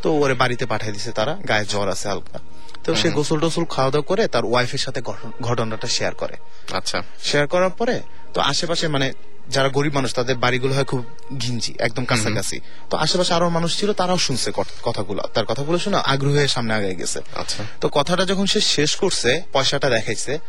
[0.03, 2.37] তো ওরে বাড়িতে পাঠিয়ে দিছে তারা গায়ে জ্বর আছে হালকা।
[2.83, 5.01] তো সে গোসল টোসল খাওয়া দাওয়া করে তার ওয়াইফের সাথে
[5.41, 6.35] ঘটনাটা শেয়ার করে।
[6.71, 8.01] আচ্ছা। শেয়ার করার পরে
[8.33, 9.13] তো আশেপাশে মানে
[9.49, 11.05] যারা গরিব মানুষ তাদের বাড়িগুলো হয় খুব
[11.39, 12.59] ঘিঞ্জি একদম কাছাকাছি।
[12.89, 14.51] তো আশেপাশে আরও মানুষ ছিল তারাও শুনছে
[14.83, 18.95] কথাগুলো। তার কথাগুলো শুনে আগ্রহ হয়ে সামনে আগে গেছে। আচ্ছা। তো কথাটা যখন সে শেষ
[18.95, 20.39] করছে পয়সাটা দেখাইছে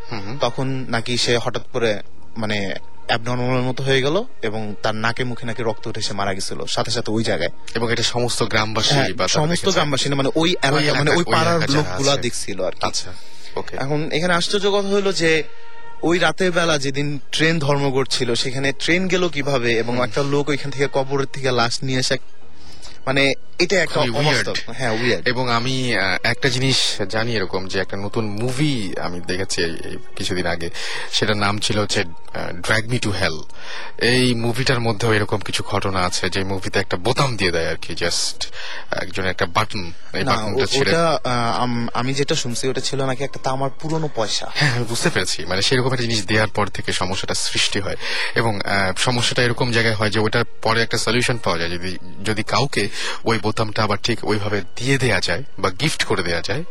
[0.41, 2.01] তখন নাকি সে হঠাৎ করে
[2.37, 2.75] মানে
[3.11, 4.17] অ্যাবনর্মাল মতো হয়ে গেল
[4.49, 7.87] এবং তার নাকে মুখে নাকি রক্ত উঠে সে মারা গেছিল সাথে সাথে ওই জায়গায়। এবং
[7.93, 9.09] এটা সমস্ত গ্রামবাসী হ্যাঁ,
[9.39, 13.11] সমস্ত গ্রামবাসী মানে ওই এলাকা মানে ওই পাড়ার লোকগুলা দেখছিল আর কি। আচ্ছা
[13.85, 15.31] এখন এখানে আশ্চর্য কথা হলো যে
[16.09, 20.71] ওই রাতের বেলা যেদিন ট্রেন ধর্মঘট ছিল সেখানে ট্রেন গেল কীভাবে এবং একটা লোক ওইখান
[20.71, 22.17] থেকে কবরের থেকে লাশ নিয়ে এসে
[23.07, 23.23] মানে
[23.61, 25.95] এটা একটা অবাস্তব। হ্যাঁ উইয়ার্ড এবং আমি
[26.25, 26.77] একটা জিনিস
[27.09, 29.77] জানি এরকম যে একটা নতুন মুভি আমি দেখেছি
[30.17, 30.71] কিছুদিন আগে।
[31.13, 32.05] সেটার নাম ছিল হচ্ছে
[32.53, 33.43] ড্র্যাগ মি টু হেল
[33.99, 37.95] এই মুভিটার মধ্যেও এরকম কিছু ঘটনা আছে যে মুভিতে একটা বোতাম দিয়ে দেয় আর কি
[37.95, 38.53] জাস্ট
[38.91, 40.93] একজন একটা বাটন এই বাটনটা ছেড়ে
[41.57, 45.63] আম- যেটা শুনছি ওটা ছিল নাকি একটা তামার পুরনো পয়সা। হ্যাঁ আমি বুঝতে পেরেছি। মানে
[45.63, 47.97] সেরকম একটা জিনিস দেওয়ার পর থেকে সমস্যাটা সৃষ্টি হয়।
[48.35, 48.61] এবং
[48.99, 52.89] সমস্যাটা এরকম জায়গায় হয় যে ওটার পরে একটা সলিউশন পাওয়া যায়। যদি যদি কাউকে
[53.25, 56.63] ওই বোতামটা আবার ঠিক ওইভাবে দিয়ে দেয়া যায় বা গিফট করে দেয়া যায়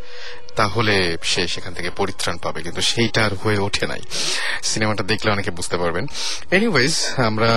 [0.60, 0.96] তাহলে
[1.32, 4.02] সে সেখান থেকে পরিত্রাণ পাবে, কিন্তু সেইটা আর হয়ে ওঠে নাই।
[4.70, 6.06] সিনেমাটা দেখলে অনেকে বুঝতে পারবেন।
[6.58, 6.94] এনিওয়েজ
[7.30, 7.52] আমরা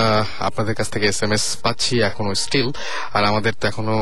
[0.49, 2.69] আপনাদের কাছ থেকে এস এম এস পাচ্ছি এখনও স্টিল
[3.17, 3.99] আর আমাদের তো এখনও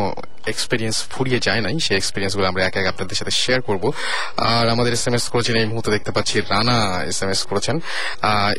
[0.53, 3.85] এক্সপিরিয়েন্স ফুরিয়ে যায় নাই। সেই এক্সপিরিয়েন্সগুলো আমরা এক এক আপনাদের সাথে শেয়ার করব।
[4.55, 6.79] আর আমাদের এস এম এস করেছেন, এই মুহূর্তে দেখতে পাচ্ছি রানা
[7.11, 7.77] এস এম এস করেছেন।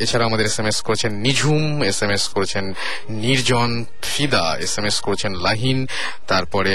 [0.04, 2.64] এছাড়া আমাদের এস এম এস করেছেন নিঝুম এস এম এস করেছেন
[3.24, 3.70] নির্জন,
[4.12, 5.78] ফিদা এস এম এস করেছেন লাহিন,
[6.30, 6.74] তারপরে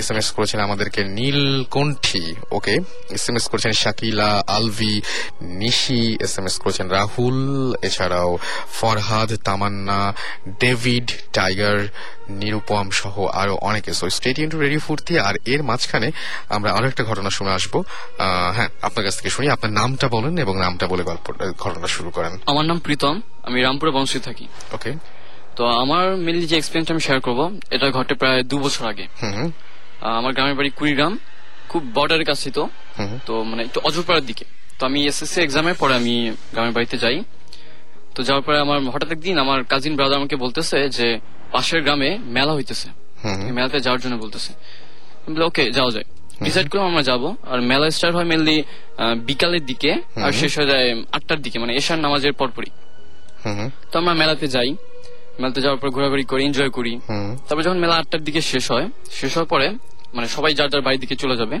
[0.00, 2.24] এস এম এস করেছেন আমাদেরকে Nilkanthi.
[2.56, 2.69] Okay
[3.16, 4.94] S M S করেছেন Shakila Alvi
[5.62, 7.38] Nishi S M S করেছেন রাহুল
[7.88, 8.30] এছাড়াও
[8.78, 10.00] ফরহাদ তামান্না
[10.64, 11.06] ডেভিড
[11.36, 11.78] টাইগার
[12.40, 16.08] নিরুপম সহ আরও অনেকে। সো স্টেট ইন্টু রেডিও ফুর্তি আর এর মাঝখানে
[16.54, 17.74] আমরা আরও একটা ঘটনা শুনে আসব।
[18.56, 21.26] হ্যাঁ আপনার কাছ থেকে শুনি আপনার নামটা বলেন এবং নামটা বলে গল্প
[21.64, 23.14] ঘটনা শুরু করেন। আমার নাম প্রীতম
[23.46, 24.46] আমি রামপুরে বংশী থাকি।
[24.76, 24.90] ওকে
[25.56, 27.40] তো আমার মেনলি যে এক্সপিরিয়েন্স আমি শেয়ার করব
[27.74, 29.04] এটা ঘটে প্রায় দু বছর আগে।
[30.18, 31.12] আমার গ্রামের বাড়ি কুড়িগ্রাম।
[31.70, 32.62] খুব বর্ডারের কাছে তো।
[33.26, 34.44] তো মানে একটু অজরপাড়ার দিকে।
[34.78, 36.14] তো আমি এসএসসি এক্সামের পরে আমি
[36.52, 37.16] গ্রামের বাড়িতে যাই।
[38.14, 41.06] তো যাওয়ার পরে আমার হঠাৎ একদিন আমার কাজিন ব্রাদার আমাকে বলতেছে যে
[41.52, 42.88] পাশের গ্রামে মেলা হইতেছে।
[43.56, 44.50] মেলাতে যাওয়ার জন্য বলতেছে।
[45.48, 46.06] ওকে যাওয়া যায়।
[46.44, 48.56] ডিসাইড করলাম আমরা যাব। আর মেলা স্টার্ট হয় মেনলি
[49.28, 49.90] বিকালের দিকে
[50.24, 52.72] আর শেষ হয়ে যায় আটটার দিকে মানে এশার নামাজের পরপরই।
[53.90, 54.70] তো আমরা মেলাতে যাই।
[55.40, 56.92] মেলাতে যাওয়ার পর ঘোরাঘুরি করি এনজয় করি।
[57.46, 58.86] তারপর যখন মেলা আটটার দিকে শেষ হয়
[59.18, 59.66] শেষ হওয়ার পরে
[60.14, 61.58] মানে সবাই যার যার বাড়ির দিকে চলে যাবে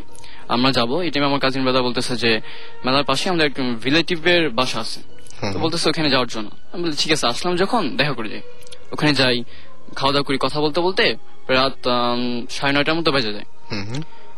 [0.48, 2.40] আমরা যাব। এই টাইমে আমার কাজিন ব্রাদার বলতেছে যে
[2.84, 5.00] মেলার পাশে আমাদের একটা রিলেটিভের বাসা আছে।
[5.52, 8.40] তো বলতেছে ওখানে যাওয়ার জন্য। আমি বলি ঠিক আছে আসলাম যখন দেখা করে যাই।
[8.92, 9.44] ওখানে যাই
[9.96, 11.16] খাওয়া দাওয়া করি কথা বলতে বলতে
[11.48, 11.88] রাত
[12.50, 13.44] সাড়ে নয়টার মতো বেজে যায়।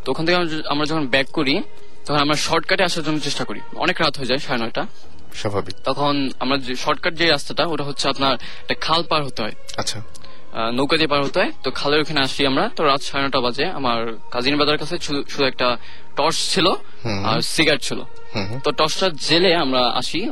[0.05, 0.37] তো ওখান থেকে
[0.69, 1.63] আমরা- যখন ব্যাক করি
[2.07, 4.87] তখন আমরা শর্টকাটে আসার জন্য চেষ্টা করি। অনেক রাত হয়ে যায় সাড়ে নয়টা।
[5.35, 9.53] স্বাভাবিক। তখন আমরা যে শর্টকাট যে রাস্তাটা ওটা হচ্ছে আপনার একটা খাল পার হতে হয়।
[9.77, 10.01] আচ্ছা।
[10.75, 13.67] নৌকা দিয়ে পার হতে হয়। তো খালের ওখানে আসি আমরা। তো রাত সাড়ে নটা বাজে।
[13.67, 15.77] আমার কাজিন বাদার কাছে শুধু- একটা
[16.17, 16.67] টর্চ ছিল
[17.25, 18.03] আর সিগারেট ছিল।
[18.65, 20.31] তো টর্চটা জেলে আমরা আসি।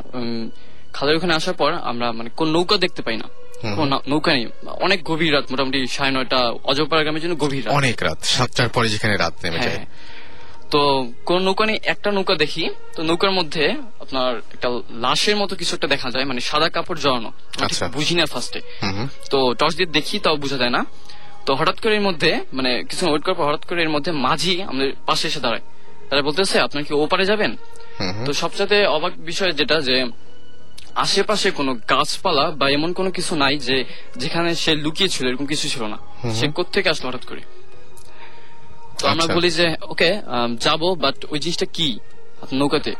[0.93, 3.23] খালের ওখানে আসার পর আমরা মানে কোন নৌকা দেখতে পাই না।
[4.07, 8.23] নৌকা নেই। অনেক গভীর রাত মোটামুটি সাড়ে নয়টা অজপাড়া গ্রামের জন্য গভীর রাত। অনেক রাত
[8.23, 9.85] সাতটার পরে যেখানে রাত নেমে যায়। হ্যাঁ।
[10.71, 15.75] তো কোন নৌকা নিয়ে একটা নৌকা দেখি। তো নৌকার মধ্যে আপনার একটা লাশের মতো কিছু
[15.75, 18.61] একটা দেখা যায় মানে সাদা কাপড় জড়ানো। আচ্ছা। বুঝি না ফার্স্টে
[19.29, 20.85] তো টর্চ দিয়ে দেখি তাও বোঝা যায় না।
[21.45, 24.61] তো হঠাৎ করে এর মধ্যে মানে কিছু ওয়েট করার পর হঠাৎ করে এর মধ্যে মাঝি
[24.61, 25.61] আমাদের পাশে এসে দাঁড়ায়।
[26.09, 27.55] তারা বলতেছে আপনার কি ওপারে যাবেন?
[28.25, 30.05] তো সবচেয়ে অবাক বিষয় যেটা যে
[30.95, 33.85] আশেপাশে কোনো গাছপালা বা এমন কোনো কিছু নাই যে
[34.17, 35.97] যেখানে সে লুকিয়ে ছিল এরকম কিছু ছিল না।
[36.33, 37.41] সে কোথেকে আসলো হঠাৎ করে?
[38.99, 40.21] তো আমরা আচ্ছা। বলি যে ওকে
[40.59, 41.99] যাব বাট ওই জিনিসটা কি?
[42.53, 42.93] নৌকাতে।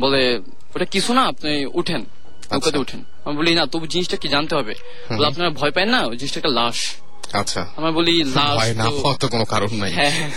[0.00, 0.40] বলে
[0.74, 4.54] ওটা কিছু না আপনি উঠেন। নৌকাতে আচ্ছা। উঠেন। আমি বলি না তবু জিনিসটা কি জানতে
[4.54, 4.74] হবে?
[5.16, 6.00] বলে আপনারা ভয় পান না?
[6.00, 6.94] ওই জিনিসটা একটা লাশ।
[7.32, 10.30] আচ্ছা। আমরা বলি লাশ না তো- তো কোনো কারণ নাই। হ্যাঁ।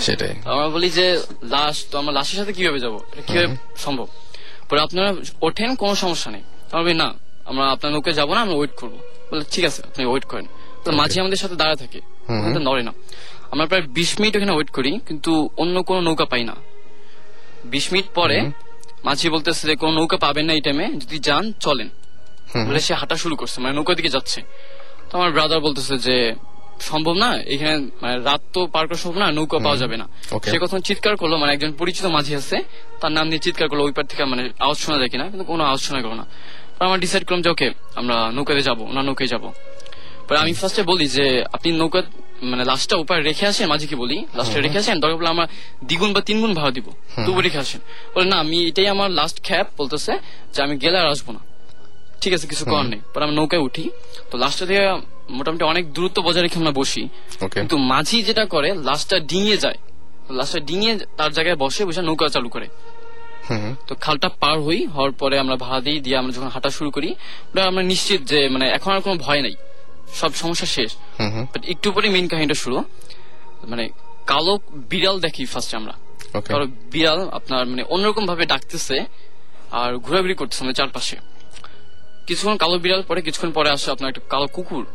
[0.00, 2.98] সেটাই। আমরা বলি যে লাশ তো আমরা লাশের সাথে কীভাবে যাব?
[3.26, 4.08] কীভাবে সম্ভব?
[4.70, 7.14] পরে আপনারা ওঠেন কোনো সমস্যা নেই। আমরা বলি না
[7.44, 8.98] আমরা আপনার নৌকে যাব না আমরা ওয়েট করব।
[9.32, 10.46] বলে ঠিক আছে আপনি ওয়েট করেন।
[10.84, 12.00] তো মাঝি আমাদের সাথে দাঁড়া থাকে।
[12.60, 12.92] নড়ে না।
[13.52, 15.32] আমরা প্রায় বিশ মিনিট ওখানে ওয়েট করি কিন্তু
[15.62, 16.54] অন্য কোনো নৌকা পাই না।
[17.74, 18.38] বিশ মিনিট পরে
[19.06, 21.88] মাঝি বলতেছে যে কোনো নৌকা পাবেন না এই টাইমে যদি যান চলেন।
[22.68, 24.40] বলে সে হাঁটা শুরু করছে মানে নৌকার দিকে যাচ্ছে।
[25.08, 26.16] তো আমার ব্রাদার বলতেছে যে
[26.90, 30.06] সম্ভব না এখানে মানে রাত তো পার করা সম্ভব না নৌকা পাওয়া যাবে না।
[30.50, 32.56] সে কখন চিৎকার করল মানে একজন পরিচিত মাঝি আছে
[33.00, 35.62] তার নাম নিয়ে চিৎকার করল ওই পার থেকে মানে আওয়াজ শোনা যায় কিনা কিন্তু কোনো
[35.68, 36.24] আওয়াজ শোনা গেল না।
[36.84, 37.68] আমরা ডিসাইড করলাম যে ওকে
[38.00, 39.44] আমরা নৌকাতে যাব ওনার নৌকায় যাব।
[40.26, 41.26] পরে আমি ফার্স্টে বলি যে
[41.56, 42.00] আপনি নৌকা
[42.42, 45.46] মানে লাস্টটা উপায় রেখে আসেন মাঝে কি বলি লাস্টে রেখে আসেন দরকার পড়লে আমরা
[45.84, 46.86] দ্বিগুণ বা তিনগুণ ভাড়া দিব।
[47.26, 47.80] তবু রেখে আসেন।
[48.14, 50.18] বলে না আমি এটাই আমার লাস্ট খ্যাপ বলতেছে
[50.54, 51.38] যে আমি গেলে আর আসব না।
[52.20, 53.90] ঠিক আছে কিছু করার নেই। পরে আমরা নৌকায় উঠি।
[54.30, 54.98] তো লাস্টে থেকে
[55.30, 57.08] মোটামুটি অনেক দূরত্ব বজায় রেখে আমরা বসি।
[57.54, 59.78] কিন্তু মাঝি যেটা করে লাস্টটা ডিঙিয়ে যায়।
[60.30, 62.68] লাস্টটা ডিঙিয়ে তার জায়গায় বসে বসে নৌকা চালু করে।
[63.86, 67.14] তো খালটা পার হই হওয়ার পরে আমরা ভাড়া দিই দিয়ে আমরা যখন হাঁটা শুরু করি
[67.52, 69.54] ওটা আমরা নিশ্চিত যে মানে এখন আর কোনো ভয় নাই।
[70.20, 70.90] সব সমস্যা শেষ।
[71.52, 72.76] বাট একটু পরে মেইন কাহিনীটা শুরু।
[73.70, 73.88] মানে
[74.26, 74.58] কালো
[74.90, 75.94] বিড়াল দেখি ফার্স্ট আমরা।
[76.48, 78.96] কারও বিড়াল আপনার মানে অন্যরকম ভাবে ডাকতেছে
[79.80, 81.16] আর ঘোরাঘুরি করতেছে আমাদের চারপাশে।
[82.26, 84.86] কিছুক্ষণ কালো বিড়াল পরে কিছুক্ষণ পরে আসে আপনার একটা কালো কুকুর।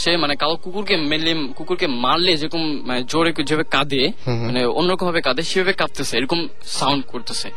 [0.00, 4.02] সে মানে কালো কুকুরকে মেনলি কুকুরকে মারলে যেরকম মানে জোরে যেভাবে কাঁদে
[4.46, 7.48] মানে অন্যরকম ভাবে কাঁদে সেভাবে কাঁদতেছে এরকম সাউন্ড করতেছে।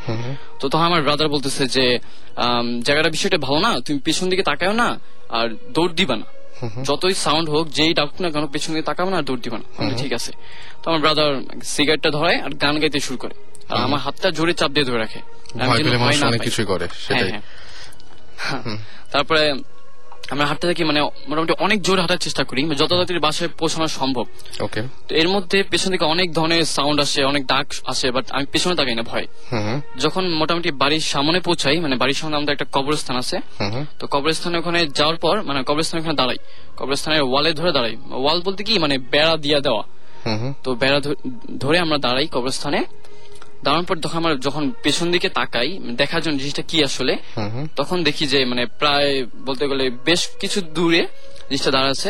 [0.60, 1.86] তো তখন আমার ব্রাদার বলতেছে যে
[2.88, 6.26] জায়গাটা বিষয়টা ভালো না তুমি পেছন দিকে তাকাও না আর দৌড় দিবা না।
[6.84, 9.90] যতই সাউন্ড হোক যেই ডাক না কেন পেছন দিয়ে তাকাবো না আর দৌড় দিবা না।
[9.98, 10.32] ঠিক আছে।
[10.84, 13.34] তো আমার ব্রাদার সিগারেটটা ধরায় আর গান গাইতে শুরু করে।
[13.70, 15.20] আর আমার হাতটা জোরে চাপ দিয়ে ধরে রাখে।
[16.40, 17.32] কিছুই করে সেটাই।
[18.38, 18.78] হ্যাঁ, হ্যাঁ।
[19.12, 19.54] তারপরে
[20.32, 24.26] আমরা হাঁটতে থাকি মানে মোটামুটি অনেক জোরে হাঁটার চেষ্টা করি যত তাড়াতাড়ি বাসায় পৌঁছানো সম্ভব।
[24.66, 28.46] ওকে তো এর মধ্যে পেছন থেকে অনেক ধরনের সাউন্ড আসে অনেক ডাক আসে বাট আমি
[28.54, 29.26] পেছনে তাকাই না ভয়।
[30.04, 33.38] যখন মোটামুটি বাড়ির সামনে পৌঁছাই মানে বাড়ির সামনে আমাদের একটা কবরস্থান আছে
[34.00, 36.40] তো কবরস্থানে ওখানে যাওয়ার পর মানে কবরস্থানে ওখানে দাঁড়াই।
[36.80, 39.84] কবরস্থানের ওয়ালে ধরে দাঁড়াই। ওয়াল বলতে কি মানে বেড়া দিয়া দেওয়া।
[40.64, 41.00] তো বেড়া
[41.64, 42.80] ধরে আমরা দাঁড়াই কবরস্থানে।
[43.64, 47.14] দাঁড়ানোর পর যখন আমরা যখন পেছন দিকে তাকাই দেখার জন্য জিনিসটা কি আসলে
[47.76, 51.08] তখন দেখি যে মানে প্রায় বলতে গেলে বেশ কিছু দূরে
[51.50, 52.10] জিনিসটা দাঁড়াচ্ছে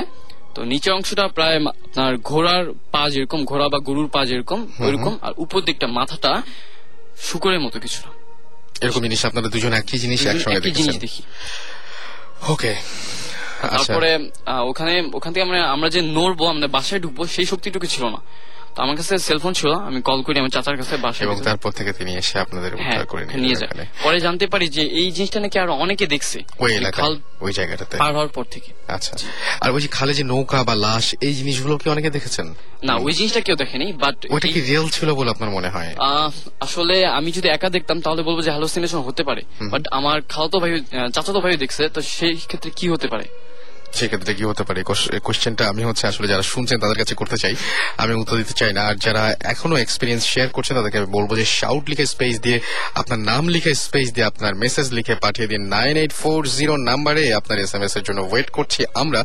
[0.56, 5.34] তো নিচের অংশটা প্রায় আপনার ঘোড়ার পা যেরকম ঘোড়া বা গরুর পা যেরকম ওইরকম আর
[5.38, 6.32] উপর দিকটা মাথাটা
[7.22, 8.00] শুকরের মতো কিছু
[8.82, 11.24] এরকম জিনিস আপনারা দুজন একই জিনিস একসঙ্গে জিনিস দেখি।
[12.50, 14.10] ওকে আচ্ছা। তারপরে
[14.62, 18.20] ওখানে ওখান থেকে আমরা আমরা যে নড়বো আমরা বাসায় ঢুকবো সেই শক্তিটুকু ছিল না।
[18.76, 21.94] তো আমার কাছে সেলফোন ছিল আমি কল করি আমার চাচার কাছে বাসায় এবং তারপর থেকে
[21.94, 23.72] তিনি এসে আপনাদের হ্যাঁ উদ্ধার করে নিয়ে যায়
[24.04, 28.14] পরে জানতে পারি যে এই জিনিসটা নাকি আরও অনেকে দেখছে। ওই এলাকায় ওই জায়গাটাতে। পার
[28.14, 29.14] হওয়ার পর থেকে। আচ্ছা।
[29.62, 32.48] আর বলছি খালে যে নৌকা বা লাশ এই জিনিসগুলো কি অনেকে দেখেছেন?
[32.84, 35.92] না ওই জিনিসটা কেউ দেখেনি বাট ওইটা কি রিয়েল ছিল বলে আপনার মনে হয়?
[36.60, 39.42] আসলে আমি যদি একা দেখতাম তাহলে বলব যে হ্যালোসিনেশন হতে পারে।
[39.72, 40.72] বাট আমার খালতো ভাই
[41.14, 43.26] চাচাতো ভাই দেখছে তো সেই ক্ষেত্রে কি হতে পারে?
[44.00, 44.80] সেক্ষেত্রে কি হতে পারে?
[45.28, 47.56] কোশ্চেনটা আমি হচ্ছে আসলে যারা শুনছেন তাদের কাছে করতে চাই।
[48.04, 49.24] আমি উত্তর দিতে চাই না। আর যারা
[49.54, 52.58] এখনও এক্সপিরিয়েন্স শেয়ার করছেন তাদেরকে আমি বলব যে শাউট লিখে স্পেস দিয়ে,
[53.00, 57.24] আপনার নাম লিখে স্পেস দিয়ে, আপনার মেসেজ লিখে পাঠিয়ে দিন। নাইন এইট ফোর জিরো নাম্বারে
[57.40, 59.22] আপনার এস এম এস এর জন্য ওয়েট করছি আমরা।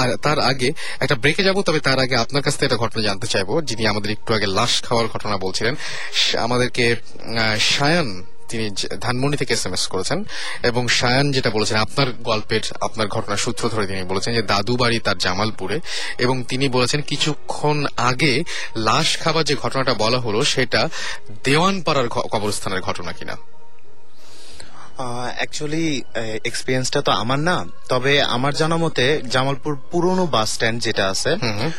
[0.00, 0.68] আর তার আগে
[1.04, 4.10] একটা ব্রেকে যাব, তবে তার আগে আপনার কাছ থেকে একটা ঘটনা জানতে চাইব। যিনি আমাদের
[4.16, 5.74] একটু আগে লাশ খাওয়ার ঘটনা বলছিলেন
[6.46, 6.84] আমাদেরকে
[7.72, 8.08] সায়ান
[8.48, 8.70] তিনি
[9.00, 10.24] ধানমন্ডি থেকে এস এম এস করেছেন
[10.62, 14.98] এবং সায়ান যেটা বলেছেন, আপনার গল্পের, আপনার ঘটনার সূত্র ধরে তিনি বলেছেন যে, দাদু বাড়ি
[14.98, 15.80] তার জামালপুরে
[16.18, 18.44] এবং তিনি বলেছেন কিছুক্ষণ আগে
[18.76, 20.88] লাশ খাবার যে ঘটনাটা বলা হলো সেটা
[21.44, 23.36] দেওয়ানপাড়ার কবরস্থানের ঘটনা কিনা।
[24.98, 26.02] অ্যাকচুয়ালি
[26.44, 31.36] এক্সপিরিয়েন্সটা তো আমার না। তবে আমার জানা মতে জামালপুর পুরনো বাস স্ট্যান্ড যেটা আছে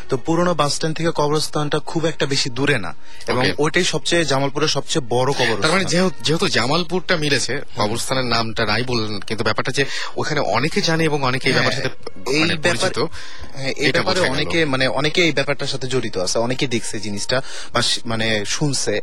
[0.09, 2.95] তো পুরনো বাস স্ট্যান্ড থেকে কবরস্থানটা খুব একটা বেশি দূরে না।
[3.27, 3.51] এবং.
[3.57, 8.83] ওইটাই সবচেয়ে জামালপুরের সবচেয়ে বড় তার মানে কবরস্থান। যেহেতু যেহেতু জামালপুরটা মিলেছে কবরস্থানের নামটা নাই
[8.83, 9.85] বললেন কিন্তু ব্যাপারটা যে
[10.17, 11.89] ওখানে অনেকে জানে এবং অনেকে এই ব্যাপারের সাথে
[12.31, 12.91] এই মানে ব্যাপার
[13.55, 17.41] হ্যাঁ, এই এটা ব্যাপারে অনেকে মানে অনেকে এই ব্যাপারটার সাথে জড়িত আছে অনেকে দেখছে জিনিসটা
[17.73, 19.01] বা মানে শুনছে।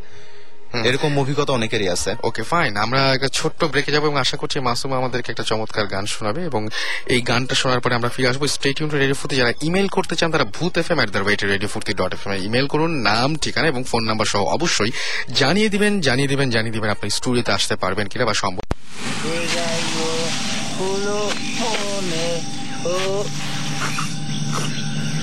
[0.85, 4.91] এরকম অভিজ্ঞতা অনেকেরই আছে ওকে ফাইন আমরা একটা ছোট্ট ব্রেকে যাব এবং আশা করছি মাসুম
[4.93, 6.63] আমাদেরকে একটা চমৎকার গান শোনাবে এবং
[7.07, 10.47] এই গানটা শোনার পরে আমরা ফিরে আসব স্টেটিউন রেডিও ফুর্তি যারা ইমেল করতে চান তারা
[10.57, 13.67] Bhoot F M at the rate radio Foorti dot F M email করুন নাম ঠিকানা
[13.69, 14.93] এবং ফোন নাম্বার সহ অবশ্যই
[15.33, 18.65] জানিয়ে দিবেন জানিয়ে দিবেন জানিয়ে দিবেন আপনি স্টুডিওতে আসতে পারবেন কিনা বা সম্ভব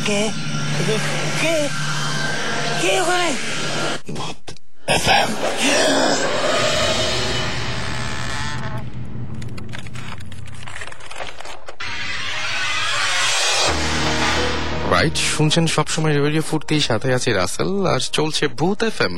[0.05, 0.23] ¿Qué?
[0.77, 0.95] ¿Qué?
[1.41, 1.55] ¿Qué?
[2.81, 2.93] ¿Qué,
[4.87, 6.62] FM.
[14.93, 19.15] Right শুনছেন সবসময় রেডিও ফুর্তি, সাথে আছে রাসেল, আর চলছে ভূত এফ এম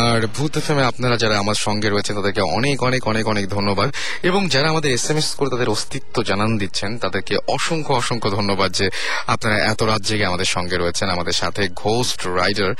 [0.00, 3.88] আর ভূত এফ এম আপনারা যারা আমার সঙ্গে রয়েছেন তাদেরকে অনেক অনেক অনেক অনেক ধন্যবাদ।
[4.28, 8.70] এবং যারা আমাদের এস এম এস করে তাদের অস্তিত্ব জানান দিচ্ছেন, তাদেরকে অসংখ্য অসংখ্য ধন্যবাদ
[8.78, 8.86] যে
[9.34, 12.70] আপনারা এত রাত জেগে আমাদের সঙ্গে রয়েছেন, আমাদের সাথে ঘোস্ট রাইডার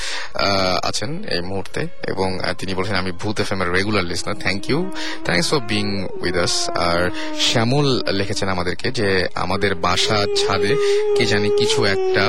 [0.89, 1.81] আছেন এই মুহূর্তে।
[2.13, 2.29] এবং
[2.61, 4.79] তিনি বলেছেন, আমি ভূত এফ এম এর regular listener thank you
[5.27, 5.87] thanks for being
[6.25, 6.55] with us
[6.89, 7.01] আর
[7.49, 7.87] শ্যামল
[8.19, 9.09] লিখেছেন আমাদেরকে যে,
[9.45, 10.73] আমাদের বাসা ছাদে
[11.17, 11.79] কে জানি কিছু
[12.17, 12.27] একটা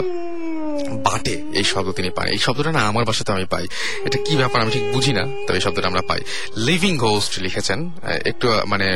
[1.08, 3.66] বাটে এই শব্দ তিনি পান এই শব্দটা না আমার বাসাতে আমি পাই।
[4.08, 6.22] এটা কি ব্যাপার আমি ঠিক বুঝি না, তবে এই শব্দটা আমরা পাই।
[6.68, 7.80] লিভিং হোস্ট লিখেছেন
[8.32, 8.88] একটু মানে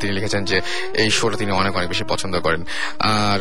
[0.00, 0.56] তিনি লিখেছেন যে
[1.02, 2.62] এই শোটা তিনি অনেক অনেক বেশি পছন্দ করেন।
[3.22, 3.40] আর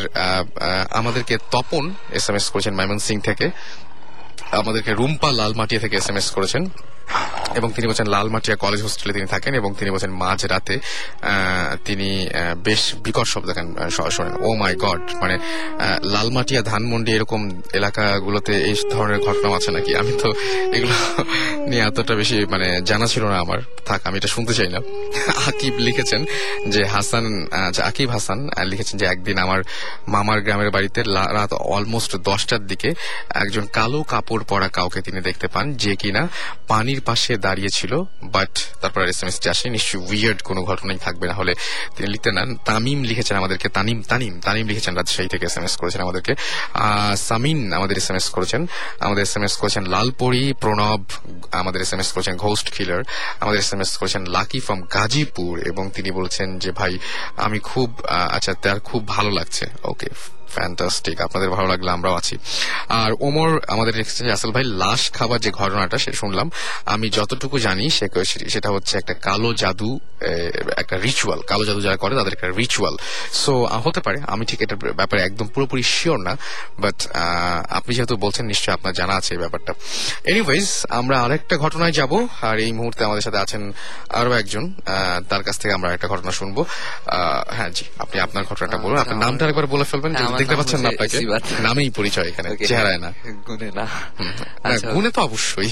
[0.99, 1.83] আমাদেরকে তপন
[2.17, 3.45] এস এম এস করেছেন মাইমন সিং থেকে।
[4.59, 6.63] আমাদেরকে রুম্পা লাল লালমাটিয়া থেকে এস এম এস করেছেন।
[7.59, 10.75] এবং তিনি বলছেন, লালমাটিয়া কলেজ হোস্টেলে তিনি থাকেন এবং তিনি বলছেন মাঝ রাতে
[11.87, 12.09] তিনি
[12.67, 13.67] বেশ বিকট শব্দ দেখেন
[14.15, 15.35] শোনেন। ও মাই গড মানে
[16.13, 17.41] লালমাটিয়া ধানমন্ডি এরকম
[17.79, 19.91] এলাকাগুলোতে এই ধরনের ঘটনা আছে নাকি?
[20.01, 20.29] আমি তো
[20.75, 20.95] এগুলো
[21.69, 24.79] নিয়ে এতটা বেশি মানে জানা ছিল না আমার। থাক, আমি এটা শুনতে চাই না।
[25.49, 26.21] আকিব লিখেছেন
[26.73, 27.25] যে, হাসান
[27.89, 28.39] আকিব হাসান
[28.71, 29.59] লিখেছেন যে, একদিন আমার
[30.13, 30.99] মামার গ্রামের বাড়িতে
[31.37, 32.89] রাত অলমোস্ট দশটার দিকে
[33.43, 36.23] একজন কালো কাপড় পরা কাউকে তিনি দেখতে পান, যে কিনা
[36.71, 38.51] পানির পাশে দাঁড়িয়ে ছিল বাট
[38.81, 41.53] তারপর এস এম এস আসে নিশ্চয়ই উইয়ার্ড কোনো ঘটনাই থাকবে না হলে
[41.95, 45.75] তিনি লিখতে নেন। তামিম লিখেছেন আমাদেরকে, তানিম তানিম তানিম লিখেছেন রাজশাহী থেকে এস এম এস
[45.75, 46.35] করেছেন আমাদেরকে।
[47.15, 48.67] সামিন আমাদের এস এম এস করেছেন।
[48.99, 51.01] আমাদের এস এম এস করেছেন লালপরি, প্রণব,
[51.51, 53.03] আমাদের এস এম এস করেছেন ঘোস্ট কিলার
[53.39, 56.99] আমাদের এস এম এস করেছেন লাকি ফ্রম গাজীপুর, এবং তিনি বলছেন যে, ভাই,
[57.37, 58.01] আমি খুব
[58.35, 60.09] আচ্ছা তার খুব ভালো লাগছে। ওকে
[60.55, 62.35] ফ্যান্টাস্টিক আপনাদের ভালো লাগলে আমরাও আছি।
[62.89, 63.93] আর ওমর আমাদের
[64.33, 66.51] আসল ভাই লাশ খাবার যে ঘটনাটা সে শুনলাম।
[66.85, 67.89] আমি যতটুকু জানি
[68.49, 69.99] সেটা হচ্ছে একটা কালো জাদু
[70.77, 72.95] একটা রিচুয়াল কালো জাদু যারা করে তাদের একটা রিচুয়াল
[73.33, 73.53] সো
[73.85, 76.37] হতে পারে আমি ঠিক এটার ব্যাপারে একদম পুরোপুরি শিওর না
[76.79, 76.97] বাট
[77.69, 79.73] আপনি যেহেতু বলছেন নিশ্চয়ই আপনার জানা আছে এই ব্যাপারটা।
[80.25, 82.11] এনিওয়েজ আমরা আরেকটা ঘটনায় যাব
[82.41, 83.61] আর এই মুহূর্তে আমাদের সাথে আছেন
[84.09, 84.63] আরও একজন
[85.29, 89.17] তার কাছ থেকে আমরা একটা ঘটনা শুনব। আহ, হ্যাঁ জি আপনি আপনার ঘটনাটা বলুন। আপনার
[89.17, 91.17] নামটা একবার বলে ফেলবেন হ্যাঁ, দেখতে পাচ্ছেন না আপনাকে?
[91.61, 93.09] নামেই পরিচয় এখানে চেহারায় না।
[93.47, 93.85] গুনে না।
[94.63, 95.69] আচ্ছা, গুণে তো অবশ্যই।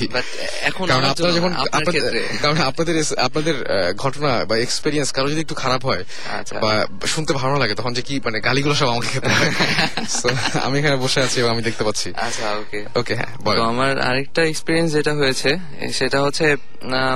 [0.62, 2.04] এখন কারণ আপনারা যখন আপনাদের-
[2.42, 3.56] কারণ আপনাদের আপনাদের
[3.98, 6.72] ঘটনা বা এক্সপেরিয়েন্স কারও যদি একটু খারাপ হয় আচ্ছা। বা
[7.08, 9.30] শুনতে ভালো লাগে তখন যে কি মানে গালিগুলো সব আমাকে খেতে
[10.66, 14.90] আমি এখানে বসে আছি আমি দেখতে পাচ্ছি। আচ্ছা ওকে। ওকে হ্যাঁ তো আমার আরেকটা এক্সপিরিয়েন্স
[14.94, 15.50] যেটা হয়েছে
[15.94, 16.46] সেটা হচ্ছে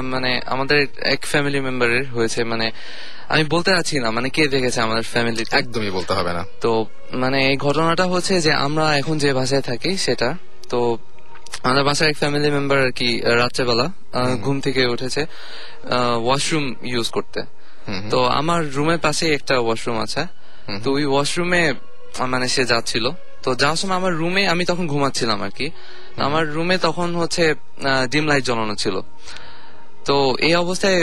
[0.04, 2.68] মানে আমাদের এক ফ্যামিলি মেম্বারের হয়েছে মানে
[3.34, 6.72] আমি বলতে পারছি না মানে কে দেখেছে আমাদের ফ্যামিলি একদমই বলতে হবে না। তো
[7.22, 10.30] মানে এই ঘটনাটা হচ্ছে যে আমরা এখন যে ভাষায় থাকি সেটা
[10.72, 10.80] তো
[11.64, 13.10] আমাদের বাসার এক ফ্যামিলি মেম্বার আর কি
[13.42, 13.88] রাত্রেবেলা
[14.44, 15.22] ঘুম থেকে উঠেছে
[16.26, 17.40] ওয়াশরুম ইউজ করতে।
[18.12, 20.22] তো আমার রুমের পাশে একটা ওয়াশরুম আছে।
[20.84, 21.64] তো ওই ওয়াশরুমে
[22.34, 23.06] মানে সে যাচ্ছিল।
[23.44, 25.68] তো যাওয়ার সময় আমার রুমে আমি তখন ঘুমাচ্ছিলাম আর কি।
[26.28, 27.44] আমার রুমে তখন হচ্ছে
[28.12, 28.96] ডিম লাইট জ্বলানো ছিল।
[30.10, 30.98] তো এই অবস্থায়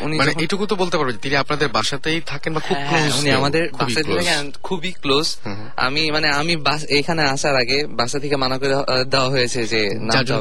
[0.00, 3.30] উনি মানে এটুকু তো বলতে পারব তিনি আপনাদের বাসাতেই থাকেন বা খুব হ্যাঁ, ক্লোজ উনি
[3.30, 4.22] আমাদের বাসা থেকে
[4.62, 5.26] খুবই ক্লোজ
[5.86, 8.74] আমি মানে আমি বাস এখানে আসার আগে বাসা থেকে মানা করে
[9.04, 9.80] দেওয়া হয়েছে যে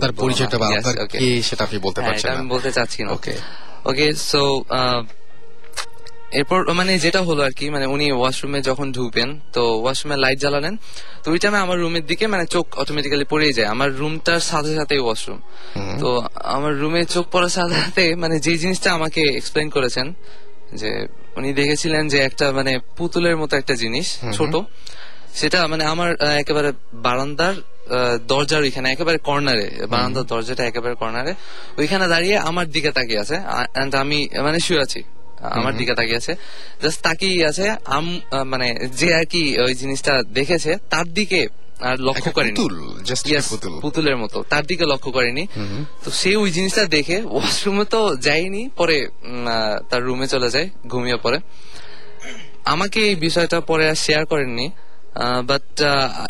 [0.02, 1.20] তার। পরিচয়টা বা আপনার.
[1.42, 3.34] সেটা আপনি বলতে হ্যাঁ, পারছেন আমি বলতে চাচ্ছি না। ওকে
[3.86, 4.42] ওকে সো
[6.32, 10.76] এরপর মানে যেটা হলো আর কি মানে উনি ওয়াশরুমে যখন ঢুকবেন তো ওয়াশরুমে লাইট জ্বালালেন
[11.24, 14.96] তো ওই টাইমে আমার রুমের দিকে মানে চোখ অটোমেটিক্যালি পড়েই যায়। আমার রুমটার সাথে সাথে
[15.06, 15.40] ওয়াশরুম
[16.02, 16.10] তো
[16.56, 20.08] আমার রুমে চোখ পড়ার সাথে সাথে মানে যে জিনিসটা আমাকে এক্সপ্লেন করেছেন
[20.74, 20.90] যে
[21.38, 24.54] উনি দেখেছিলেন যে একটা মানে পুতুলের মতো একটা জিনিস ছোট।
[25.40, 26.10] সেটা মানে আমার
[26.42, 27.56] একেবারে বারান্দার
[28.32, 31.34] দরজার ওইখানে একেবারে কর্নারে বারান্দার দরজাটা একেবারে কর্নারে
[31.78, 33.36] ওইখানে দাঁড়িয়ে আমার দিকে তাকিয়ে আছে
[34.04, 35.02] আমি মানে শুয়ে আছি।
[35.42, 36.36] আমার দিকে তাকিয়ে আছে।
[36.82, 38.68] জাস্ট তাকিয়ে আছে। আম মানে
[39.00, 41.48] যে আর কি ওই জিনিসটা দেখেছে তার দিকে
[41.80, 42.58] আর লক্ষ্য করেনি।
[43.12, 45.48] Yes, পুতুল। পুতুলের মতো। তার দিকে লক্ষ্য করেনি।
[46.04, 49.08] তো সে ওই জিনিসটা দেখে ওয়াশরুমে তো যায়নি পরে
[49.90, 51.40] তার রুমে চলে যায় ঘুমিয়ে পড়ে।
[52.66, 54.70] আমাকে এই বিষয়টা পরে আর শেয়ার করেননি
[55.46, 55.82] বাট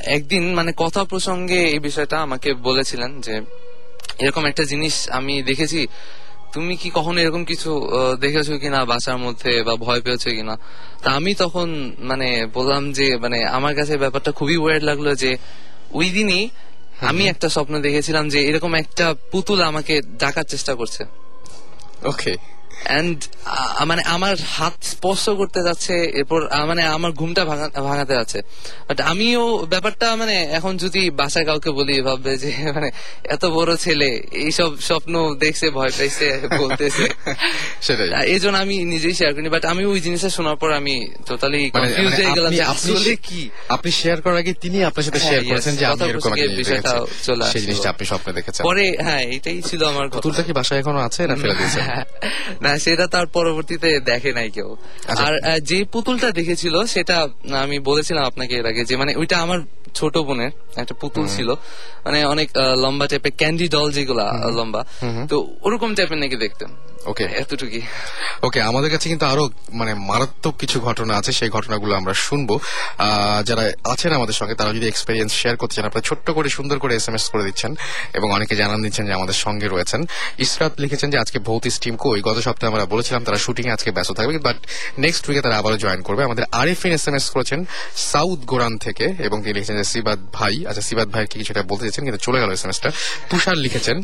[0.05, 3.41] একদিন মানে কথা প্রসঙ্গে এই বিষয়টা আমাকে বলেছিলেন যে
[4.19, 5.87] এরকম একটা জিনিস আমি দেখেছি
[6.53, 10.55] তুমি কি কখনো এরকম কিছু দেখেছ কিনা বাসার মধ্যে বা ভয় পেয়েছ কিনা?
[11.03, 11.67] তা আমি তখন
[11.99, 15.37] মানে বললাম যে মানে আমার কাছে ব্যাপারটা খুবই ওয়ার্ড লাগল যে
[15.91, 16.49] ওই দিনই
[17.01, 21.03] আমি একটা স্বপ্ন দেখেছিলাম যে এরকম একটা পুতুল আমাকে ডাকার চেষ্টা করছে।
[22.03, 22.37] ওকে
[22.91, 23.17] এন্ড
[23.87, 27.41] মানে আমার হাত স্পর্শ করতে যাচ্ছে এরপর মানে আমার ঘুমটা
[27.87, 28.39] ভাঙাতে যাচ্ছে।
[28.87, 32.89] বাট আমিও ব্যাপারটা মানে এখন যদি বাসায় কাউকে বলি ভাববে যে মানে
[33.25, 34.09] এত বড় ছেলে
[34.39, 36.27] এইসব স্বপ্ন দেখছে ভয় পাইছে
[36.57, 37.05] বলতেছে।
[38.33, 40.95] এই জন্য আমি নিজেই শেয়ার করি বাট আমি ওই জিনিসটা শোনার পর আমি
[41.27, 43.41] টোটালি মানে কনফিউজ মানে হয়ে গেলাম আসলে কি?
[43.69, 46.91] আপনি শেয়ার করার আগে তিনি আপনার সাথে হ্যাঁ, শেয়ার করেছেন যে আমি এরকম একটা বিষয়টা
[47.23, 51.01] চলে সেই জিনিসটা আপনি স্বপ্নে দেখেছেন। পরে হ্যাঁ এটাই ছিল আমার কথা। কি বাসায় এখনও
[51.07, 51.85] আছে না ফেলে দিয়েছেন
[52.67, 54.69] না সেটা তার পরবর্তীতে দেখে নাই কেউ।
[55.07, 55.33] আচ্ছা। আর
[55.69, 57.17] যে পুতুলটা দেখেছিল সেটা
[57.63, 59.59] আমি বলেছিলাম আপনাকে এর আগে যে মানে ওইটা আমার
[59.93, 61.49] ছোট বোনের একটা পুতুল ছিল।
[62.05, 62.47] মানে অনেক
[62.83, 64.25] লম্বা টাইপের ক্যান্ডি ডল যেগুলা
[64.57, 64.81] লম্বা।
[65.29, 65.35] তো
[65.65, 66.69] ওরকম টাইপের নাকি দেখতেন
[67.11, 67.83] ওকে এতটুকুই।
[68.47, 69.43] ওকে আমাদের কাছে কিন্তু আরও
[69.79, 72.49] মানে মারাত্মক কিছু ঘটনা আছে সেই ঘটনাগুলো আমরা শুনব।
[73.49, 73.63] যারা
[73.93, 77.05] আছেন আমাদের সঙ্গে তারা যদি এক্সপিরিয়েন্স শেয়ার করতে চান আপনারা ছোট্ট করে সুন্দর করে এস
[77.09, 77.71] এম এস করে দিচ্ছেন
[78.17, 80.01] এবং অনেকে জানান দিচ্ছেন যে আমাদের সঙ্গে রয়েছেন।
[80.45, 83.89] ইসরাত লিখেছেন যে আজকে ভৌতিস টিম কই গত সপ্তাহে আমরা বলেছিলাম তারা শুটিং এ আজকে
[83.97, 84.57] ব্যস্ত থাকবে বাট
[85.05, 87.59] নেক্সট উইকে তারা আবারও জয়েন করবে। আমাদের আরিফিন এস এম এস করেছেন
[88.11, 91.83] সাউথ গোরান থেকে এবং তিনি লিখেছেন যে সিবাদ ভাই। আচ্ছা সিবাদ ভাই কি কিছুটা বলতে
[91.85, 92.89] চাইছেন কিন্তু চলে গেল এস এম এসটা
[93.31, 93.97] তুষার লিখেছেন।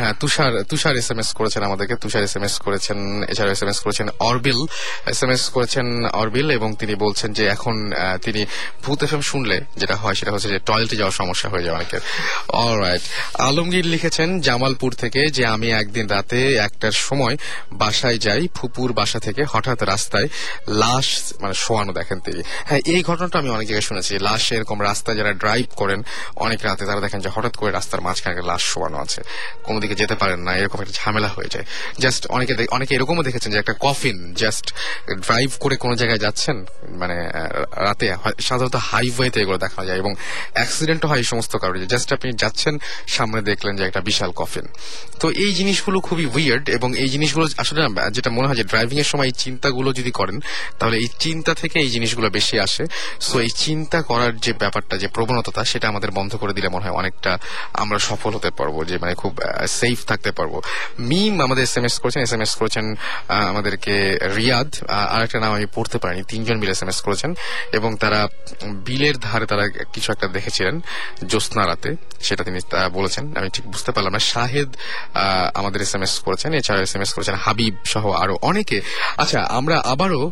[0.00, 2.98] হ্যাঁ Tushar Tushar S M S করেছেন আমাদেরকে তুষার এস এম এস করেছেন
[3.32, 4.60] এছাড়া এস এম এস করেছেন অরবিল।
[5.12, 5.86] এস এম এস করেছেন
[6.20, 7.76] অরবিল এবং তিনি বলছেন যে এখন
[8.24, 8.40] তিনি
[8.84, 12.02] ভূত এফ শুনলে যেটা হয় সেটা হচ্ছে যে টয়লেটে যাওয়ার সমস্যা হয়ে যায় অনেকের।
[12.64, 13.02] অলরাইট
[13.48, 17.36] আলমগীর লিখেছেন, জামালপুর থেকে যে আমি একদিন রাতে একটার সময়
[17.82, 20.28] বাসায় যাই, ফুপুর বাসা থেকে হঠাৎ রাস্তায়
[20.82, 21.06] লাশ
[21.42, 25.32] মানে শোয়ানো দেখেন তিনি। হ্যাঁ এই ঘটনাটা আমি অনেক জায়গায় শুনেছি। লাশ এরকম রাস্তায় যারা
[25.42, 26.00] ড্রাইভ করেন,
[26.44, 29.20] অনেক রাতে তারা দেখেন যে হঠাৎ করে রাস্তার মাঝখানে লাশ শোয়ানো আছে।
[29.66, 31.66] কোনো দিকে যেতে পারেন না, এরকম একটা ঝামেলা হয়ে যায়।
[32.04, 34.66] জাস্ট অনেকে অনেকে এরকমও দেখেছেন যে একটা কফিন জাস্ট
[35.26, 36.56] ড্রাইভ করে কোনো জায়গায় যাচ্ছেন
[37.00, 37.16] মানে
[37.86, 38.06] রাতে
[38.48, 40.12] সাধারণত হাইওয়েতে এগুলো দেখা যায় এবং
[40.56, 42.74] অ্যাক্সিডেন্ট হয় এই সমস্ত কারণে। জাস্ট আপনি যাচ্ছেন,
[43.16, 44.66] সামনে দেখলেন যে একটা বিশাল কফিন
[45.20, 47.80] তো এই জিনিসগুলো খুবই উইয়ার্ড এবং এই জিনিসগুলো আসলে
[48.16, 50.36] যেটা মনে হয় যে ড্রাইভিং এর সময় এই চিন্তাগুলো যদি করেন,
[50.78, 52.84] তাহলে এই চিন্তা থেকে এই জিনিসগুলো বেশি আসে।
[53.26, 56.96] সো এই চিন্তা করার যে ব্যাপারটা, যে প্রবণতা সেটা আমাদের বন্ধ করে দিলে মনে হয়
[57.00, 57.32] অনেকটা
[57.82, 59.32] আমরা সফল হতে পারব, যে মানে খুব
[59.78, 60.54] সেফ থাকতে পারব।
[61.10, 62.84] মিম আমাদের এস এম এস করেছেন এস এম এস করেছেন
[63.52, 63.94] আমাদেরকে
[64.38, 64.70] রিয়াদ।
[65.14, 67.30] আর একটা নাম আমি পড়তে পারিনি, তিনজন মিলে এস এম এস করেছেন।
[67.78, 68.20] এবং তারা
[68.86, 69.64] বিলের ধারে তারা
[69.94, 70.76] কিছু একটা দেখেছিলেন
[71.30, 71.90] জ্যোৎস্না রাতে
[72.26, 72.58] সেটা তিনি
[72.98, 74.68] বলেছেন। আমি ঠিক বুঝতে পারলাম না। শাহেদ
[75.60, 78.78] আমাদের এস এম এস করেছেন এছাড়া এস এম এস করেছেন হাবিব সহ আরও অনেকে।
[79.22, 80.22] আচ্ছা আমরা আবারও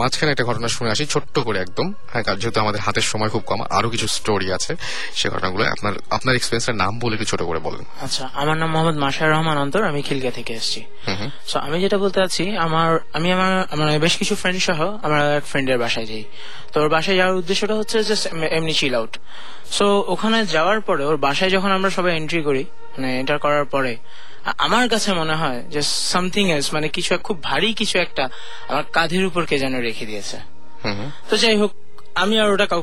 [0.00, 3.60] মাঝখানে একটা ঘটনা শুনে আসি, ছোট্ট করে একদম। হ্যাঁ যেহেতু আমাদের হাতের সময় খুব কম,
[3.78, 4.72] আরও কিছু স্টোরি আছে।
[5.18, 8.96] সে ঘটনাগুলো আপনার আপনার এক্সপিরিয়েন্সের নাম বলে একটু ছোট করে বলেন। আচ্ছা আমার নাম মোহাম্মদ
[9.04, 10.84] মাশার রহমান অন্তর, আমি খিলগা থেকে এসেছি।
[11.46, 15.44] সো আমি যেটা বলতে চাচ্ছি আমার আমি আমার আমার বেশ কিছু ফ্রেন্ড সহ আমার এক
[15.44, 16.24] ফ্রেন্ডের বাসায় যাই।
[16.72, 19.18] তো ওর বাসায় যাওয়ার উদ্দেশ্যটা হচ্ছে জাস্ট এমনি চিল আউট
[19.70, 22.64] সো ওখানে যাওয়ার পরে ওর বাসায় যখন আমরা সবাই এন্ট্রি করি
[22.98, 23.96] মানে এন্টার করার পরে
[24.58, 28.28] আমার কাছে মনে হয় যে সামথিং এলস মানে কিছু খুব ভারী কিছু একটা
[28.68, 30.36] আমার কাঁধের উপর কে যেন রেখে দিয়েছে।
[31.30, 31.72] তো যাই হোক
[32.14, 32.82] আমি আর ওটা কাউ-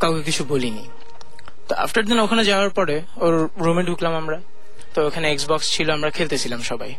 [0.00, 0.88] কাউকে কিছু বলিনি।
[1.68, 4.40] তো আফটার দিন ওখানে যাওয়ার পরে ওর রুমে ঢুকলাম আমরা।
[4.94, 6.94] তো ওখানে এক্সবক্স ছিল আমরা খেলতেছিলাম সবাই।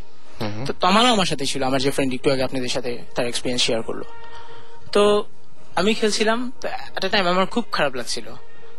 [0.68, 3.82] তো তমালও আমার সাথে ছিল আমার যে ফ্রেন্ড একটু আগে আপনাদের সাথে তার এক্সপিরিয়েন্স শেয়ার
[3.88, 4.02] করল।
[4.96, 5.04] তো
[5.80, 6.40] আমি খেলছিলাম
[6.98, 8.28] একটা টাইম আমার খুব খারাপ লাগছিল।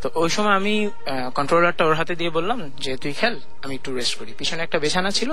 [0.03, 0.74] তো ওই সময় আমি
[1.39, 3.35] কন্ট্রোলারটা ওর হাতে দিয়ে বললাম যে তুই খেল
[3.65, 5.31] আমি একটু রেস্ট করি। পিছনে একটা বিছানা ছিল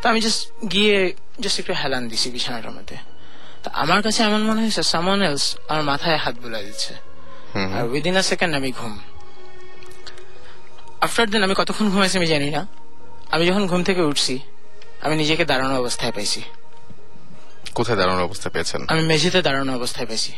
[0.00, 0.40] তো আমি জাস্ট
[0.72, 0.96] গিয়ে
[1.42, 2.96] জাস্ট একটু হেলান দিছি বিছানাটার মধ্যে।
[3.64, 6.92] তো আমার কাছে এমন মনে হয়েছে সামন এলস আমার মাথায় হাত বুলাই দিচ্ছে।
[7.76, 8.94] আর উইদিন আ সেকেন্ড আমি ঘুম।
[11.06, 12.62] আফটার দেন আমি কতক্ষণ ঘুমাইছি আমি জানি না।
[13.34, 14.34] আমি যখন ঘুম থেকে উঠছি
[15.02, 16.42] আমি নিজেকে দাঁড়ানো অবস্থায় পাইছি।
[17.74, 18.80] কোথায় দাঁড়ানোর অবস্থা পেয়েছেন?
[18.88, 20.32] আমি মেঝেতে দাঁড়ানো অবস্থায় পাইছি।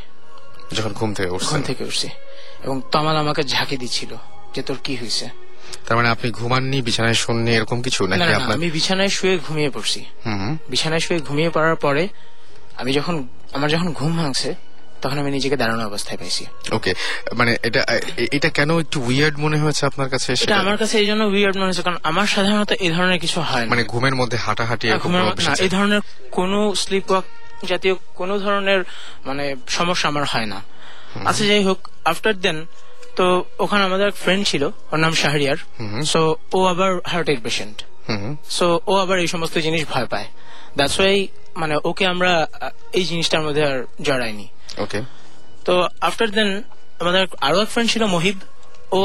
[0.72, 2.08] যখন ঘুম থেকে ঘুম থেকে উঠছি।
[2.64, 4.16] এবং তমাল আমাকে ঝাঁকি দিচ্ছিল
[4.54, 5.26] যে তোর কি হয়েছে
[5.88, 8.06] তার মানে আপনি ঘুমাননি বিছানায় শুননি এরকম কিছু?
[8.06, 10.00] নাকি আপনার আমি বিছানায় শুয়ে ঘুমিয়ে পড়ছি।
[10.68, 12.08] বিছানায় শুয়ে ঘুমিয়ে পড়ার পরে
[12.76, 13.14] আমি যখন
[13.52, 14.54] আমার যখন ঘুম ভাঙছে
[15.04, 16.44] তখন আমি নিজেকে দাঁড়ানো অবস্থায় পাইছি।
[16.76, 16.92] ওকে
[17.38, 17.80] মানে এটা
[18.36, 20.28] এটা কেন একটু উইয়ার্ড মনে হয়েছে আপনার কাছে?
[20.44, 23.66] এটা আমার কাছে এই জন্য উইয়ার্ড মনে হচ্ছে কারণ আমার সাধারণত এই ধরনের কিছু হয়
[23.72, 24.86] মানে ঘুমের মধ্যে হাঁটাহাঁটি?
[25.64, 26.00] এই ধরনের
[26.38, 27.26] কোনো স্লিপ ওয়াক
[27.70, 28.80] জাতীয় কোনো ধরনের
[29.28, 29.44] মানে
[29.78, 30.58] সমস্যা আমার হয় না।
[31.28, 31.78] আচ্ছা যাই হোক
[32.10, 32.58] আফটার দেন
[33.18, 33.26] তো
[33.64, 34.62] ওখানে আমাদের এক ফ্রেন্ড ছিল
[34.92, 35.58] ওর নাম শাহরিয়ার।
[36.12, 36.20] সো
[36.56, 37.76] ও আবার হার্টের পেশেন্ট।
[38.56, 40.28] সো ও আবার এই সমস্ত জিনিস ভয় পায়।
[40.78, 41.18] দ্যাটস ওয়াই
[41.60, 42.32] মানে ওকে আমরা
[42.98, 44.46] এই জিনিসটার মধ্যে আর জড়াইনি।
[44.82, 45.00] ওকে
[45.64, 46.50] তো আফটার দেন
[47.00, 48.36] আমাদের আরও এক ফ্রেন্ড ছিল মহিব
[48.92, 49.00] ও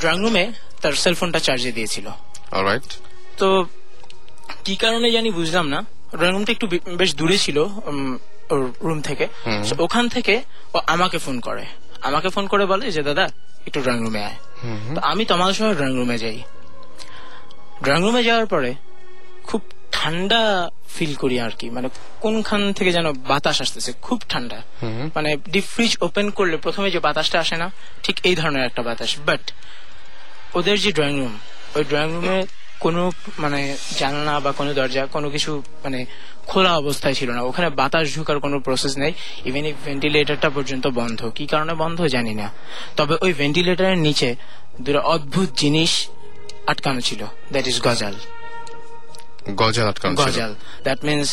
[0.00, 0.44] ড্রয়িং রুমে
[0.82, 2.06] তার সেলফোনটা চার্জে দিয়েছিল।
[2.56, 2.88] অলরাইট
[3.40, 3.48] তো
[4.64, 5.78] কি কারণে জানি বুঝলাম না।
[6.16, 6.66] ড্রয়িং রুমটা একটু
[7.00, 7.58] বেশ দূরে ছিল
[8.86, 9.26] রুম থেকে।
[9.78, 10.34] ওখান থেকে
[10.74, 11.64] ও আমাকে ফোন করে।
[12.08, 13.24] আমাকে ফোন করে বলে যে দাদা
[13.66, 14.38] একটু ড্রয়িং রুমে আয়।
[14.94, 16.38] তো আমি তোমার সঙ্গে ড্রয়িং রুমে যাই।
[17.82, 18.70] ড্রয়িং রুমে যাওয়ার পরে
[19.48, 19.60] খুব
[20.06, 21.88] ঠান্ডা ফিল করি আর কি। মানে
[22.20, 24.62] কোনখান থেকে যেন বাতাস আসতেছে খুব ঠান্ডা।
[25.14, 27.70] মানে ডিপ ফ্রিজ ওপেন করলে প্রথমে যে বাতাসটা আসে না
[28.02, 29.40] ঠিক এই ধরনের একটা বাতাস। বাট
[30.54, 31.38] ওদের যে ড্রয়িং রুম
[31.76, 32.46] ওই ড্রয়িং রুমে
[32.80, 36.06] কোনো মানে জানলা বা কোনো দরজা কোনো কিছু মানে
[36.46, 39.12] খোলা অবস্থায় ছিল না। ওখানে বাতাস ঢুকার কোনো প্রসেস নেই।
[39.44, 41.98] ইভেন এই ভেন্টিলেটরটা পর্যন্ত বন্ধ। কি কারণে বন্ধ?
[42.06, 42.52] জানি না।
[42.96, 44.36] তবে ওই ভেন্টিলেটরের নিচে
[44.80, 46.08] দুটো অদ্ভুত জিনিস
[46.66, 48.14] আটকানো ছিল। দ্যাট ইজ গজাল।
[49.62, 50.52] গজাল আটকানো। গজাল।
[50.86, 51.28] দ্যাট মিনস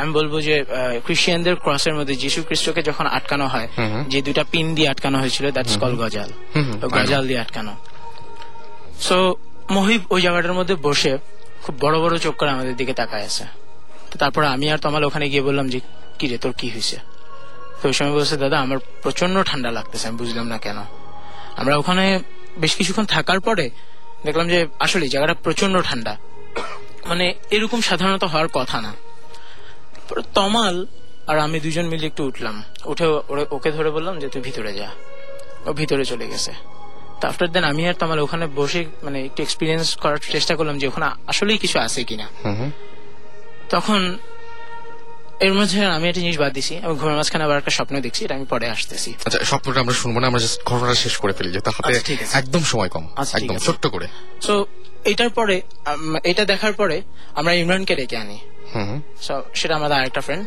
[0.00, 0.56] আমি বলব যে
[1.06, 3.68] খ্রিস্টিয়ানদের ক্রসের মধ্যে যিশু খ্রিস্টকে যখন আটকানো হয়
[4.12, 6.30] যে দুইটা পিন দিয়ে আটকানো হয়েছিল দ্যাটস কল গজাল।
[6.96, 7.72] গজাল দিয়ে আটকানো।
[9.06, 9.16] সো
[9.76, 11.12] মহিব ওই জায়গাটার মধ্যে বসে
[11.64, 13.44] খুব বড় বড় চোখ করে আমাদের দিকে তাকায় আছে।
[14.22, 15.78] তারপরে আমি আর তমাল ওখানে গিয়ে বললাম যে
[16.18, 16.96] কি রে তোর কি হয়েছে?
[17.80, 20.78] তো ওই সময় বলছে দাদা আমার প্রচণ্ড ঠান্ডা লাগতেছে আমি বুঝলাম না কেন।
[21.60, 22.04] আমরা ওখানে
[22.62, 23.66] বেশ কিছুক্ষণ থাকার পরে
[24.26, 26.14] দেখলাম যে আসলে জায়গাটা প্রচণ্ড ঠান্ডা।
[27.08, 28.92] মানে এরকম সাধারণত হওয়ার কথা না।
[30.34, 30.76] তমাল
[31.30, 32.56] আর আমি দুজন মিলে একটু উঠলাম।
[32.92, 33.06] উঠে
[33.56, 34.88] ওকে ধরে বললাম যে তুই ভিতরে যা।
[35.66, 36.52] ও ভিতরে চলে গেছে।
[37.30, 41.06] আফটার দেন আমি আর তোমার ওখানে বসে মানে একটু এক্সপিরিয়েন্স করার চেষ্টা করলাম যে ওখানে
[41.26, 42.26] আসলেই কিছু আছে কিনা।
[43.74, 44.00] তখন
[45.40, 48.34] এর মধ্যে আমি একটা জিনিস বাদ দিছি আমি ঘুমের মাঝখানে আবার একটা স্বপ্ন দেখছি এটা
[48.34, 51.70] আমি পরে আসতেছি। আচ্ছা স্বপ্নটা আমরা শুনব না আমরা জাস্ট ঘটনাটা শেষ করে ফেলি যেহেতু
[51.70, 54.06] হাতে আচ্ছা। একদম সময় কম আচ্ছা, একদম ছোট্ট করে।
[54.46, 54.66] তো
[55.04, 55.62] এটার পরে
[56.24, 57.02] এটা দেখার পরে
[57.34, 58.38] আমরা ইমরানকে ডেকে আনি।
[59.54, 60.44] সেটা আমাদের আরেকটা ফ্রেন্ড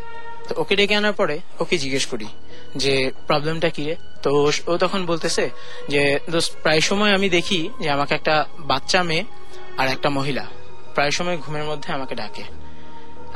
[0.48, 2.28] তো ওকে ডেকে আনার পরে ওকে জিজ্ঞেস করি
[2.76, 3.95] যে প্রবলেমটা কি রে?
[4.24, 5.49] তো ও- ও তখন বলতেছে
[5.90, 9.24] যে দোস্ত প্রায় সময় আমি দেখি যে আমাকে একটা বাচ্চা মেয়ে
[9.78, 10.45] আর একটা মহিলা
[10.94, 12.44] প্রায় সময় ঘুমের মধ্যে আমাকে ডাকে।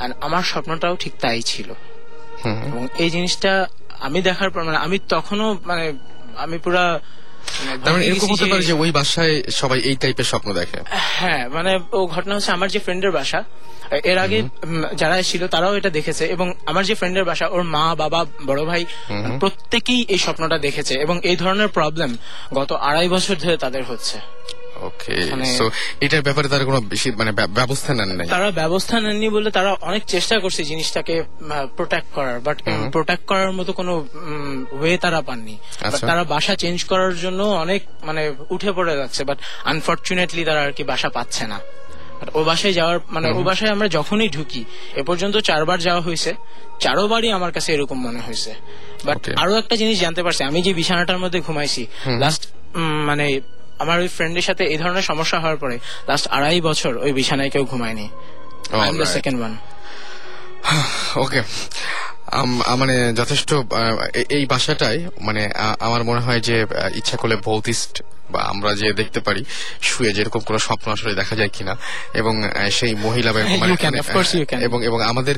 [0.01, 1.69] আর আমার স্বপ্নটাও ঠিক তাই ছিল।
[2.69, 3.67] এবং এই জিনিসটা
[3.99, 5.85] আমি দেখার পর মানে আমি তখনও মানে
[6.37, 6.99] আমি পুরা
[7.59, 10.79] মানে মানে ভেঙে এরকম হতে পারে যে ওই বাসায় সবাই এই টাইপের স্বপ্ন দেখে।
[11.19, 13.43] হ্যাঁ মানে ও ঘটনা হচ্ছে আমার যে ফ্রেন্ডের বাসা
[14.11, 14.43] এর আগে
[14.95, 18.85] যারা ছিল তারাও এটা দেখেছে এবং আমার যে ফ্রেন্ডের বাসা ওর মা বাবা বড় ভাই
[19.39, 22.17] প্রত্যেকেই এই স্বপ্নটা দেখেছে এবং এই ধরনের প্রবলেম
[22.53, 24.19] গত আড়াই বছর ধরে তাদের হচ্ছে।
[24.87, 25.13] ওকে
[25.57, 25.65] সো
[26.01, 28.27] এটার ব্যাপারে তারা কোনো বেশি মানে ব্যবস্থা নেন নাই?
[28.27, 31.15] তারা ব্যবস্থা নেননি বলে তারা অনেক চেষ্টা করছে জিনিসটাকে
[31.77, 32.57] প্রোটেক্ট করার বাট
[32.91, 33.93] প্রোটেক্ট করার মতো কোনো
[34.71, 39.37] ওয়ে তারা পাননি। আচ্ছা। তারা বাসা চেঞ্জ করার জন্য অনেক মানে উঠে পড়ে যাচ্ছে বাট
[39.63, 41.59] আনফর্চুনেটলি তারা আর কি বাসা পাচ্ছে না।
[42.33, 44.61] ও বাসায় যাওয়ার মানে ও বাসায় আমরা যখনই ঢুকি
[44.95, 46.31] এ পর্যন্ত চারবার যাওয়া হয়েছে।
[46.79, 48.51] চারোবারই আমার কাছে এরকম মনে হয়েছে।
[49.05, 51.83] বাট আরও একটা জিনিস জানতে পারছি আমি যে বিছানাটার মধ্যে ঘুমাইছি
[52.19, 52.41] লাস্ট
[53.05, 53.25] মানে
[53.83, 55.75] আমার ওই ফ্রেন্ডের সাথে এই ধরনের সমস্যা হওয়ার পরে
[56.09, 58.07] লাস্ট আড়াই বছর ওই বিছানায় কেউ ঘুমায়নি।
[58.81, 59.53] I am the second one
[61.23, 61.41] okay
[62.81, 63.49] মানে যথেষ্ট
[64.37, 64.97] এই বাসাটাই
[65.27, 65.41] মানে
[65.87, 66.57] আমার মনে হয় যে
[66.99, 67.93] ইচ্ছা করলে ভৌতিস্ট
[68.31, 69.41] বা আমরা যে দেখতে পারি
[69.81, 71.73] শুয়ে যেরকম কোনো স্বপ্ন আসলে দেখা যায় কিনা
[72.13, 72.33] এবং
[72.71, 73.29] সেই মহিলা.
[74.67, 75.35] এবং এবং আমাদের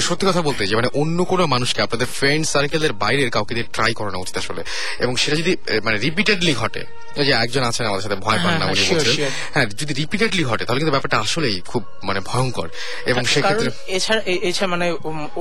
[0.00, 3.92] সত্যি কথা বলতে যে মানে অন্য কোনো মানুষকে আপনাদের ফ্রেন্ড সার্কেলের বাইরের কাউকে দিয়ে ট্রাই
[3.94, 4.62] করানো উচিত আসলে।
[4.98, 5.52] এবং সেটা যদি
[5.82, 6.82] মানে রিপিটেডলি ঘটে
[7.26, 10.62] যে একজন আছেন আমাদের সাথে ভয় পান না হ্যাঁ, উনি বলছেন হ্যাঁ যদি রিপিটেডলি ঘটে
[10.64, 12.68] তাহলে কিন্তু ব্যাপারটা আসলেই খুব মানে ভয়ঙ্কর।
[13.10, 14.86] এবং সেক্ষেত্রে এছাড়া এছাড়া মানে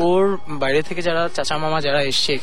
[0.05, 0.23] ওর
[0.63, 2.33] বাইরে থেকে যারা চাচা মামা যারা এসছে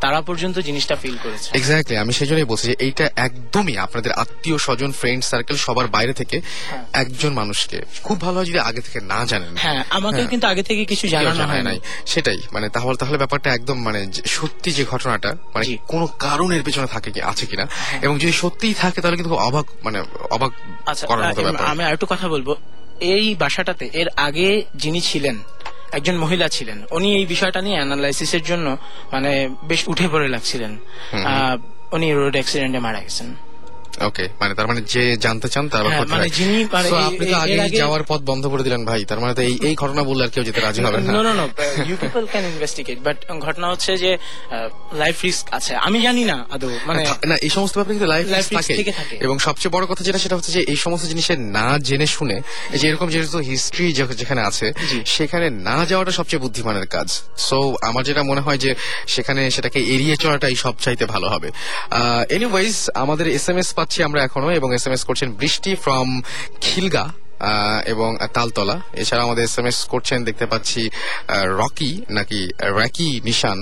[0.00, 4.58] তারা পর্যন্ত জিনিসটা ফিল করেছে। এক্স্যাক্টলি আমি সেই জন্যই বলছি যে এইটা একদমই আপনাদের আত্মীয়
[4.58, 6.36] স্বজন ফ্রেন্ড সার্কেল সবার বাইরে থেকে
[6.92, 10.62] একজন মানুষকে খুব ভালো হয় যদি আগে থেকে না জানেন। হ্যাঁ আমাকেও হ্যাঁ। কিন্তু আগে
[10.62, 15.30] থেকে কিছু জানানো হয় নাই। সেটাই মানে তাহলে তাহলে ব্যাপারটা একদম মানে সত্যি যে ঘটনাটা
[15.54, 17.64] মানে। কোনো কারণের পেছনে থাকে কি আছে কিনা
[18.02, 19.98] এবং যদি সত্যিই থাকে তাহলে কিন্তু অবাক মানে
[20.30, 20.52] অবাক
[20.86, 22.48] আচ্ছা করার মতো ব্যাপার। আমি আরেকটু কথা বলব।
[23.00, 25.36] এই বাসাটাতে এর আগে যিনি ছিলেন
[25.92, 28.66] একজন মহিলা ছিলেন উনি এই বিষয়টা নিয়ে অ্যানালাইসিসের জন্য
[29.12, 29.30] মানে
[29.62, 31.56] বেশ উঠে পড়ে লাগছিলেন। আহ,
[31.92, 33.28] উনি রোড অ্যাক্সিডেন্টে মারা গেছেন।
[34.08, 36.56] ওকে মানে তার মানে যে জানতে চান তার হ্যাঁ, মানে যিনি
[37.08, 40.02] আপনি তো আগে যাওয়ার পথ বন্ধ করে দিলেন ভাই তার মানে তো এই এই ঘটনা
[40.08, 41.46] বললে আর কেউ যেতে রাজি হবে না। No no no
[41.88, 43.16] you people can investigate but
[43.46, 44.10] ঘটনা হচ্ছে যে
[45.02, 48.50] লাইফ রিস্ক আছে। আমি জানি না আদৌ মানে না এই সমস্ত ব্যাপারে কিন্তু লাইফ risk
[48.58, 48.74] থাকে
[49.24, 52.36] এবং সবচেয়ে বড় কথা যেটা সেটা হচ্ছে যে এই সমস্ত জিনিসের না জেনে শুনে
[52.74, 53.86] এই যে এরকম যেহেতু হিস্ট্রি
[54.20, 54.66] যেখানে আছে
[55.16, 57.08] সেখানে না যাওয়াটা সবচেয়ে বুদ্ধিমানের কাজ।
[57.48, 57.58] সো
[57.88, 58.70] আমার যেটা মনে হয় যে
[59.14, 61.48] সেখানে সেটাকে এড়িয়ে চলাটাই সব চাইতে ভালো হবে।
[62.36, 66.08] এনিওয়াইজ আমাদের এস এম এস পাচ্ছি আমরা এখনও এবং এস এম এস করছেন বৃষ্টি ফ্রম
[66.64, 67.04] খিলগা।
[67.92, 70.82] এবং তালতলা। এছাড়া আমাদের এস এম এস করছেন, দেখতে পাচ্ছি
[71.60, 72.40] রকি নাকি
[72.78, 73.58] র্যাকি নিশান।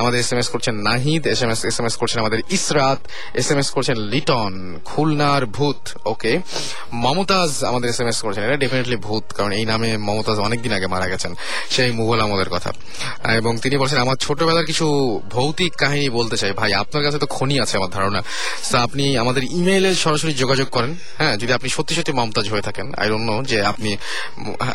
[0.00, 3.00] আমাদের এস এম এস করছেন Nahid S M S S M S করছেন আমাদের ইসরাত
[3.40, 4.52] এস এম এস করছেন লিটন,
[4.84, 5.80] খুলনার ভূত,
[6.12, 6.32] ওকে।
[7.04, 10.88] মমতাজ আমাদের এস এম এস করছেন, এটা ডেফিনেটলি ভূত, কারণ এই নামে মমতাজ অনেকদিন আগে
[10.94, 11.32] মারা গেছেন,
[11.74, 12.70] সেই মুঘল আমলের কথা।
[13.40, 14.86] এবং তিনি বলছেন, আমার ছোটবেলার কিছু
[15.34, 18.20] ভৌতিক কাহিনী বলতে চাই। ভাই, আপনার কাছে তো খনি আছে আমার ধারণা।
[18.86, 21.34] আপনি আমাদের ইমেইলে সরাসরি যোগাযোগ করেন হ্যাঁ?
[21.40, 23.90] যদি আপনি সত্যি সত্যি মমতাজ হয়ে থাকেন আই নো যে আপনি,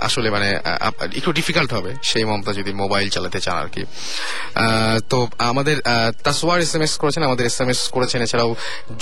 [0.07, 0.49] আসলে মানে
[1.19, 3.83] একটু ডিফিকাল্ট হবে সেই মমতা যদি মোবাইল চালাতে চান আর কি।
[5.11, 5.17] তো
[5.49, 5.77] আমাদের
[6.25, 8.51] তাসওয়ার এস এম এস করেছেন, আমাদের এস এম এস করেছেন এছাড়াও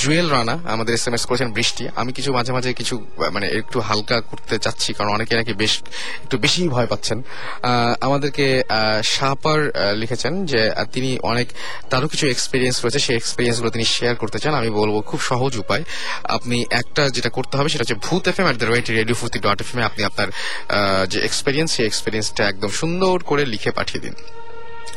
[0.01, 2.95] জুয়েল রানা, আমাদের এস এম এস করেছেন বৃষ্টি। আমি কিছু মাঝে মাঝে কিছু
[3.35, 5.73] মানে একটু হালকা করতে চাচ্ছি কারণ অনেকে নাকি বেশ,
[6.25, 7.17] একটু বেশি ভয় পাচ্ছেন।
[8.07, 8.45] আমাদেরকে
[9.15, 9.59] শাহপার
[10.01, 10.61] লিখেছেন যে
[10.93, 11.47] তিনি অনেক,
[11.91, 15.83] তারও কিছু এক্সপিরিয়েন্স রয়েছে, সেই এক্সপিরিয়েন্সগুলো তিনি শেয়ার করতে চান। আমি বলব খুব সহজ উপায়।
[16.37, 19.39] আপনি একটা যেটা করতে হবে সেটা হচ্ছে Bhoot F M at the right radio Foorti
[19.39, 20.27] dot F আপনি আপনার
[21.07, 24.13] যে এক্সপিরিয়েন্স সেই এক্সপিরিয়েন্সটা একদম সুন্দর করে লিখে পাঠিয়ে দিন।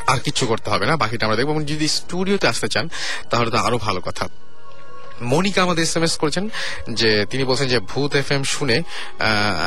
[0.07, 2.87] আর কিছু করতে হবে না, বাকিটা আমরা দেখব। যদি স্টুডিওতে আসতে চান,
[3.31, 4.29] তাহলে তো আরও ভালো কথা।
[5.21, 6.49] মনিকা আমাদের এস এম এস করেছেন
[6.91, 8.83] যে তিনি বলছেন যে ভূত এফ এম শুনে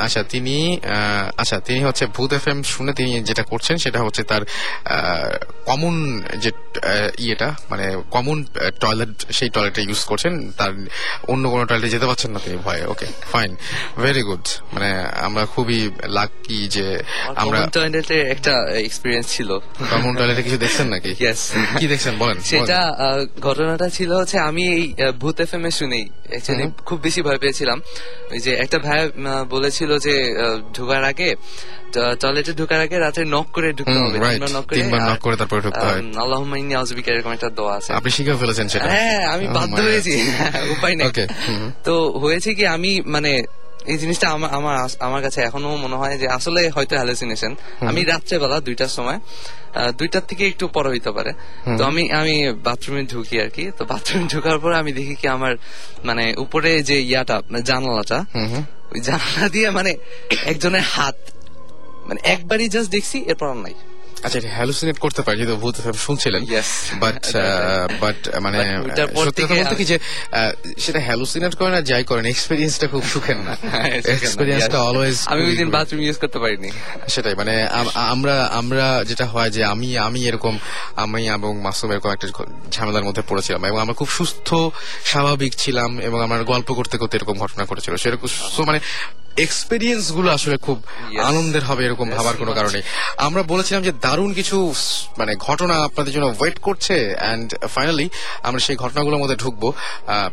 [0.03, 0.79] আচ্ছা তিনি
[1.37, 4.45] আচ্ছা তিনি হচ্ছে ভূত এফ এম শুনে তিনি যেটা করছেন সেটা হচ্ছে তার
[5.65, 6.51] কমন যে
[7.19, 8.45] ইয়েটা মানে কমন
[8.79, 10.71] টয়লেট সেই টয়লেটটা ইউজ করছেন। তার
[11.27, 13.55] অন্য কোনো টয়লেটে যেতে পারছেন না তিনি ভয়ে। ওকে ফাইন
[13.97, 17.03] ভেরি গুড মানে আমরা খুবই লাকি যে
[17.35, 19.59] আমরা কমন টয়লেটের একটা এক্সপিরিয়েন্স ছিল।
[19.91, 21.15] কমন টয়লেটে কিছু দেখছেন নাকি?
[21.79, 22.17] কি দেখছেন?
[22.17, 22.91] বলেন সেটা
[23.41, 24.83] ঘটনাটা ছিল হচ্ছে আমি এই
[25.19, 27.81] ভূত এফ এম এ শুনেই অ্যাকচুয়ালি খুব বেশি ভয় পেয়েছিলাম।
[28.31, 29.09] ওই যে একটা ভাই
[29.49, 30.15] বলেছিল যে
[30.73, 31.35] ঢুকার আগে
[32.19, 34.73] টয়লেটে ঢোকার আগে রাতে নক করে ঢুকতে হবে right.
[34.73, 38.33] তিনবার নক করে তারপরে ঢুকতে হয়। আল্লাহ ইন্নি আউযুবিকা এরকম একটা দোয়া আছে। আপনি শিখে
[38.33, 40.21] ফেলেছেন সেটা। হ্যাঁ আমি Oh বাধ্য হয়েছি।
[40.77, 41.11] উপায় নেই।
[41.83, 43.43] তো হয়েছে কি আমি মানে
[43.85, 47.55] এই জিনিসটা আমার আমার আমার কাছে এখনও মনে হয় যে আসলে হয়তো হ্যালুসিনেশন
[47.89, 49.19] আমি রাত্রেবেলা দুইটার সময়
[49.99, 51.31] দুইটার থেকে একটু পরে হইতে পারে।
[51.77, 52.35] তো আমি আমি
[52.67, 55.53] বাথরুমে ঢুকি আর কি। তো বাথরুমে ঢুকার পর আমি দেখি কি আমার
[56.05, 58.19] মানে উপরে যে ইয়াটা মানে জানালাটা
[58.91, 59.91] ওই জানালা দিয়ে মানে
[60.51, 61.17] একজনের হাত
[62.07, 63.75] মানে একবারই জাস্ট দেখছি এরপর নাই।
[64.23, 66.45] আচ্ছা এটা হ্যালুসিনেট করতে পারি যেহেতু ভূত শুনছিলেন।
[66.99, 67.35] বাট
[68.01, 69.99] বাট মানে But ওইটার পর সত্যি কথা বলতে কি যে
[70.79, 73.03] সেটা হ্যালুসিনেট করেন আর যাই করেন এক্সপিরিয়েন্সটা খুব
[73.37, 76.69] না। হ্যাঁ, এক্সপিরিয়েন্সটা অলওয়েজ আমি ওই দিন বাথরুম ইউজ করতে পারিনি।
[77.07, 80.57] সেটাই মানে আমরা আমরা যেটা হয় যে আমি আমি এরকম
[80.95, 82.27] আমি এবং মাসুম এরকম একটা
[82.71, 84.53] ঝামেলার মধ্যে পড়েছিলাম এবং আমরা খুব সুস্থ
[85.05, 88.27] স্বাভাবিক ছিলাম এবং আমার গল্প করতে করতে এরকম ঘটনা ঘটেছিল। সেরকম
[88.65, 88.79] মানে
[89.37, 90.83] এক্সপিরিয়েন্সগুলো আসলে খুব
[91.23, 92.51] আনন্দের হবে এরকম ভাবার কোনো.
[92.53, 92.81] কারণে।
[93.17, 94.73] আমরা বলেছিলাম যে দারুণ কিছু
[95.17, 98.09] মানে ঘটনা আপনাদের জন্য ওয়েট করছে অ্যান্ড ফাইনালি
[98.43, 99.73] আমরা সেই ঘটনাগুলোর মধ্যে ঢুকবো।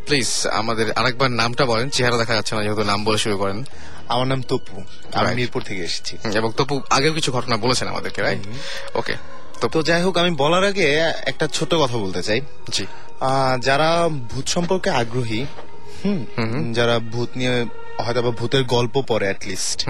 [0.07, 3.65] প্লিজ আমাদের আরেকবার নামটা বলেন। চেহারা দেখা যাচ্ছে না যেহেতু নাম বলে শুরু করেন।
[4.09, 5.35] আমার নাম তপু। আমি.
[5.35, 8.39] মিরপুর থেকে এসেছি। এবং তপু আগেও কিছু ঘটনা বলেছেন আমাদেরকে রাইট
[8.97, 9.15] ওকে
[9.73, 12.87] তো যাই হোক আমি বলার আগে একটা ছোট কথা বলতে চাই। জি।
[13.61, 15.47] যারা ভূত সম্পর্কে আগ্রহী
[16.73, 17.67] যারা ভূত নিয়ে
[18.03, 19.87] হয়তো বা ভূতের গল্প পড়ে লিস্ট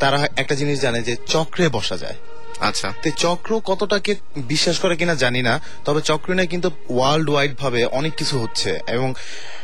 [0.00, 2.14] তারা একটা জিনিস জানে যে চক্রে বসা যায়।
[2.60, 7.56] আচ্ছা। তো চক্র কতটাকে বিশ্বাস করে কিনা জানি না তবে চক্র নিয়ে কিন্তু ওয়ার্ল্ড ওয়াইড
[7.58, 9.14] ভাবে অনেক কিছু হচ্ছে এবং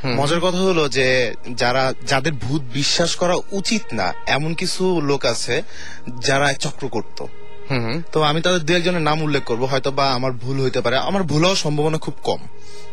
[0.06, 5.62] মজার কথা হলো যে যারা যাদের ভূত বিশ্বাস করা উচিত না এমন কিছু লোক আছে
[6.20, 7.26] যারা চক্র করত।
[8.12, 11.22] তো আমি তাদের দু একজনের নাম উল্লেখ করব হয়তো বা আমার ভুল হইতে পারে। আমার
[11.22, 12.38] ভুল হওয়ার সম্ভাবনা খুব কম।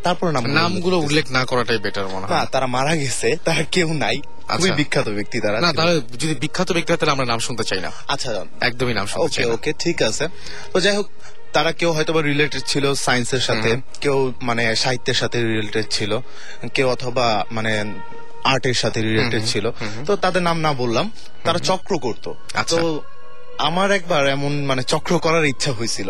[0.02, 4.16] তারপরে নাম নামগুলো উল্লেখ না করাটাই বেটার মনে হয়। তারা মারা গেছে তারা কেউ নাই।
[4.16, 7.80] খুবই আচ্ছা। বিখ্যাত ব্যক্তি তারা না তাহলে যদি বিখ্যাত ব্যক্তি তাহলে আমরা নাম শুনতে চাই
[7.80, 10.28] না। আচ্ছা একদমই নাম শুনতে ওকে চাই ওকে ঠিক আছে।
[10.72, 11.08] তো যাই হোক
[11.52, 16.18] তারা কেউ হয়তো বা রিলেটেড ছিল সায়েন্সের সাথে কেউ মানে সাহিত্যের সাথে রিলেটেড ছিল
[16.74, 17.84] কেউ অথবা মানে
[18.44, 19.70] আর্টের সাথে রিলেটেড ছিল।
[20.06, 21.10] তো তাদের নাম না বললাম
[21.44, 23.00] তারা চক্র করতো। আচ্ছা। তো
[23.58, 26.08] আমার একবার এমন মানে চক্র করার ইচ্ছা হয়েছিল।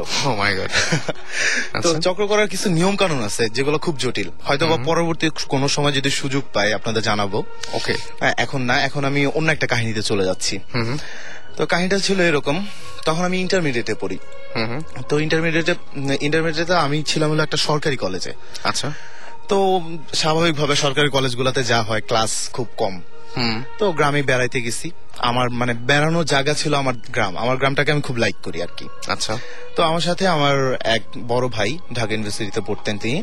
[0.59, 0.71] গড
[1.83, 5.69] তো আচ্ছা। চক্র করার কিছু নিয়ম কানুন আছে যেগুলো খুব জটিল। হয়তো বা পরবর্তী কোনো
[5.69, 7.35] সময় যদি সুযোগ পাই আপনাদের জানাব।
[7.73, 10.59] ওকে হ্যাঁ, এখন না এখন আমি অন্য একটা কাহিনীতে চলে যাচ্ছি।
[11.57, 12.67] তো কাহিনীটা ছিল এরকম
[13.05, 14.19] তখন আমি ইন্টারমিডিয়েটে পড়ি।
[15.09, 15.75] তো ইন্টারমিডিয়েটে
[16.21, 18.33] ইন্টারমিডিয়েটে আমি ছিলাম হলো একটা সরকারি কলেজে
[18.65, 18.93] আচ্ছা।
[19.49, 19.81] তো
[20.15, 23.01] স্বাভাবিকভাবে সরকারি কলেজগুলোতে যা হয় ক্লাস খুব কম।
[23.79, 28.17] তো গ্রামে বেড়াইতে গেছি। আমার মানে বেড়ানোর জায়গা ছিল আমার গ্রাম। আমার গ্রামটাকে আমি খুব
[28.17, 29.39] লাইক করি আর কি। আচ্ছা।
[29.77, 30.57] তো আমার সাথে আমার
[30.97, 33.23] এক বড় ভাই ঢাকা ইউনিভার্সিটিতে পড়তেন তিনি।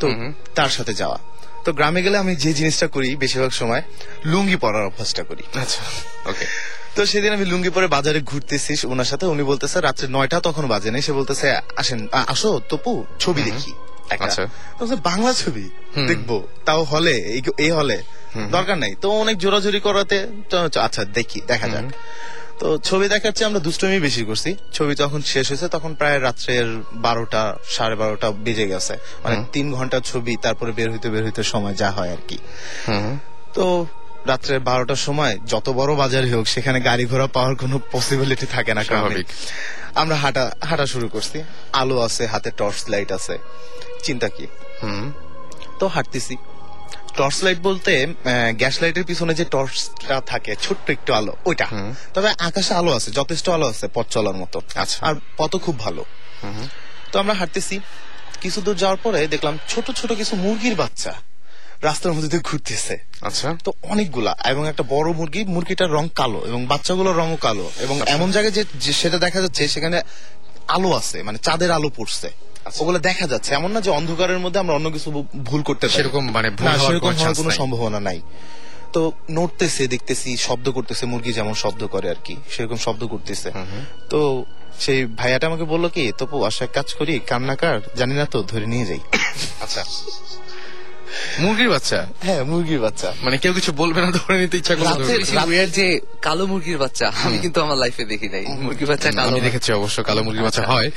[0.00, 0.06] তো
[0.54, 1.18] তার সাথে যাওয়া।
[1.64, 3.82] তো গ্রামে গেলে আমি যে জিনিসটা করি বেশিরভাগ সময়
[4.24, 5.82] লুঙ্গি পরার অভ্যাসটা করি। আচ্ছা
[6.30, 6.46] ওকে
[6.94, 10.90] তো সেদিন আমি লুঙ্গি পরে বাজারে ঘুরতেছি ওনার সাথে। উনি বলতেছে রাত্রে নয়টা তখন বাজে।
[10.90, 11.46] নাই সে বলতেছে
[11.76, 13.72] আসেন আসো তপু ছবি দেখি।
[14.24, 14.46] আচ্ছা।
[14.96, 15.70] বাংলা ছবি
[16.06, 18.02] দেখব। তাও হলে এই- হলে।
[18.50, 20.26] দরকার নাই। তো অনেক জোরাজোরি করাতে
[20.80, 21.84] আচ্ছা দেখি দেখা যাক।
[22.58, 26.82] তো ছবি দেখার চেয়ে আমরা দুষ্টমি বেশি করছি। ছবি যখন শেষ হয়েছে তখন প্রায় রাত্রের
[26.92, 31.74] বারোটা সাড়ে বারোটা বেজে গেছে। মানে তিন ঘণ্টা ছবি তারপরে বের হইতে বের হইতে সময়
[31.74, 32.38] যা হয় আর কি।
[33.54, 33.86] তো
[34.26, 38.84] রাত্রে বারোটার সময় যত বড় বাজারই হোক সেখানে গাড়ি ঘোড়া পাওয়ার কোনো পসিবিলিটি থাকে না।
[38.84, 39.26] স্বাভাবিক।
[39.94, 41.42] আমরা হাঁটা হাঁটা শুরু করছি।
[41.72, 43.38] আলো আছে হাতে টর্চ লাইট আছে।
[44.02, 44.46] চিন্তা কি?
[44.82, 45.12] হুম?
[45.78, 46.36] তো হাঁটতেছি।
[47.16, 48.06] টর্চ লাইট বলতে
[48.52, 51.66] গ্যাস লাইটের পিছনে যে টর্চটা থাকে ছোট্ট একটু আলো ওইটা।
[52.14, 56.04] তবে আকাশে আলো আছে যথেষ্ট আলো আছে পথ চলার মতো। আচ্ছা। আর পথও খুব ভালো।
[57.12, 57.80] তো আমরা হাঁটতেছি।
[58.40, 61.12] কিছু দূর যাওয়ার পরে দেখলাম ছোট ছোট কিছু মুরগির বাচ্চা
[61.82, 66.66] রাস্তার মধ্যে দিয়ে ঘুরতেছে। আচ্ছা। তো অনেকগুলা এবং একটা বড় মুরগি মুরগিটার রং কালো এবং
[66.66, 68.54] বাচ্চাগুলোর রঙও কালো এবং এমন জায়গায়
[68.84, 70.02] যে সেটা দেখা যাচ্ছে সেখানে
[70.68, 72.30] আলো আছে মানে চাঁদের আলো পড়ছে।
[72.80, 75.08] ওগুলো দেখা যাচ্ছে। এমন না যে অন্ধকারের মধ্যে আমরা অন্য কিছু
[75.48, 78.20] ভুল করতে সেরকম মানে কোন সেরকম হওয়ার কোনো সম্ভাবনা নাই।
[78.94, 79.00] তো
[79.36, 83.48] নড়তেছে দেখতেছি শব্দ করতেছে মুরগি যেমন শব্দ করে আর কি সেরকম শব্দ করতেছে।
[84.10, 84.18] তো
[84.84, 88.86] সেই ভাইয়াটা আমাকে বলল কি তপু আসা কাজ করি কান্নাকার জানি না তো ধরে নিয়ে
[88.90, 89.00] যাই।
[89.64, 89.82] আচ্ছা।
[91.40, 92.06] মুরগির বাচ্চা?
[92.22, 96.78] হ্যাঁ মুরগির বাচ্চা। মানে কেউ কিছু বলবে না ধরে নিতে ইচ্ছা করবে যে কালো মুরগির
[96.78, 100.42] বাচ্চা আমি কিন্তু আমার লাইফে দেখি নাই। মুরগির বাচ্চা কালো আমি দেখেছি অবশ্য কালো মুরগির
[100.42, 100.90] বাচ্চা হয়।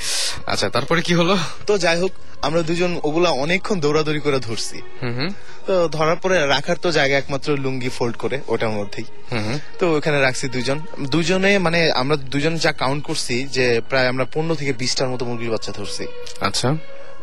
[0.46, 1.38] আচ্ছা তারপরে কি হলো?
[1.66, 2.12] তো যাই হোক
[2.42, 5.30] আমরা দুজন ওগুলা অনেকক্ষণ দৌড়াদৌড়ি করে ধরছি। হুম হুম।
[5.66, 9.96] তো ধরার পরে রাখার তো জায়গা একমাত্র লুঙ্গি ফোল্ড করে ওটার মধ্যেই। হুম হুম। তো
[9.96, 10.78] ওখানে রাখছি দুজন।
[11.10, 15.50] দুজনে মানে আমরা দুজন যা কাউন্ট করছি যে প্রায় আমরা পনেরো থেকে বিশটার মতো মুরগির
[15.50, 16.04] বাচ্চা ধরছি।
[16.40, 16.68] আচ্ছা।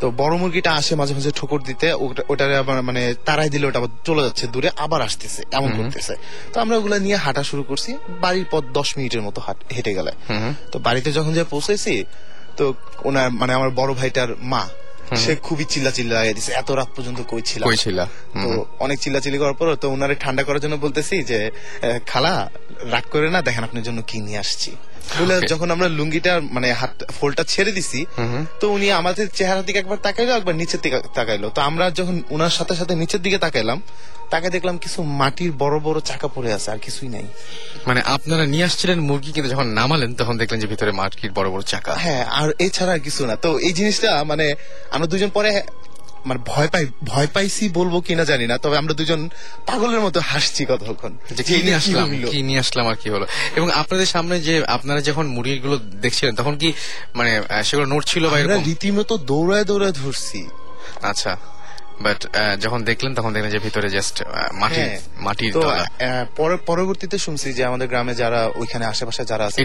[0.02, 3.80] তো বড় মুরগিটা আসে মাঝে মাঝে ঠোকর দিতে ওটা- ওটারে আবার মানে তারাই দিলে ওটা
[3.80, 6.14] আবার চলে যাচ্ছে দূরে আবার আসতেছে এমন করতেছে।
[6.54, 10.12] তো আমরা ওগুলো নিয়ে হাঁটা শুরু করছি বাড়ির পর দশ মিনিটের মতো হাঁট- হেঁটে গেলে।
[10.72, 12.04] তো বাড়িতে যখন যে পৌঁছেছি
[12.58, 12.74] তো
[13.04, 14.64] ওনার মানে আমার বড় ভাইটার মা
[15.24, 17.42] সে খুবই চিল্লা চিল্লা লাগিয়ে দিছে এত রাত পর্যন্ত কই
[18.44, 21.40] তো অনেক চিল্লা চিল্লি করার পর তো ওনারে ঠান্ডা করার জন্য বলতেছি যে
[22.06, 22.50] খালা
[22.94, 24.72] রাগ করে না দেখেন আপনার জন্য কি নিয়ে আসছি।
[25.20, 28.06] বলে যখন আমরা লুঙ্গিটা মানে হাত ফোলটা ছেড়ে দিছি
[28.60, 32.50] তো উনি আমাদের চেহারা দিকে একবার তাকাইলো একবার নিচের দিকে তাকাইলো। তো আমরা যখন উনার
[32.50, 33.82] সাথে সাথে নিচের দিকে তাকাইলাম
[34.32, 37.26] তাকে দেখলাম কিছু মাটির বড় বড় চাকা পড়ে আছে আর কিছুই নাই।
[37.88, 41.64] মানে আপনারা নিয়ে আসছিলেন মুরগি কিন্তু যখন নামালেন তখন দেখলেন যে ভিতরে মাটির বড় বড়
[41.74, 44.46] চাকা। হ্যাঁ আর এছাড়া আর কিছু না। তো এই জিনিসটা মানে
[44.92, 45.52] আমরা দুজন পরে
[46.26, 49.22] মানে ভয় পাই ভয় পাইছি বলব কিনা জানি না তবে আমরা দুজন
[49.68, 51.14] পাগলের মতো হাসছি কতক্ষণ।
[51.48, 52.08] কি নিয়ে আসলাম?
[52.32, 53.26] কি নিয়ে আসলাম আর কি হলো?
[53.56, 56.70] এবং আপনাদের সামনে যে আপনারা যখন মুরগিগুলো দেখছিলেন তখন কি
[57.16, 57.32] মানে
[57.64, 60.42] সেগুলো নড়ছিল বা আমরা রীতিমতো দৌড়ায় দৌড়ায় ধরছি।
[61.02, 61.32] আচ্ছা।
[62.00, 62.20] বাট
[62.60, 64.24] যখন দেখলেন তখন দেখলেন যে ভিতরে জাস্ট
[64.54, 65.54] মাটির হ্যাঁ। মাটির
[66.66, 69.60] পরবর্তীতে শুনছি যে আমাদের গ্রামে যারা ওইখানে আশেপাশে যারা আছে।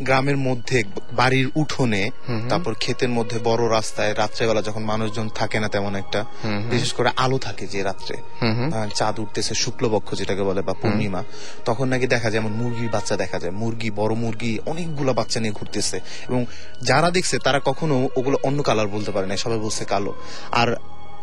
[0.00, 2.10] গ্রামের মধ্যে বাড়ির উঠোনে
[2.48, 6.24] তারপর ক্ষেতের মধ্যে বড় রাস্তায় রাত্রেবেলা যখন মানুষজন থাকে না তেমন একটা
[6.70, 8.16] বিশেষ করে আলো থাকে যে রাত্রে
[8.94, 11.24] চাঁদ উঠতেছে শুক্লপক্ষ যেটাকে বলে বা পূর্ণিমা
[11.64, 15.52] তখন নাকি দেখা যায় এমন মুরগির বাচ্চা দেখা যায়। মুরগি বড় মুরগি অনেকগুলো বাচ্চা নিয়ে
[15.52, 16.44] ঘুরতেছে। এবং
[16.82, 20.12] যারা দেখছে তারা কখনো ওগুলো অন্য কালার বলতে পারে না সবাই বলছে কালো।
[20.52, 20.76] আর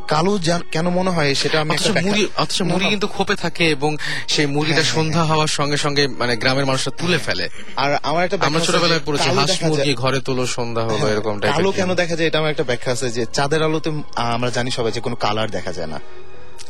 [0.08, 1.72] কালো যা- কেন মনে হয় সেটা আমি
[2.02, 3.92] মুড়ি অথচ মুড়ি কিন্তু খোপে থাকে এবং
[4.28, 8.60] সেই মুড়িটা সন্ধ্যা হওয়ার সঙ্গে সঙ্গে মানে গ্রামের মানুষরা তুলে ফেলে। আর আমার একটা আমরা
[8.68, 12.38] ছোটবেলায় পড়েছি হাঁস মুরগি ঘরে তোলো সন্ধ্যা হলো হ্যাঁ, এরকম কালো কেন দেখা যায় এটা
[12.40, 13.90] আমার একটা ব্যাখ্যা আছে যে চাঁদের আলোতে
[14.30, 16.00] আমরা জানি সবাই যে কোনো কালার দেখা যায় না।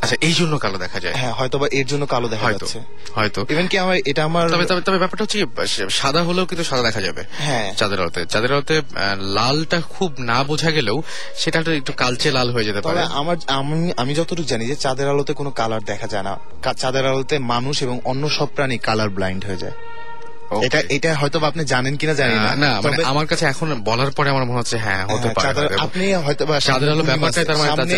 [0.00, 2.80] আচ্ছা এই জন্য কালো দেখা যায়। হ্যাঁ হয়তো বা এর জন্য কালো দেখা যাচ্ছে।
[3.14, 6.82] হয়তো। ইভেন কি আমার এটা আমার তবে তবে তবে ব্যাপারটা হচ্ছে সাদা হলেও কিন্তু সাদা
[6.82, 8.82] দেখা যাবে হ্যাঁ। চাঁদের আলোতে। চাঁদের আলোতে
[9.20, 11.02] লালটা খুব না বোঝা গেলেও
[11.36, 15.34] সেটা একটু- কালচে লাল হয়ে যেতে পারে। আমার আমি আমি যতটুকু জানি যে চাঁদের আলোতে
[15.34, 16.38] কোনো কালার দেখা যায় না।
[16.74, 19.72] চাঁদের আলোতে মানুষ এবং অন্য সব প্রাণী কালার ব্লাইন্ড হয়ে যায়.
[20.66, 24.10] এটা এটা হয়তো বা আপনি জানেন কিনা জানি না। না মানে আমার কাছে এখন বলার
[24.10, 27.32] পরে আমার মনে হচ্ছে হ্যাঁ হতে হ্যাঁ, পারে। আপনি হয়তো বা চাঁদের আলো তার মানে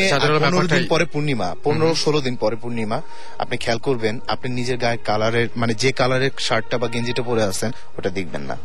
[0.09, 2.99] চাঁদের আলো দিন পরে পূর্ণিমা পনেরো ষোলো দিন পরে পূর্ণিমা
[3.39, 7.71] আপনি খেয়াল করবেন আপনি নিজের গায়ে কালারের মানে যে কালারের শার্টটা বা গেঞ্জিটা পরে আছেন
[7.99, 8.57] ওটা দেখবেন না।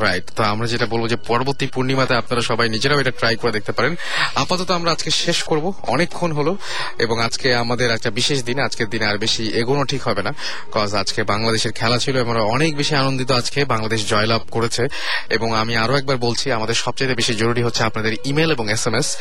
[0.00, 3.72] রাইট তো আমরা যেটা বলব যে পরবর্তী পূর্ণিমাতে আপনারা সবাই নিজেরাও এটা ট্রাই করে দেখতে
[3.72, 3.96] পারেন।
[4.34, 6.56] আপাতত আমরা আজকে শেষ করব। অনেকক্ষণ হলো
[6.98, 10.32] এবং আজকে আমাদের একটা বিশেষ দিন, আজকের দিনে আর বেশি এগোনো ঠিক হবে না
[10.72, 14.88] কজ আজকে বাংলাদেশের খেলা ছিল আমরা অনেক বেশি আনন্দিত আজকে বাংলাদেশ জয়লাভ করেছে।
[15.30, 18.94] এবং আমি আরও একবার বলছি, আমাদের সবচেয়ে বেশি জরুরি হচ্ছে আপনাদের ইমেল এবং এস এম
[18.94, 19.16] এস